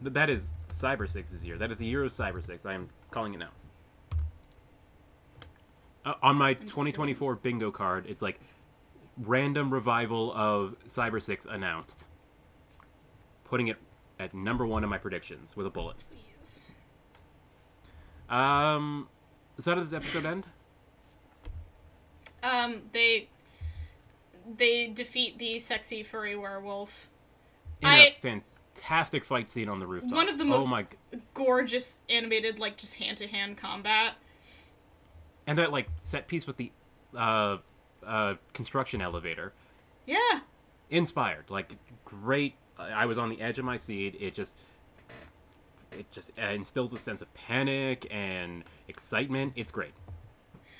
Th- 0.03 0.13
That 0.15 0.31
is 0.31 0.55
Cyber 0.69 1.09
Six's 1.09 1.45
year. 1.45 1.57
That 1.59 1.71
is 1.71 1.79
the 1.79 1.87
year 1.87 2.05
of 2.05 2.13
Cyber 2.13 2.45
Six. 2.45 2.65
I 2.67 2.75
am 2.75 2.89
calling 3.11 3.35
it 3.35 3.39
now. 3.39 3.51
Uh, 6.05 6.15
on 6.23 6.37
my 6.37 6.55
just 6.55 6.69
2024 6.69 7.37
bingo 7.37 7.71
card, 7.71 8.07
it's 8.09 8.23
like 8.23 8.41
random 9.19 9.73
revival 9.73 10.33
of 10.33 10.77
Cyber 10.87 11.23
Six 11.23 11.47
announced. 11.47 12.05
Putting 13.45 13.69
it 13.69 13.77
at 14.19 14.35
number 14.35 14.67
one 14.67 14.85
in 14.85 14.91
my 14.91 14.99
predictions 14.99 15.57
with 15.57 15.67
a 15.67 15.71
bullet. 15.71 16.05
Please. 16.11 16.61
Um, 18.29 19.09
so 19.59 19.71
how 19.71 19.75
does 19.77 19.91
this 19.91 19.97
episode 20.01 20.27
end? 20.27 20.45
Um, 22.43 22.83
they 22.93 23.29
they 24.57 24.87
defeat 24.87 25.39
the 25.39 25.59
sexy 25.59 26.03
furry 26.03 26.37
werewolf. 26.37 27.09
In 27.81 27.89
I- 27.89 27.97
a 27.97 28.17
fantastic 28.79 29.24
fight 29.24 29.51
scene 29.51 29.68
on 29.68 29.81
the 29.81 29.87
rooftop. 29.87 30.12
One 30.12 30.29
of 30.29 30.39
the 30.39 30.45
Oh 30.45 30.49
most- 30.49 30.68
my! 30.68 30.87
Gorgeous 31.35 31.99
animated, 32.09 32.59
like 32.59 32.76
just 32.76 32.95
hand 32.95 33.16
to 33.18 33.26
hand 33.26 33.57
combat. 33.57 34.14
And 35.47 35.59
that 35.59 35.72
like 35.72 35.89
set 36.01 36.29
piece 36.29 36.47
with 36.47 36.57
the 36.57 36.70
uh, 37.16 37.59
uh, 38.07 38.35
construction 38.53 39.01
elevator. 39.01 39.53
Yeah. 40.07 40.41
inspired 40.91 41.45
like 41.51 41.72
great 42.07 42.55
i 42.79 43.05
was 43.05 43.18
on 43.18 43.29
the 43.29 43.39
edge 43.43 43.59
of 43.59 43.64
my 43.66 43.76
seat 43.76 44.16
it 44.18 44.33
just 44.33 44.55
it 45.93 46.11
just 46.11 46.31
uh, 46.43 46.47
instills 46.47 46.95
a 46.95 46.99
sense 46.99 47.20
of 47.20 47.33
panic 47.35 48.07
and 48.11 48.64
excitement 48.89 49.53
it's 49.55 49.70
great 49.70 49.93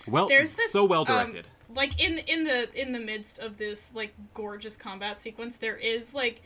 well 0.07 0.27
There's 0.27 0.55
this 0.55 0.73
so 0.73 0.87
well 0.87 1.01
um, 1.03 1.07
directed 1.33 1.47
like 1.75 2.01
in 2.03 2.17
in 2.21 2.45
the 2.45 2.81
in 2.81 2.93
the 2.93 2.99
midst 2.99 3.39
of 3.39 3.59
this 3.59 3.91
like 3.93 4.15
gorgeous 4.33 4.79
combat 4.79 5.19
sequence, 5.19 5.57
there 5.57 5.77
is 5.77 6.15
like 6.15 6.41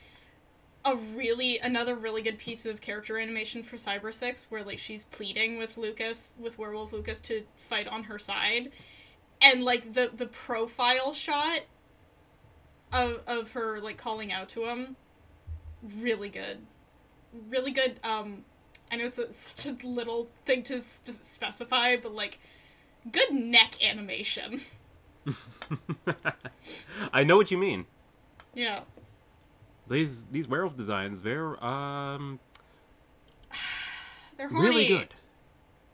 a 0.84 0.96
really 0.96 1.58
another 1.58 1.94
really 1.94 2.22
good 2.22 2.38
piece 2.38 2.66
of 2.66 2.80
character 2.80 3.18
animation 3.18 3.62
for 3.62 3.76
Cyber 3.76 4.12
Six 4.12 4.46
where 4.48 4.64
like 4.64 4.78
she's 4.78 5.04
pleading 5.04 5.58
with 5.58 5.76
Lucas 5.76 6.34
with 6.38 6.58
Werewolf 6.58 6.92
Lucas 6.92 7.20
to 7.20 7.44
fight 7.56 7.86
on 7.86 8.04
her 8.04 8.18
side. 8.18 8.72
And 9.40 9.64
like 9.64 9.94
the 9.94 10.10
the 10.14 10.26
profile 10.26 11.12
shot 11.12 11.60
of 12.92 13.20
of 13.26 13.52
her 13.52 13.80
like 13.80 13.96
calling 13.96 14.32
out 14.32 14.48
to 14.50 14.64
him 14.64 14.96
really 15.82 16.28
good. 16.28 16.66
Really 17.48 17.70
good 17.70 18.00
um 18.02 18.44
I 18.90 18.96
know 18.96 19.04
it's 19.04 19.18
a, 19.18 19.32
such 19.34 19.66
a 19.82 19.86
little 19.86 20.28
thing 20.44 20.62
to 20.64 20.80
spe- 20.80 21.22
specify, 21.22 21.96
but 21.96 22.12
like 22.14 22.38
good 23.10 23.32
neck 23.32 23.74
animation. 23.82 24.62
i 27.12 27.22
know 27.22 27.36
what 27.36 27.50
you 27.52 27.56
mean 27.58 27.86
Yeah. 28.54 28.80
These 29.88 30.26
these 30.26 30.46
werewolf 30.48 30.76
designs 30.76 31.20
they're 31.22 31.62
um 31.64 32.38
They're 34.36 34.48
horny. 34.48 34.68
really 34.68 34.86
good 34.88 35.14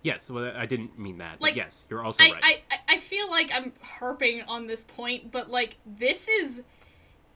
yes 0.03 0.29
well 0.31 0.53
i 0.57 0.67
didn't 0.67 0.99
mean 0.99 1.19
that 1.19 1.41
Like, 1.41 1.53
but 1.53 1.57
yes 1.57 1.85
you're 1.91 2.03
also 2.03 2.23
I, 2.23 2.31
right 2.33 2.45
I, 2.45 2.63
I- 2.71 2.79
I 2.91 2.97
feel 2.99 3.31
like 3.31 3.51
I'm 3.55 3.75
harping 3.83 4.43
on 4.49 4.67
this 4.67 4.81
point, 4.81 5.31
but 5.31 5.51
like 5.51 5.77
this 5.85 6.27
is 6.27 6.63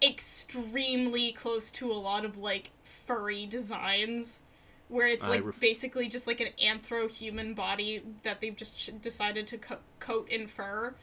extremely 0.02 1.30
close 1.32 1.70
to 1.72 1.92
a 1.92 1.94
lot 1.94 2.24
of 2.24 2.38
like 2.38 2.70
furry 2.84 3.44
designs 3.46 4.40
where 4.88 5.06
it's 5.06 5.26
like 5.26 5.44
ref- 5.44 5.60
basically 5.60 6.08
just 6.08 6.26
like 6.26 6.40
an 6.40 6.48
anthro 6.62 7.08
human 7.10 7.52
body 7.54 8.02
that 8.22 8.40
they've 8.40 8.56
just 8.56 8.78
ch- 8.78 8.90
decided 9.00 9.46
to 9.48 9.58
co- 9.58 9.78
coat 10.00 10.26
in 10.30 10.46
fur. 10.46 10.94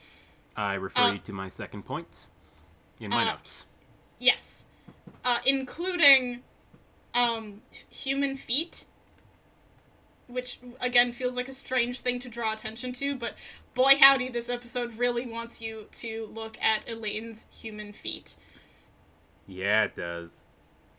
i 0.56 0.74
refer 0.74 1.00
uh, 1.02 1.12
you 1.14 1.20
to 1.20 1.32
my 1.32 1.48
second 1.48 1.84
point 1.84 2.08
in 3.00 3.12
my 3.12 3.22
uh, 3.22 3.34
notes 3.34 3.66
Yes. 4.18 4.66
Uh, 5.26 5.40
including 5.46 6.42
um, 7.14 7.62
human 7.90 8.36
feet, 8.38 8.86
which 10.28 10.60
again 10.80 11.12
feels 11.12 11.36
like 11.36 11.48
a 11.48 11.54
strange 11.54 12.00
thing 12.02 12.20
to 12.20 12.30
draw 12.30 12.54
attention 12.54 12.94
to, 12.94 13.16
but 13.16 13.36
boy 13.74 13.94
howdy, 14.00 14.30
this 14.30 14.48
episode 14.50 14.98
really 14.98 15.26
wants 15.26 15.60
you 15.62 15.88
to 15.92 16.30
look 16.34 16.58
at 16.62 16.88
Elaine's 16.90 17.46
human 17.52 17.92
feet. 17.94 18.36
yeah 19.48 19.84
it 19.86 19.96
does 19.96 20.44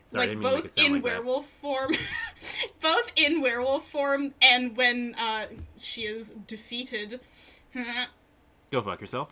Sorry, 0.07 0.27
like 0.27 0.29
didn't 0.29 0.43
mean 0.43 0.49
to 0.49 0.55
make 0.55 0.63
both 0.65 0.77
in 0.77 0.93
like 0.93 1.03
that. 1.03 1.09
werewolf 1.09 1.45
form, 1.49 1.91
both 2.81 3.11
in 3.15 3.41
werewolf 3.41 3.87
form, 3.87 4.33
and 4.41 4.75
when 4.75 5.15
uh, 5.15 5.45
she 5.77 6.01
is 6.03 6.29
defeated. 6.47 7.19
go 8.71 8.81
fuck 8.81 8.99
yourself 9.01 9.29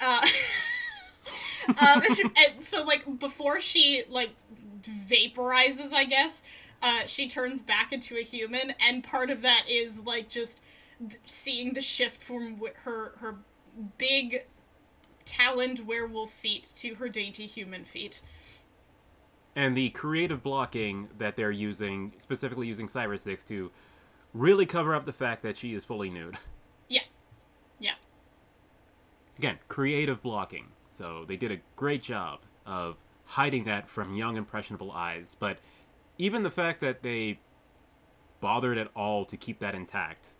Uh, 0.00 0.26
um, 1.68 2.02
and 2.36 2.62
so 2.62 2.82
like 2.84 3.18
before 3.18 3.60
she 3.60 4.04
like 4.08 4.30
vaporizes, 4.82 5.92
I 5.92 6.04
guess, 6.04 6.42
uh, 6.82 7.06
she 7.06 7.28
turns 7.28 7.62
back 7.62 7.92
into 7.92 8.16
a 8.16 8.22
human, 8.22 8.74
and 8.80 9.02
part 9.02 9.30
of 9.30 9.42
that 9.42 9.64
is 9.68 10.00
like 10.00 10.28
just 10.28 10.60
th- 10.98 11.20
seeing 11.26 11.72
the 11.72 11.80
shift 11.80 12.22
from 12.22 12.54
w- 12.54 12.74
her 12.84 13.14
her 13.18 13.36
big 13.98 14.44
taloned 15.24 15.80
werewolf 15.86 16.30
feet 16.32 16.68
to 16.76 16.94
her 16.96 17.08
dainty 17.08 17.46
human 17.46 17.84
feet. 17.84 18.22
and 19.56 19.76
the 19.76 19.88
creative 19.90 20.42
blocking 20.42 21.08
that 21.18 21.34
they're 21.36 21.50
using, 21.50 22.12
specifically 22.18 22.66
using 22.66 22.86
Cyber 22.88 23.18
Six 23.18 23.42
to 23.44 23.70
really 24.34 24.66
cover 24.66 24.94
up 24.94 25.04
the 25.06 25.12
fact 25.12 25.42
that 25.42 25.56
she 25.56 25.74
is 25.74 25.84
fully 25.84 26.10
nude. 26.10 26.36
Yeah, 26.88 27.00
yeah. 27.80 27.94
Again, 29.38 29.58
creative 29.68 30.22
blocking. 30.22 30.68
So 30.96 31.24
they 31.26 31.36
did 31.36 31.52
a 31.52 31.58
great 31.76 32.02
job 32.02 32.40
of 32.64 32.96
hiding 33.24 33.64
that 33.64 33.88
from 33.88 34.14
young, 34.14 34.36
impressionable 34.36 34.92
eyes. 34.92 35.36
But 35.38 35.58
even 36.18 36.42
the 36.42 36.50
fact 36.50 36.80
that 36.80 37.02
they 37.02 37.38
bothered 38.40 38.78
at 38.78 38.88
all 38.96 39.24
to 39.26 39.36
keep 39.36 39.58
that 39.60 39.74
intact, 39.74 40.34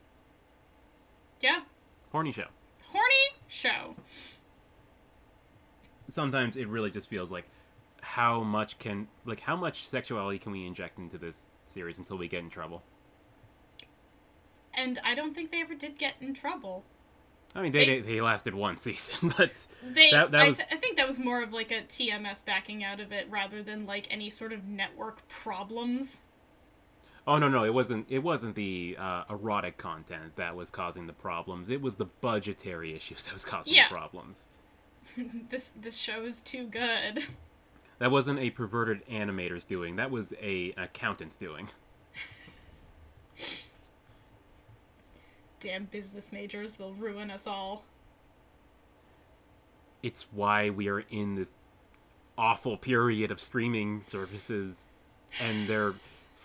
Yeah. 1.40 1.64
horny 2.10 2.32
show. 2.32 2.48
Horny 2.90 3.36
show. 3.48 3.96
Sometimes 6.08 6.56
it 6.56 6.68
really 6.68 6.90
just 6.90 7.08
feels 7.08 7.30
like 7.30 7.48
how 8.00 8.42
much 8.42 8.78
can 8.78 9.08
like 9.24 9.40
how 9.40 9.56
much 9.56 9.88
sexuality 9.88 10.38
can 10.38 10.52
we 10.52 10.64
inject 10.64 10.98
into 10.98 11.18
this 11.18 11.46
series 11.64 11.98
until 11.98 12.16
we 12.16 12.28
get 12.28 12.40
in 12.42 12.48
trouble? 12.50 12.82
And 14.72 14.98
I 15.04 15.14
don't 15.14 15.34
think 15.34 15.50
they 15.50 15.60
ever 15.60 15.74
did 15.74 15.98
get 15.98 16.14
in 16.20 16.32
trouble. 16.32 16.84
I 17.56 17.62
mean, 17.62 17.72
they 17.72 17.84
They- 17.86 18.00
they, 18.00 18.20
lasted 18.20 18.54
one 18.54 18.76
season, 18.86 19.32
but 19.36 19.66
They, 19.82 20.10
That- 20.10 20.30
that 20.32 20.40
I, 20.40 20.48
was- 20.48 20.56
th- 20.58 20.68
I 20.70 20.76
think 20.76 20.96
that 20.96 21.06
was 21.06 21.18
more 21.18 21.42
of 21.42 21.52
like 21.52 21.70
a 21.70 21.82
TMS 21.82 22.44
backing 22.44 22.84
out 22.84 23.00
of 23.00 23.12
it 23.12 23.26
rather 23.30 23.62
than 23.62 23.86
like 23.86 24.06
any 24.10 24.30
sort 24.30 24.52
of 24.52 24.64
network 24.66 25.26
problems. 25.28 26.20
Oh 27.28 27.38
no 27.38 27.48
no 27.48 27.64
it 27.64 27.74
wasn't 27.74 28.06
it 28.08 28.20
wasn't 28.20 28.54
the 28.54 28.96
uh, 29.00 29.24
erotic 29.28 29.78
content 29.78 30.36
that 30.36 30.54
was 30.54 30.70
causing 30.70 31.06
the 31.08 31.12
problems. 31.12 31.70
It 31.70 31.82
was 31.82 31.96
the 31.96 32.04
budgetary 32.04 32.94
issues 32.94 33.22
that 33.24 33.32
was 33.34 33.44
causing 33.44 33.74
Yeah. 33.74 33.88
the 33.88 33.94
problems. 33.94 34.44
This 35.50 35.70
this 35.72 35.96
show 35.96 36.24
is 36.24 36.40
too 36.40 36.66
good. 36.66 37.24
That 37.98 38.10
wasn't 38.10 38.38
a 38.40 38.50
perverted 38.50 39.04
animator's 39.08 39.64
doing. 39.64 39.96
That 39.96 40.10
was 40.10 40.34
a 40.40 40.72
an 40.76 40.84
accountant's 40.84 41.36
doing. 41.36 41.68
Damn 45.66 45.86
business 45.86 46.30
majors, 46.30 46.76
they'll 46.76 46.94
ruin 46.94 47.28
us 47.28 47.44
all. 47.44 47.82
It's 50.00 50.24
why 50.30 50.70
we 50.70 50.86
are 50.86 51.00
in 51.00 51.34
this 51.34 51.56
awful 52.38 52.76
period 52.76 53.32
of 53.32 53.40
streaming 53.40 54.04
services 54.04 54.90
and 55.40 55.66
their 55.66 55.94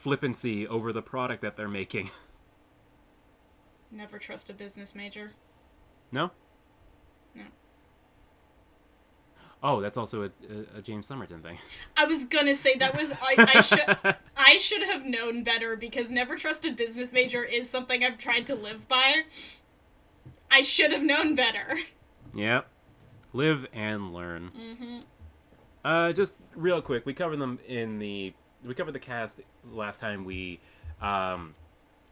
flippancy 0.01 0.67
over 0.67 0.91
the 0.91 1.03
product 1.03 1.43
that 1.43 1.55
they're 1.55 1.67
making. 1.67 2.09
Never 3.91 4.17
trust 4.17 4.49
a 4.49 4.53
business 4.53 4.95
major. 4.95 5.33
No? 6.11 6.23
No. 6.25 6.31
Oh, 9.63 9.79
that's 9.79 9.95
also 9.97 10.23
a, 10.23 10.25
a, 10.25 10.79
a 10.79 10.81
James 10.81 11.05
Somerton 11.05 11.41
thing. 11.41 11.57
I 11.97 12.05
was 12.05 12.25
gonna 12.25 12.55
say 12.55 12.75
that 12.77 12.97
was 12.97 13.13
I, 13.21 13.35
I 13.55 13.61
should 13.61 14.15
I 14.37 14.57
should 14.57 14.83
have 14.83 15.05
known 15.05 15.43
better 15.43 15.75
because 15.75 16.11
never 16.11 16.35
trust 16.35 16.65
a 16.65 16.71
business 16.71 17.13
major 17.13 17.43
is 17.43 17.69
something 17.69 18.03
I've 18.03 18.17
tried 18.17 18.47
to 18.47 18.55
live 18.55 18.87
by. 18.87 19.21
I 20.49 20.61
should 20.61 20.91
have 20.91 21.03
known 21.03 21.35
better. 21.35 21.79
Yep. 22.35 22.67
Live 23.33 23.65
and 23.73 24.13
learn. 24.13 25.03
Uh, 25.85 26.11
just 26.11 26.33
real 26.55 26.81
quick, 26.81 27.05
we 27.05 27.13
covered 27.13 27.37
them 27.37 27.59
in 27.67 27.99
the 27.99 28.33
we 28.65 28.73
covered 28.73 28.93
the 28.93 28.99
cast 28.99 29.41
last 29.71 29.99
time 29.99 30.25
we 30.25 30.59
um, 31.01 31.55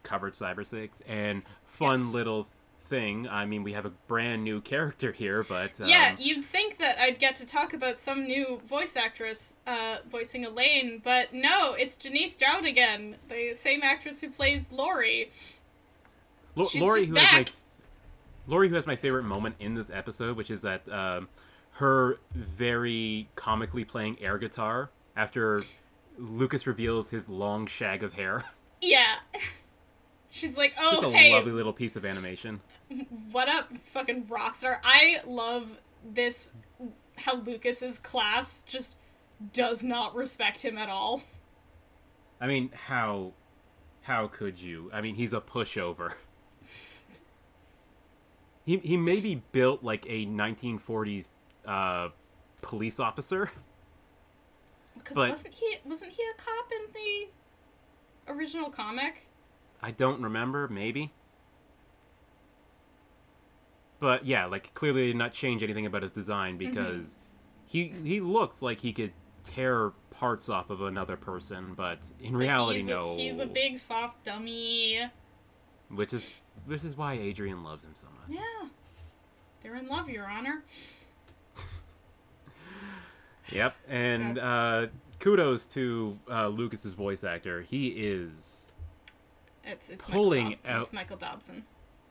covered 0.02 0.34
Cyber 0.34 0.66
Six, 0.66 1.02
and 1.02 1.44
fun 1.66 1.98
Yes. 2.00 2.12
little 2.14 2.48
thing. 2.90 3.26
I 3.28 3.46
mean, 3.46 3.62
we 3.62 3.72
have 3.72 3.86
a 3.86 3.90
brand 4.08 4.44
new 4.44 4.60
character 4.60 5.12
here, 5.12 5.42
but 5.48 5.80
um, 5.80 5.88
Yeah, 5.88 6.16
you'd 6.18 6.44
think 6.44 6.76
that 6.78 6.98
I'd 6.98 7.18
get 7.18 7.36
to 7.36 7.46
talk 7.46 7.72
about 7.72 7.98
some 7.98 8.26
new 8.26 8.60
voice 8.68 8.96
actress 8.96 9.54
uh, 9.66 9.98
voicing 10.10 10.44
Elaine, 10.44 11.00
but 11.02 11.32
no, 11.32 11.72
it's 11.72 11.96
Janyse 11.96 12.36
Jaud 12.36 12.66
again, 12.66 13.16
the 13.28 13.54
same 13.54 13.80
actress 13.82 14.20
who 14.20 14.28
plays 14.28 14.70
Lori. 14.72 15.30
Lo- 16.56 16.66
she's 16.66 16.82
Lori, 16.82 17.06
just 17.06 17.08
who 17.10 17.14
has 17.16 17.32
my 17.32 17.38
back. 17.44 17.52
Lori, 18.46 18.68
who 18.68 18.74
has 18.74 18.86
my 18.86 18.96
favorite 18.96 19.22
moment 19.22 19.54
in 19.60 19.74
this 19.74 19.90
episode, 19.90 20.36
which 20.36 20.50
is 20.50 20.62
that 20.62 20.86
um, 20.92 21.28
her 21.72 22.18
very 22.34 23.28
comically 23.36 23.84
playing 23.84 24.18
air 24.20 24.36
guitar 24.36 24.90
after 25.16 25.62
Lucas 26.18 26.66
reveals 26.66 27.08
his 27.10 27.28
long 27.28 27.66
shag 27.66 28.02
of 28.02 28.12
hair. 28.12 28.44
Yeah. 28.82 29.16
She's 30.30 30.56
like, 30.56 30.74
oh, 30.78 31.10
a 31.10 31.12
hey, 31.12 31.32
a 31.32 31.36
lovely 31.36 31.52
little 31.52 31.72
piece 31.72 31.96
of 31.96 32.04
animation. 32.04 32.60
what 33.32 33.48
up, 33.48 33.70
fucking 33.86 34.26
rockstar? 34.26 34.78
I 34.84 35.20
love 35.26 35.68
this, 36.04 36.50
how 37.16 37.36
Lucas's 37.36 37.98
class 37.98 38.62
just 38.64 38.94
does 39.52 39.82
not 39.82 40.14
respect 40.14 40.60
him 40.60 40.78
at 40.78 40.88
all. 40.88 41.22
I 42.40 42.46
mean, 42.46 42.70
how 42.72 43.32
how 44.02 44.28
could 44.28 44.60
you? 44.60 44.90
I 44.92 45.00
mean, 45.00 45.16
he's 45.16 45.32
a 45.32 45.40
pushover. 45.40 46.12
He 48.66 48.76
he 48.76 48.96
may 48.96 49.20
be 49.20 49.42
built 49.52 49.82
like 49.82 50.04
a 50.06 50.26
1940s 50.26 51.30
uh, 51.66 52.10
police 52.60 53.00
officer. 53.00 53.50
Because 54.96 55.16
wasn't 55.16 55.54
he 55.54 55.76
wasn't 55.84 56.12
he 56.12 56.22
a 56.22 56.40
cop 56.40 56.70
in 56.70 56.92
the 56.92 58.32
original 58.32 58.70
comic? 58.70 59.26
I 59.82 59.90
don't 59.90 60.22
remember, 60.22 60.68
maybe. 60.68 61.12
But 63.98 64.24
yeah, 64.24 64.46
like 64.46 64.72
clearly 64.74 65.08
did 65.08 65.16
not 65.16 65.32
change 65.32 65.62
anything 65.62 65.86
about 65.86 66.02
his 66.02 66.12
design 66.12 66.56
because 66.56 67.18
he 67.66 67.92
he 68.02 68.20
looks 68.20 68.62
like 68.62 68.80
he 68.80 68.92
could 68.92 69.12
tear 69.44 69.92
parts 70.10 70.48
off 70.48 70.70
of 70.70 70.82
another 70.82 71.16
person, 71.16 71.74
but 71.76 71.98
in 72.20 72.32
But 72.32 72.38
reality, 72.38 72.78
he's 72.80 72.88
no. 72.88 73.12
A, 73.12 73.16
he's 73.16 73.38
a 73.38 73.46
big 73.46 73.78
soft 73.78 74.24
dummy. 74.24 75.06
Which 75.90 76.12
is 76.12 76.34
which 76.66 76.84
is 76.84 76.96
why 76.96 77.14
Adrian 77.14 77.62
loves 77.62 77.84
him 77.84 77.92
so 77.94 78.06
much. 78.06 78.38
Yeah. 78.38 78.68
They're 79.62 79.76
in 79.76 79.88
love, 79.88 80.08
Your 80.08 80.26
Honor. 80.26 80.62
Yep, 83.52 83.74
and 83.88 84.38
uh, 84.38 84.86
kudos 85.18 85.66
to 85.68 86.16
uh, 86.30 86.48
Lucas's 86.48 86.94
voice 86.94 87.24
actor. 87.24 87.62
He 87.62 87.88
is. 87.88 88.59
It's 89.64 89.88
it's 89.90 90.04
Pulling 90.04 90.44
Michael 90.50 90.70
out- 90.70 90.82
It's 90.82 90.92
Michael 90.92 91.16
Dobson. 91.16 91.64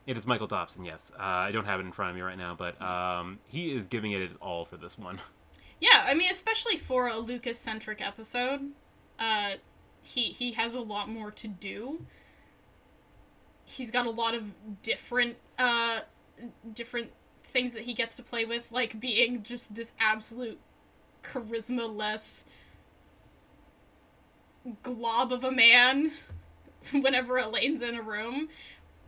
It 0.08 0.18
is 0.18 0.26
Michael 0.26 0.48
Dobson. 0.48 0.86
Yes, 0.86 1.12
uh, 1.20 1.22
I 1.22 1.52
don't 1.52 1.66
have 1.66 1.80
it 1.80 1.86
in 1.86 1.92
front 1.92 2.10
of 2.12 2.16
me 2.16 2.22
right 2.24 2.38
now, 2.38 2.56
but 2.58 2.82
um, 2.82 3.38
he 3.48 3.72
is 3.72 3.86
giving 3.88 4.12
it 4.12 4.22
his 4.30 4.38
all 4.42 4.66
for 4.66 4.78
this 4.78 4.98
one. 4.98 5.20
Yeah, 5.82 6.04
I 6.06 6.14
mean, 6.14 6.30
especially 6.30 6.76
for 6.76 7.08
a 7.08 7.16
Lucas 7.20 7.58
centric 7.58 8.06
episode, 8.06 8.72
uh, 9.18 9.52
he 10.04 10.24
he 10.24 10.52
has 10.52 10.74
a 10.74 10.82
lot 10.82 11.08
more 11.08 11.32
to 11.32 11.48
do. 11.48 12.06
He's 13.64 13.90
got 13.90 14.06
a 14.06 14.10
lot 14.10 14.36
of 14.36 14.44
different 14.82 15.38
uh, 15.58 16.02
different 16.74 17.12
things 17.44 17.72
that 17.72 17.84
he 17.84 17.94
gets 17.94 18.18
to 18.18 18.24
play 18.24 18.44
with, 18.44 18.70
like 18.74 19.00
being 19.00 19.42
just 19.42 19.74
this 19.74 19.94
absolute 20.02 20.60
charisma 21.24 21.88
less 21.96 22.44
glob 24.84 25.32
of 25.32 25.46
a 25.46 25.52
man. 25.52 26.12
Whenever 26.92 27.38
Elaine's 27.38 27.82
in 27.82 27.96
a 27.96 28.02
room, 28.02 28.50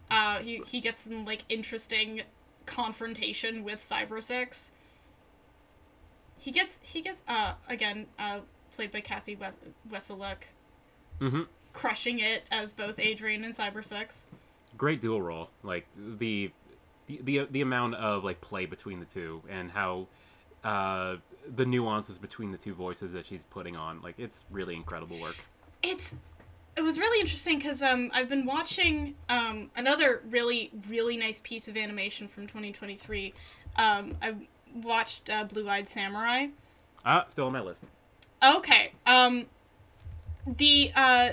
uh, 0.10 0.40
he 0.40 0.62
he 0.68 0.82
gets 0.82 1.02
some 1.02 1.26
like 1.26 1.44
interesting 1.50 2.22
confrontation 2.66 3.64
with 3.64 3.80
Cyber 3.80 4.22
Six 4.22 4.72
he 6.42 6.52
gets 6.52 6.80
he 6.82 7.02
gets 7.02 7.22
uh 7.28 7.54
again 7.70 8.08
uh 8.18 8.40
played 8.76 8.92
by 8.92 9.00
Cathy 9.00 9.36
Wes- 9.36 9.54
Weseluck 9.90 10.38
hmm 11.20 11.42
crushing 11.74 12.20
it 12.20 12.44
as 12.52 12.74
both 12.74 13.00
Adrian 13.00 13.46
and 13.46 13.56
Cyber 13.56 13.86
Six. 13.86 14.26
Great 14.78 15.00
dual 15.00 15.22
role. 15.22 15.50
Like 15.64 15.86
the, 15.96 16.52
the 17.08 17.22
the 17.22 17.48
the 17.50 17.62
amount 17.62 17.96
of 17.96 18.24
like 18.24 18.42
play 18.42 18.66
between 18.66 19.00
the 19.00 19.06
two 19.06 19.42
and 19.48 19.72
how 19.72 20.08
uh, 20.64 21.18
the 21.56 21.66
nuances 21.66 22.18
between 22.18 22.52
the 22.52 22.58
two 22.58 22.74
voices 22.74 23.14
that 23.14 23.26
she's 23.26 23.44
putting 23.44 23.76
on. 23.76 24.02
Like 24.02 24.16
it's 24.18 24.44
really 24.50 24.76
incredible 24.76 25.18
work. 25.20 25.38
It's 25.84 26.16
it 26.78 26.82
was 26.82 26.98
really 26.98 27.20
interesting 27.20 27.58
because 27.58 27.82
um 27.82 28.12
I've 28.14 28.30
been 28.30 28.46
watching 28.46 29.16
um 29.30 29.72
another 29.76 30.22
really 30.30 30.72
really 30.88 31.18
nice 31.18 31.42
piece 31.44 31.68
of 31.68 31.78
animation 31.78 32.28
from 32.28 32.48
2023. 32.48 33.34
Um 33.78 34.18
I 34.22 34.36
watched 34.74 35.30
uh, 35.30 35.44
Blue 35.46 35.68
Eyed 35.70 35.88
Samurai. 35.88 36.48
Ah, 37.06 37.26
still 37.28 37.48
on 37.48 37.54
my 37.54 37.62
list. 37.62 37.86
Okay. 38.44 38.94
Um, 39.06 39.46
the 40.46 40.92
uh, 40.96 41.32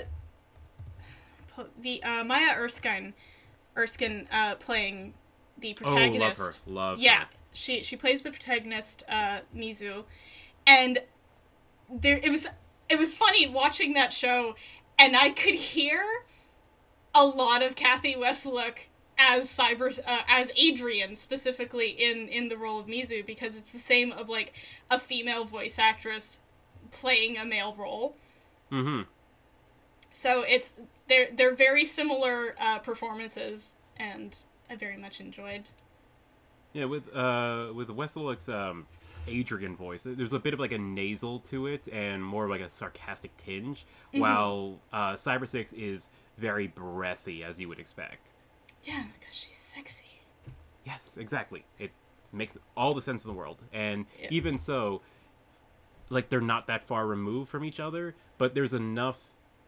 the 1.79 2.03
uh, 2.03 2.23
Maya 2.23 2.55
Erskine, 2.57 3.13
Erskine 3.75 4.27
uh, 4.31 4.55
playing 4.55 5.13
the 5.57 5.73
protagonist. 5.73 6.41
Oh, 6.41 6.43
love 6.43 6.55
her. 6.55 6.71
Love. 6.71 6.99
Yeah, 6.99 7.19
her. 7.21 7.27
she 7.53 7.83
she 7.83 7.95
plays 7.95 8.21
the 8.21 8.31
protagonist 8.31 9.03
uh, 9.09 9.39
Mizu, 9.55 10.03
and 10.65 10.99
there 11.89 12.19
it 12.21 12.29
was 12.29 12.47
it 12.89 12.97
was 12.97 13.13
funny 13.13 13.47
watching 13.47 13.93
that 13.93 14.13
show, 14.13 14.55
and 14.99 15.15
I 15.15 15.29
could 15.29 15.55
hear 15.55 16.03
a 17.15 17.25
lot 17.25 17.63
of 17.63 17.75
Cathy 17.75 18.15
Weseluck 18.15 18.79
as 19.17 19.49
cyber 19.49 19.97
uh, 20.05 20.21
as 20.27 20.51
Adrian 20.55 21.15
specifically 21.15 21.89
in 21.89 22.27
in 22.27 22.49
the 22.49 22.57
role 22.57 22.79
of 22.79 22.85
Mizu 22.85 23.25
because 23.25 23.55
it's 23.55 23.71
the 23.71 23.79
same 23.79 24.11
of 24.11 24.29
like 24.29 24.53
a 24.91 24.99
female 24.99 25.45
voice 25.45 25.79
actress 25.79 26.39
playing 26.91 27.37
a 27.37 27.45
male 27.45 27.75
role. 27.77 28.15
Mm-hmm. 28.71 29.03
So 30.11 30.43
it's 30.43 30.73
they're 31.07 31.29
they're 31.33 31.55
very 31.55 31.85
similar 31.85 32.55
uh, 32.59 32.79
performances, 32.79 33.75
and 33.97 34.37
I 34.69 34.75
very 34.75 34.97
much 34.97 35.19
enjoyed. 35.19 35.63
Yeah, 36.73 36.85
with 36.85 37.13
uh 37.15 37.69
with 37.73 37.89
Weseluck's 37.89 38.47
um 38.47 38.87
Adrian 39.29 39.75
voice, 39.75 40.03
there's 40.05 40.33
a 40.33 40.39
bit 40.39 40.53
of 40.53 40.59
like 40.59 40.71
a 40.71 40.77
nasal 40.77 41.39
to 41.39 41.67
it 41.67 41.87
and 41.91 42.23
more 42.23 42.49
like 42.49 42.61
a 42.61 42.69
sarcastic 42.69 43.35
tinge, 43.37 43.85
Mm-hmm. 44.09 44.19
while 44.19 44.79
uh 44.91 45.13
Cyber 45.13 45.47
Six 45.47 45.73
is 45.73 46.09
very 46.37 46.67
breathy 46.67 47.43
as 47.43 47.59
you 47.59 47.67
would 47.69 47.79
expect. 47.79 48.33
Yeah, 48.83 49.03
because 49.19 49.35
she's 49.35 49.57
sexy. 49.57 50.05
Yes, 50.85 51.17
exactly. 51.17 51.65
It 51.77 51.91
makes 52.31 52.57
all 52.77 52.93
the 52.93 53.01
sense 53.01 53.23
in 53.23 53.27
the 53.29 53.35
world. 53.35 53.57
And 53.73 54.05
even 54.29 54.57
so, 54.57 55.01
like 56.09 56.29
they're 56.29 56.41
not 56.41 56.67
that 56.67 56.83
far 56.87 57.05
removed 57.05 57.49
from 57.49 57.63
each 57.63 57.79
other, 57.79 58.15
but 58.37 58.55
there's 58.55 58.73
enough 58.73 59.17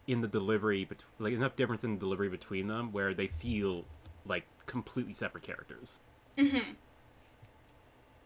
in 0.08 0.22
the 0.22 0.28
delivery, 0.28 0.86
bet- 0.86 1.04
like 1.20 1.34
enough 1.34 1.56
difference 1.56 1.84
in 1.84 1.94
the 1.94 2.00
delivery 2.00 2.30
between 2.30 2.68
them 2.68 2.92
where 2.92 3.14
they 3.14 3.28
feel 3.28 3.86
like 4.26 4.46
completely 4.66 5.14
separate 5.14 5.44
characters. 5.44 6.00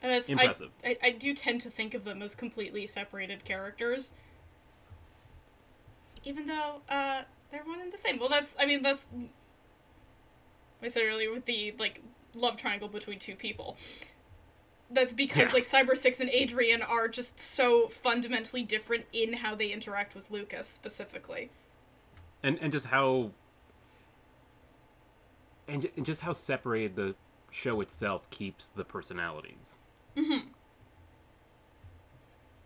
And 0.05 0.13
that's 0.13 0.29
Impressive. 0.29 0.69
I, 0.83 0.89
I, 0.89 0.97
I 1.07 1.09
do 1.11 1.33
tend 1.33 1.61
to 1.61 1.69
think 1.71 1.95
of 1.95 2.03
them 2.03 2.21
as 2.21 2.35
completely 2.35 2.85
separated 2.85 3.43
characters, 3.43 4.11
even 6.23 6.45
though 6.45 6.81
uh, 6.89 7.23
they're 7.51 7.63
one 7.63 7.81
and 7.81 7.91
the 7.91 7.97
same. 7.97 8.19
Well, 8.19 8.29
that's 8.29 8.53
I 8.59 8.67
mean 8.67 8.83
that's 8.83 9.07
I 10.83 10.89
said 10.89 11.03
earlier 11.03 11.31
with 11.31 11.45
the 11.45 11.73
like 11.79 12.01
love 12.35 12.57
triangle 12.57 12.87
between 12.87 13.17
two 13.17 13.35
people. 13.35 13.77
That's 14.91 15.13
because 15.13 15.47
Yeah. 15.47 15.53
like 15.53 15.67
Cyber 15.67 15.97
Six 15.97 16.19
and 16.19 16.29
Adrian 16.29 16.83
are 16.83 17.07
just 17.07 17.39
so 17.39 17.87
fundamentally 17.87 18.61
different 18.61 19.05
in 19.11 19.33
how 19.33 19.55
they 19.55 19.69
interact 19.71 20.13
with 20.13 20.29
Lucas 20.29 20.67
specifically. 20.67 21.49
and 22.43 22.59
and 22.61 22.71
just 22.71 22.85
how 22.85 23.31
and, 25.67 25.89
and 25.97 26.05
just 26.05 26.21
how 26.21 26.33
separated 26.33 26.95
the 26.95 27.15
show 27.49 27.81
itself 27.81 28.29
keeps 28.29 28.67
the 28.75 28.83
personalities. 28.83 29.77
Mm-hmm. 30.17 30.47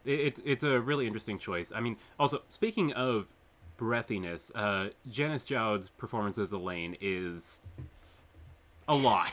It, 0.06 0.20
it's 0.20 0.41
it's 0.45 0.64
a 0.64 0.80
really 0.80 1.08
interesting 1.08 1.38
choice. 1.38 1.72
I 1.74 1.80
mean, 1.82 1.97
also 2.20 2.41
speaking 2.50 2.93
of 2.93 3.28
breathiness, 3.78 4.52
uh, 4.56 4.89
Janyse 5.10 5.45
Jaud's 5.45 5.89
performance 5.89 6.38
as 6.38 6.52
Elaine 6.52 6.95
is 7.02 7.62
a 8.88 8.95
lot. 8.95 9.32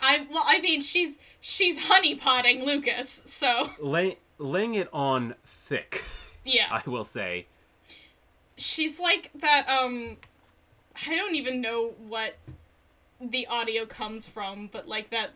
I 0.00 0.26
well, 0.30 0.44
I 0.46 0.60
mean 0.60 0.80
she's 0.80 1.16
she's 1.40 1.78
honeypotting 1.78 2.64
Lucas, 2.64 3.22
so 3.24 3.70
Lay, 3.80 4.18
laying 4.38 4.74
it 4.76 4.88
on 4.92 5.34
thick, 5.44 6.04
yeah. 6.44 6.66
I 6.70 6.82
will 6.88 7.04
say. 7.04 7.46
she's 8.56 8.98
like 8.98 9.30
that 9.36 9.68
um 9.68 10.16
i 11.06 11.14
don't 11.14 11.36
even 11.36 11.60
know 11.60 11.92
what 12.08 12.36
the 13.20 13.46
audio 13.46 13.86
comes 13.86 14.26
from 14.26 14.68
but 14.72 14.88
like 14.88 15.10
that 15.10 15.30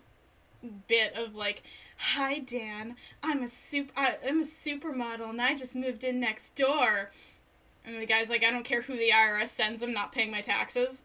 bit 0.89 1.15
of 1.15 1.35
like 1.35 1.63
hi 2.03 2.41
dan. 2.41 2.97
I'm 3.23 3.43
a 3.43 3.49
super 3.49 3.93
I, 3.97 4.17
i'm 4.27 4.41
a 4.41 4.45
supermodel 4.45 5.31
and 5.31 5.41
i 5.41 5.55
just 5.55 5.75
moved 5.77 6.05
in 6.05 6.19
next 6.21 6.55
door. 6.57 7.11
And 7.85 8.01
the 8.01 8.07
guy's 8.07 8.29
like 8.29 8.45
i 8.45 8.51
don't 8.51 8.65
care 8.65 8.83
who 8.83 8.97
the 8.97 9.11
irs 9.15 9.49
sends 9.49 9.83
i'm 9.83 9.93
not 9.93 10.13
paying 10.13 10.31
my 10.31 10.41
taxes. 10.41 11.05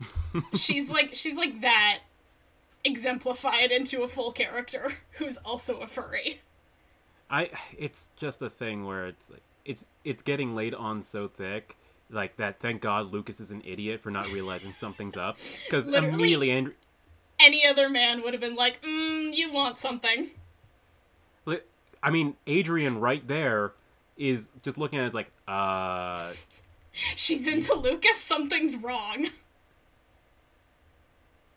She's 0.54 0.90
like 0.90 1.14
she's 1.14 1.36
like 1.36 1.60
that 1.60 2.00
exemplified 2.84 3.70
into 3.70 4.02
a 4.02 4.08
full 4.08 4.32
character 4.32 4.94
who's 5.12 5.36
also 5.38 5.78
a 5.78 5.86
furry. 5.86 6.40
I 7.30 7.50
it's 7.78 8.10
just 8.16 8.42
a 8.42 8.50
thing 8.50 8.84
where 8.84 9.06
it's 9.06 9.30
like 9.30 9.42
it's 9.64 9.86
it's 10.04 10.22
getting 10.22 10.56
laid 10.56 10.74
on 10.74 11.02
so 11.02 11.28
thick 11.28 11.76
like 12.10 12.36
that 12.36 12.58
thank 12.60 12.82
god 12.82 13.12
Lucas 13.12 13.38
is 13.40 13.52
an 13.52 13.62
idiot 13.64 14.00
for 14.00 14.10
not 14.10 14.28
realizing 14.32 14.72
something's 14.72 15.16
up. 15.16 15.38
Literally- 15.72 15.96
immediately 15.98 16.50
Andrew 16.50 16.72
any 17.42 17.66
other 17.66 17.88
man 17.88 18.22
would 18.22 18.32
have 18.34 18.40
been 18.40 18.54
like 18.54 18.80
mm, 18.82 19.34
you 19.34 19.52
want 19.52 19.78
something 19.78 20.30
I 22.02 22.10
mean, 22.10 22.34
Adrian 22.46 22.98
right 22.98 23.26
there 23.26 23.72
is 24.16 24.50
just 24.62 24.76
looking 24.76 24.98
at 24.98 25.04
it 25.04 25.06
as 25.06 25.14
like, 25.14 25.30
uh, 25.46 26.32
She's 26.92 27.46
into 27.46 27.74
Lucas. 27.74 28.18
Something's 28.18 28.76
wrong. 28.76 29.28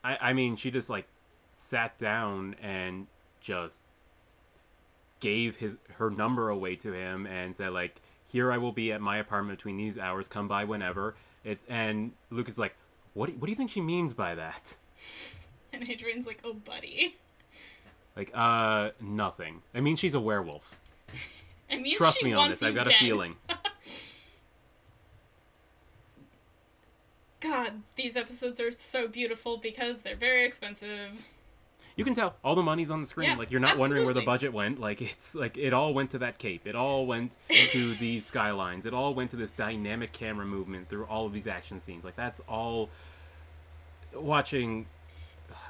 I, 0.03 0.17
I 0.21 0.33
mean, 0.33 0.55
she 0.55 0.71
just 0.71 0.89
like 0.89 1.07
sat 1.51 1.97
down 1.97 2.55
and 2.61 3.07
just 3.41 3.81
gave 5.19 5.57
his 5.57 5.77
her 5.95 6.09
number 6.09 6.49
away 6.49 6.75
to 6.77 6.93
him 6.93 7.25
and 7.25 7.55
said 7.55 7.73
like, 7.73 7.99
"Here 8.27 8.51
I 8.51 8.57
will 8.57 8.71
be 8.71 8.91
at 8.93 9.01
my 9.01 9.17
apartment 9.17 9.57
between 9.57 9.77
these 9.77 9.97
hours. 9.97 10.27
Come 10.27 10.47
by 10.47 10.63
whenever." 10.63 11.15
It's 11.43 11.65
and 11.67 12.11
Lucas 12.29 12.53
is 12.55 12.59
like, 12.59 12.75
"What? 13.13 13.27
do- 13.27 13.33
What 13.33 13.47
do 13.47 13.51
you 13.51 13.57
think 13.57 13.71
she 13.71 13.81
means 13.81 14.13
by 14.13 14.36
that?" 14.36 14.75
And 15.76 15.89
Adrian's 15.89 16.26
like, 16.26 16.39
"Oh, 16.43 16.53
buddy." 16.53 17.17
Like, 18.15 18.32
uh, 18.34 18.91
nothing. 19.01 19.61
I 19.73 19.82
mean, 19.82 19.95
she's 19.97 20.13
a 20.13 20.19
werewolf. 20.19 20.76
I 21.71 21.78
mean, 21.78 21.97
Trust 21.97 22.19
she 22.19 22.26
me 22.26 22.34
on 22.34 22.49
this. 22.49 22.63
I've 22.63 22.76
got 22.76 22.86
dead. 22.86 22.95
a 22.95 22.99
feeling. 22.99 23.36
God, 27.41 27.82
these 27.95 28.15
episodes 28.15 28.59
are 28.61 28.71
so 28.71 29.07
beautiful 29.07 29.57
because 29.57 30.01
they're 30.01 30.15
very 30.15 30.45
expensive. 30.45 31.26
You 31.95 32.03
can 32.03 32.13
tell 32.15 32.36
all 32.43 32.55
the 32.55 32.63
money's 32.63 32.91
on 32.91 33.01
the 33.01 33.07
screen. 33.07 33.30
Yeah, 33.30 33.36
like 33.38 33.51
you're 33.51 33.61
not 33.61 33.78
wondering 33.78 34.03
where 34.03 34.13
the 34.13 34.21
budget 34.21 34.51
went. 34.51 34.82
Like 34.82 35.01
it's 35.01 35.34
like 35.36 35.57
it 35.57 35.71
all 35.73 35.93
went 35.93 36.11
to 36.11 36.17
that 36.19 36.38
cape. 36.38 36.67
It 36.67 36.76
all 36.76 37.05
went 37.05 37.36
to 37.49 37.95
these 37.99 38.26
skylines. 38.26 38.86
It 38.86 38.93
all 38.93 39.13
went 39.13 39.32
to 39.32 39.38
this 39.38 39.51
dynamic 39.51 40.11
camera 40.11 40.45
movement 40.45 40.89
through 40.89 41.05
all 41.05 41.26
of 41.26 41.34
these 41.34 41.47
action 41.47 41.80
scenes. 41.80 42.03
Like 42.03 42.15
that's 42.15 42.41
all. 42.49 42.89
Watching, 44.13 44.86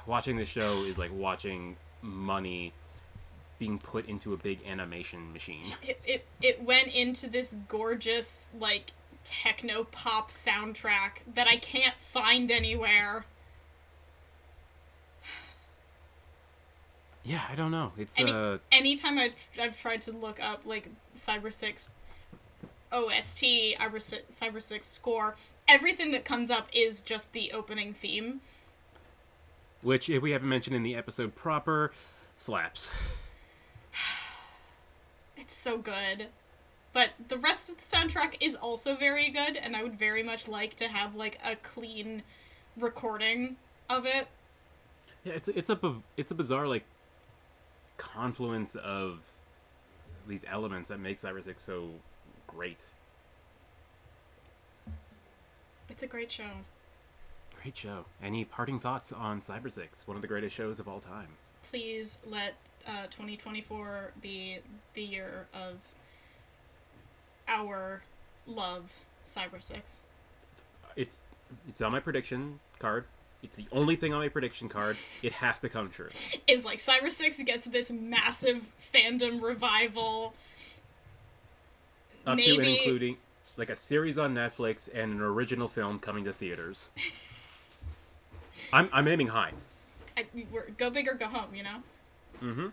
watching 0.06 0.36
this 0.36 0.48
show 0.48 0.84
is 0.84 0.98
like 0.98 1.10
watching 1.12 1.76
money 2.02 2.72
being 3.58 3.78
put 3.78 4.06
into 4.06 4.32
a 4.32 4.36
big 4.36 4.60
animation 4.66 5.32
machine. 5.32 5.74
It 5.82 6.00
it 6.04 6.26
it 6.42 6.62
went 6.62 6.88
into 6.88 7.28
this 7.28 7.54
gorgeous 7.68 8.48
like 8.58 8.92
techno 9.24 9.84
pop 9.84 10.30
soundtrack 10.30 11.22
that 11.34 11.46
I 11.46 11.56
can't 11.56 11.96
find 12.00 12.50
anywhere. 12.50 13.24
Yeah, 17.24 17.42
I 17.50 17.56
don't 17.56 17.72
know. 17.72 17.90
It's 17.98 18.16
Any, 18.16 18.30
uh, 18.30 18.58
anytime 18.70 19.18
I've, 19.18 19.34
I've 19.60 19.76
tried 19.76 20.00
to 20.02 20.12
look 20.12 20.38
up 20.40 20.60
like 20.64 20.88
Cyber 21.18 21.52
6 21.52 21.90
OST, 22.92 23.42
Cyber 23.42 24.00
6, 24.00 24.22
Cyber 24.32 24.62
6 24.62 24.86
score, 24.86 25.34
everything 25.66 26.12
that 26.12 26.24
comes 26.24 26.50
up 26.50 26.68
is 26.72 27.00
just 27.00 27.32
the 27.32 27.50
opening 27.50 27.94
theme. 27.94 28.42
Which 29.86 30.10
if 30.10 30.20
we 30.20 30.32
haven't 30.32 30.48
mentioned 30.48 30.74
in 30.74 30.82
the 30.82 30.96
episode 30.96 31.34
proper, 31.34 31.92
slaps. 32.36 32.90
It's 35.38 35.54
so 35.54 35.76
good. 35.78 36.26
But 36.94 37.10
the 37.28 37.36
rest 37.36 37.68
of 37.68 37.76
the 37.76 37.82
soundtrack 37.82 38.36
is 38.40 38.56
also 38.56 38.96
very 38.96 39.28
good, 39.28 39.54
and 39.54 39.76
I 39.76 39.82
would 39.82 39.98
very 39.98 40.22
much 40.22 40.48
like 40.48 40.74
to 40.76 40.88
have 40.88 41.14
like 41.14 41.38
a 41.44 41.56
clean 41.56 42.22
recording 42.76 43.56
of 43.88 44.06
it. 44.06 44.26
Yeah, 45.24 45.34
it's 45.34 45.48
it's 45.48 45.70
a 45.70 45.78
it's 46.16 46.30
a 46.30 46.34
bizarre 46.34 46.66
like 46.66 46.84
confluence 47.98 48.74
of 48.76 49.20
these 50.26 50.44
elements 50.50 50.88
that 50.88 50.98
make 50.98 51.18
Cyber 51.18 51.44
Six 51.44 51.62
so 51.62 51.90
great. 52.46 52.80
It's 55.90 56.02
a 56.02 56.08
great 56.08 56.32
show. 56.32 56.50
Great 57.66 57.76
show. 57.76 58.04
Any 58.22 58.44
parting 58.44 58.78
thoughts 58.78 59.10
on 59.10 59.40
Cyber 59.40 59.72
Six? 59.72 60.06
One 60.06 60.16
of 60.16 60.22
the 60.22 60.28
greatest 60.28 60.54
shows 60.54 60.78
of 60.78 60.86
all 60.86 61.00
time. 61.00 61.26
Please 61.68 62.20
let 62.24 62.54
uh, 62.86 63.06
2024 63.06 64.12
be 64.22 64.58
the 64.94 65.02
year 65.02 65.48
of 65.52 65.78
our 67.48 68.02
love, 68.46 68.92
Cyber 69.26 69.60
6. 69.60 70.00
It's 70.94 71.18
it's 71.68 71.80
on 71.80 71.90
my 71.90 71.98
prediction 71.98 72.60
card. 72.78 73.06
It's 73.42 73.56
the 73.56 73.66
only 73.72 73.96
thing 73.96 74.12
on 74.12 74.20
my 74.20 74.28
prediction 74.28 74.68
card. 74.68 74.96
It 75.24 75.32
has 75.32 75.58
to 75.58 75.68
come 75.68 75.90
true. 75.90 76.10
Is 76.46 76.64
like 76.64 76.78
Cyber 76.78 77.10
6 77.10 77.42
gets 77.42 77.64
this 77.64 77.90
massive 77.90 78.70
fandom 78.94 79.42
revival. 79.42 80.34
Up 82.28 82.38
to 82.38 82.58
and 82.58 82.62
including 82.62 83.16
like 83.56 83.70
a 83.70 83.76
series 83.76 84.18
on 84.18 84.36
Netflix 84.36 84.88
and 84.94 85.14
an 85.14 85.20
original 85.20 85.66
film 85.66 85.98
coming 85.98 86.22
to 86.26 86.32
theaters. 86.32 86.90
I'm 88.72 88.88
I'm 88.92 89.08
aiming 89.08 89.28
high. 89.28 89.52
I, 90.16 90.26
we're, 90.50 90.70
go 90.78 90.88
big 90.90 91.08
or 91.08 91.14
go 91.14 91.26
home, 91.26 91.54
you 91.54 91.62
know? 91.62 91.82
Mhm. 92.42 92.72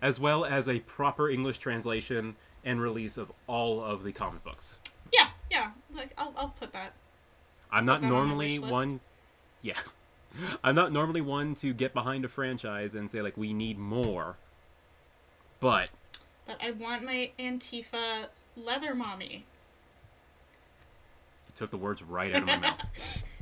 As 0.00 0.20
well 0.20 0.44
as 0.44 0.68
a 0.68 0.78
proper 0.80 1.28
English 1.28 1.58
translation 1.58 2.36
and 2.64 2.80
release 2.80 3.16
of 3.16 3.32
all 3.46 3.82
of 3.82 4.04
the 4.04 4.12
comic 4.12 4.44
books. 4.44 4.78
Yeah, 5.12 5.28
yeah. 5.50 5.70
Like 5.94 6.10
I'll, 6.18 6.32
I'll 6.36 6.54
put 6.58 6.72
that. 6.72 6.92
I'm 7.72 7.84
not 7.84 8.00
that 8.02 8.08
normally 8.08 8.58
list. 8.58 8.70
one 8.72 9.00
yeah. 9.62 9.78
I'm 10.64 10.74
not 10.74 10.92
normally 10.92 11.20
one 11.22 11.54
to 11.56 11.72
get 11.72 11.94
behind 11.94 12.24
a 12.24 12.28
franchise 12.28 12.94
and 12.94 13.10
say 13.10 13.22
like 13.22 13.36
we 13.36 13.52
need 13.52 13.78
more. 13.78 14.36
But 15.60 15.88
But 16.46 16.58
I 16.62 16.70
want 16.72 17.04
my 17.04 17.30
Antifa 17.38 18.26
leather 18.56 18.94
mommy. 18.94 19.44
you 21.48 21.52
took 21.56 21.70
the 21.70 21.78
words 21.78 22.02
right 22.02 22.32
out 22.34 22.42
of 22.42 22.46
my 22.46 22.58
mouth. 22.58 23.22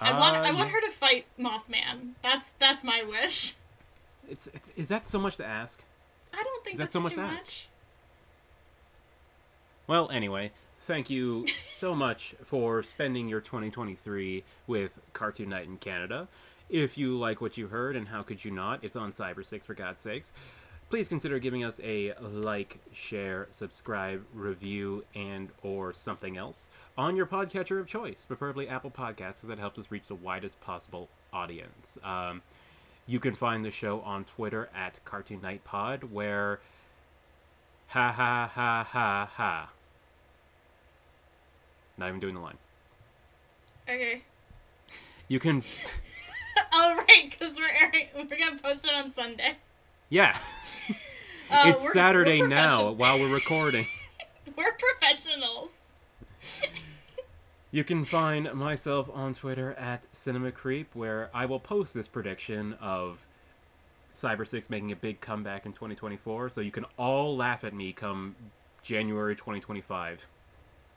I 0.00 0.18
want 0.18 0.36
Uh, 0.36 0.40
I 0.40 0.52
want 0.52 0.70
her 0.70 0.80
to 0.80 0.90
fight 0.90 1.26
Mothman. 1.38 2.14
That's 2.22 2.50
that's 2.58 2.82
my 2.84 3.02
wish. 3.02 3.54
It's, 4.28 4.46
it's 4.48 4.70
is 4.76 4.88
that 4.88 5.06
so 5.06 5.18
much 5.18 5.36
to 5.36 5.44
ask? 5.44 5.82
I 6.32 6.42
don't 6.42 6.64
think 6.64 6.74
Is 6.74 6.78
that 6.78 6.82
that's 6.84 6.92
so 6.92 7.00
much 7.00 7.12
too 7.12 7.20
to 7.20 7.26
much. 7.26 7.38
ask? 7.38 7.48
Well, 9.86 10.10
anyway, 10.10 10.50
thank 10.80 11.10
you 11.10 11.46
so 11.62 11.94
much 11.94 12.34
for 12.44 12.82
spending 12.82 13.28
your 13.28 13.40
2023 13.40 14.42
with 14.66 14.92
Cartoon 15.12 15.50
Night 15.50 15.66
in 15.66 15.76
Canada. 15.76 16.26
If 16.70 16.96
you 16.96 17.18
like 17.18 17.40
what 17.42 17.58
you 17.58 17.68
heard, 17.68 17.94
and 17.94 18.08
how 18.08 18.22
could 18.22 18.44
you 18.44 18.50
not? 18.50 18.82
It's 18.82 18.96
on 18.96 19.12
Cyber 19.12 19.44
6 19.44 19.66
for 19.66 19.74
God's 19.74 20.00
sakes. 20.00 20.32
Please 20.90 21.08
consider 21.08 21.38
giving 21.38 21.64
us 21.64 21.80
a 21.82 22.14
like, 22.20 22.78
share, 22.92 23.48
subscribe, 23.50 24.24
review, 24.32 25.04
and 25.14 25.48
or 25.62 25.92
something 25.92 26.36
else 26.36 26.68
on 26.96 27.16
your 27.16 27.26
podcatcher 27.26 27.80
of 27.80 27.86
choice, 27.86 28.24
preferably 28.26 28.68
Apple 28.68 28.90
Podcasts, 28.90 29.34
because 29.34 29.48
that 29.48 29.58
helps 29.58 29.78
us 29.78 29.90
reach 29.90 30.04
the 30.06 30.14
widest 30.14 30.60
possible 30.60 31.08
audience. 31.32 31.98
Um, 32.04 32.42
you 33.06 33.18
can 33.18 33.34
find 33.34 33.64
the 33.64 33.70
show 33.70 34.00
on 34.00 34.24
Twitter 34.24 34.68
at 34.74 35.04
Cartoon 35.04 35.40
Night 35.40 35.64
Pod, 35.64 36.04
where 36.04 36.60
ha 37.88 38.12
ha 38.12 38.50
ha 38.52 38.84
ha 38.84 39.28
ha. 39.32 39.70
Not 41.96 42.08
even 42.08 42.20
doing 42.20 42.34
the 42.34 42.40
line. 42.40 42.58
Okay. 43.88 44.22
You 45.28 45.38
can, 45.40 45.62
Oh 46.72 46.96
right, 46.96 47.30
because 47.30 47.56
we're 47.56 47.68
airing, 47.80 48.08
we're 48.14 48.38
gonna 48.38 48.58
post 48.58 48.84
it 48.84 48.94
on 48.94 49.12
Sunday. 49.12 49.56
Yeah. 50.14 50.38
Uh, 51.50 51.64
it's 51.66 51.92
Saturday 51.92 52.40
we're 52.40 52.46
now 52.46 52.92
while 52.92 53.18
we're 53.18 53.32
recording. 53.32 53.86
We're 54.56 54.72
professionals. 54.72 55.70
You 57.72 57.82
can 57.82 58.04
find 58.04 58.52
myself 58.54 59.10
on 59.12 59.34
Twitter 59.34 59.72
at 59.72 60.04
Cinema 60.12 60.52
Creep, 60.52 60.94
where 60.94 61.30
I 61.34 61.46
will 61.46 61.58
post 61.58 61.92
this 61.92 62.06
prediction 62.06 62.74
of 62.80 63.26
Cyber 64.14 64.46
Six 64.46 64.70
making 64.70 64.92
a 64.92 64.96
big 64.96 65.20
comeback 65.20 65.66
in 65.66 65.72
2024. 65.72 66.50
So 66.50 66.60
you 66.60 66.70
can 66.70 66.86
all 66.96 67.36
laugh 67.36 67.64
at 67.64 67.74
me 67.74 67.92
come 67.92 68.36
January 68.82 69.34
2025. 69.34 70.26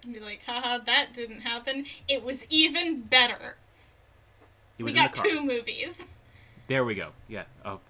And 0.04 0.14
be 0.14 0.20
like, 0.20 0.42
haha, 0.46 0.78
that 0.86 1.08
didn't 1.16 1.42
happen. 1.42 1.86
It 2.08 2.24
was 2.24 2.46
even 2.52 3.02
better. 3.02 3.56
It 4.78 4.84
We 4.84 4.92
was 4.92 5.02
in 5.02 5.02
got 5.02 5.16
two 5.16 5.44
movies. 5.44 6.06
There 6.68 6.86
we 6.86 6.94
go. 6.94 7.10
Yeah, 7.28 7.46
I'll 7.66 7.82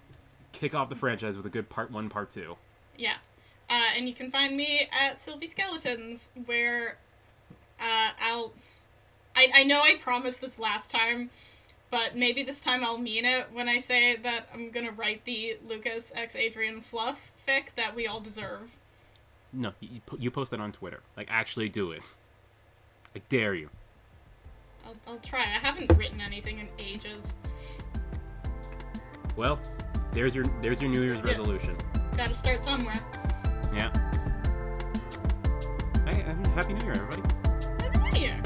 kick 0.52 0.74
off 0.74 0.88
the 0.88 0.96
franchise 0.96 1.36
with 1.36 1.46
a 1.46 1.50
good 1.50 1.68
part 1.68 1.90
one, 1.90 2.08
part 2.08 2.30
two. 2.30 2.56
Yeah. 2.96 3.14
Uh, 3.70 3.82
and 3.96 4.08
you 4.08 4.14
can 4.14 4.30
find 4.30 4.56
me 4.56 4.88
at 4.98 5.20
Sylvie 5.20 5.46
Skeletons, 5.46 6.28
where 6.46 6.96
uh, 7.80 8.10
I'll. 8.20 8.52
I, 9.36 9.50
I 9.54 9.64
know 9.64 9.82
I 9.82 9.96
promised 9.96 10.40
this 10.40 10.58
last 10.58 10.90
time, 10.90 11.30
but 11.90 12.16
maybe 12.16 12.42
this 12.42 12.60
time 12.60 12.82
I'll 12.82 12.98
mean 12.98 13.24
it 13.24 13.46
when 13.52 13.68
I 13.68 13.78
say 13.78 14.16
that 14.16 14.48
I'm 14.52 14.70
gonna 14.70 14.90
write 14.90 15.24
the 15.24 15.58
Lucas 15.68 16.10
X 16.14 16.34
Adrian 16.34 16.80
fluff 16.80 17.30
fic 17.46 17.74
that 17.76 17.94
we 17.94 18.06
all 18.06 18.20
deserve. 18.20 18.76
No, 19.52 19.72
you, 19.80 20.00
you 20.18 20.30
post 20.30 20.50
that 20.50 20.60
on 20.60 20.72
Twitter. 20.72 21.00
Like, 21.16 21.28
actually 21.30 21.68
do 21.68 21.92
it. 21.92 22.02
I 23.14 23.20
dare 23.28 23.54
you. 23.54 23.70
I'll, 24.84 24.96
I'll 25.06 25.18
try. 25.18 25.40
I 25.40 25.58
haven't 25.58 25.92
written 25.96 26.20
anything 26.20 26.58
in 26.58 26.68
ages. 26.78 27.34
Well, 29.36 29.58
there's 30.12 30.34
your 30.34 30.44
there's 30.62 30.80
your 30.80 30.90
New 30.90 31.02
Year's 31.02 31.18
yeah. 31.18 31.30
resolution. 31.32 31.76
Got 32.16 32.28
to 32.28 32.34
start 32.34 32.60
somewhere. 32.60 33.00
Yeah. 33.72 33.92
Hey, 36.06 36.22
happy 36.54 36.72
New 36.72 36.84
Year, 36.84 36.92
everybody. 36.92 37.22
Happy 37.82 38.10
New 38.10 38.20
Year. 38.20 38.42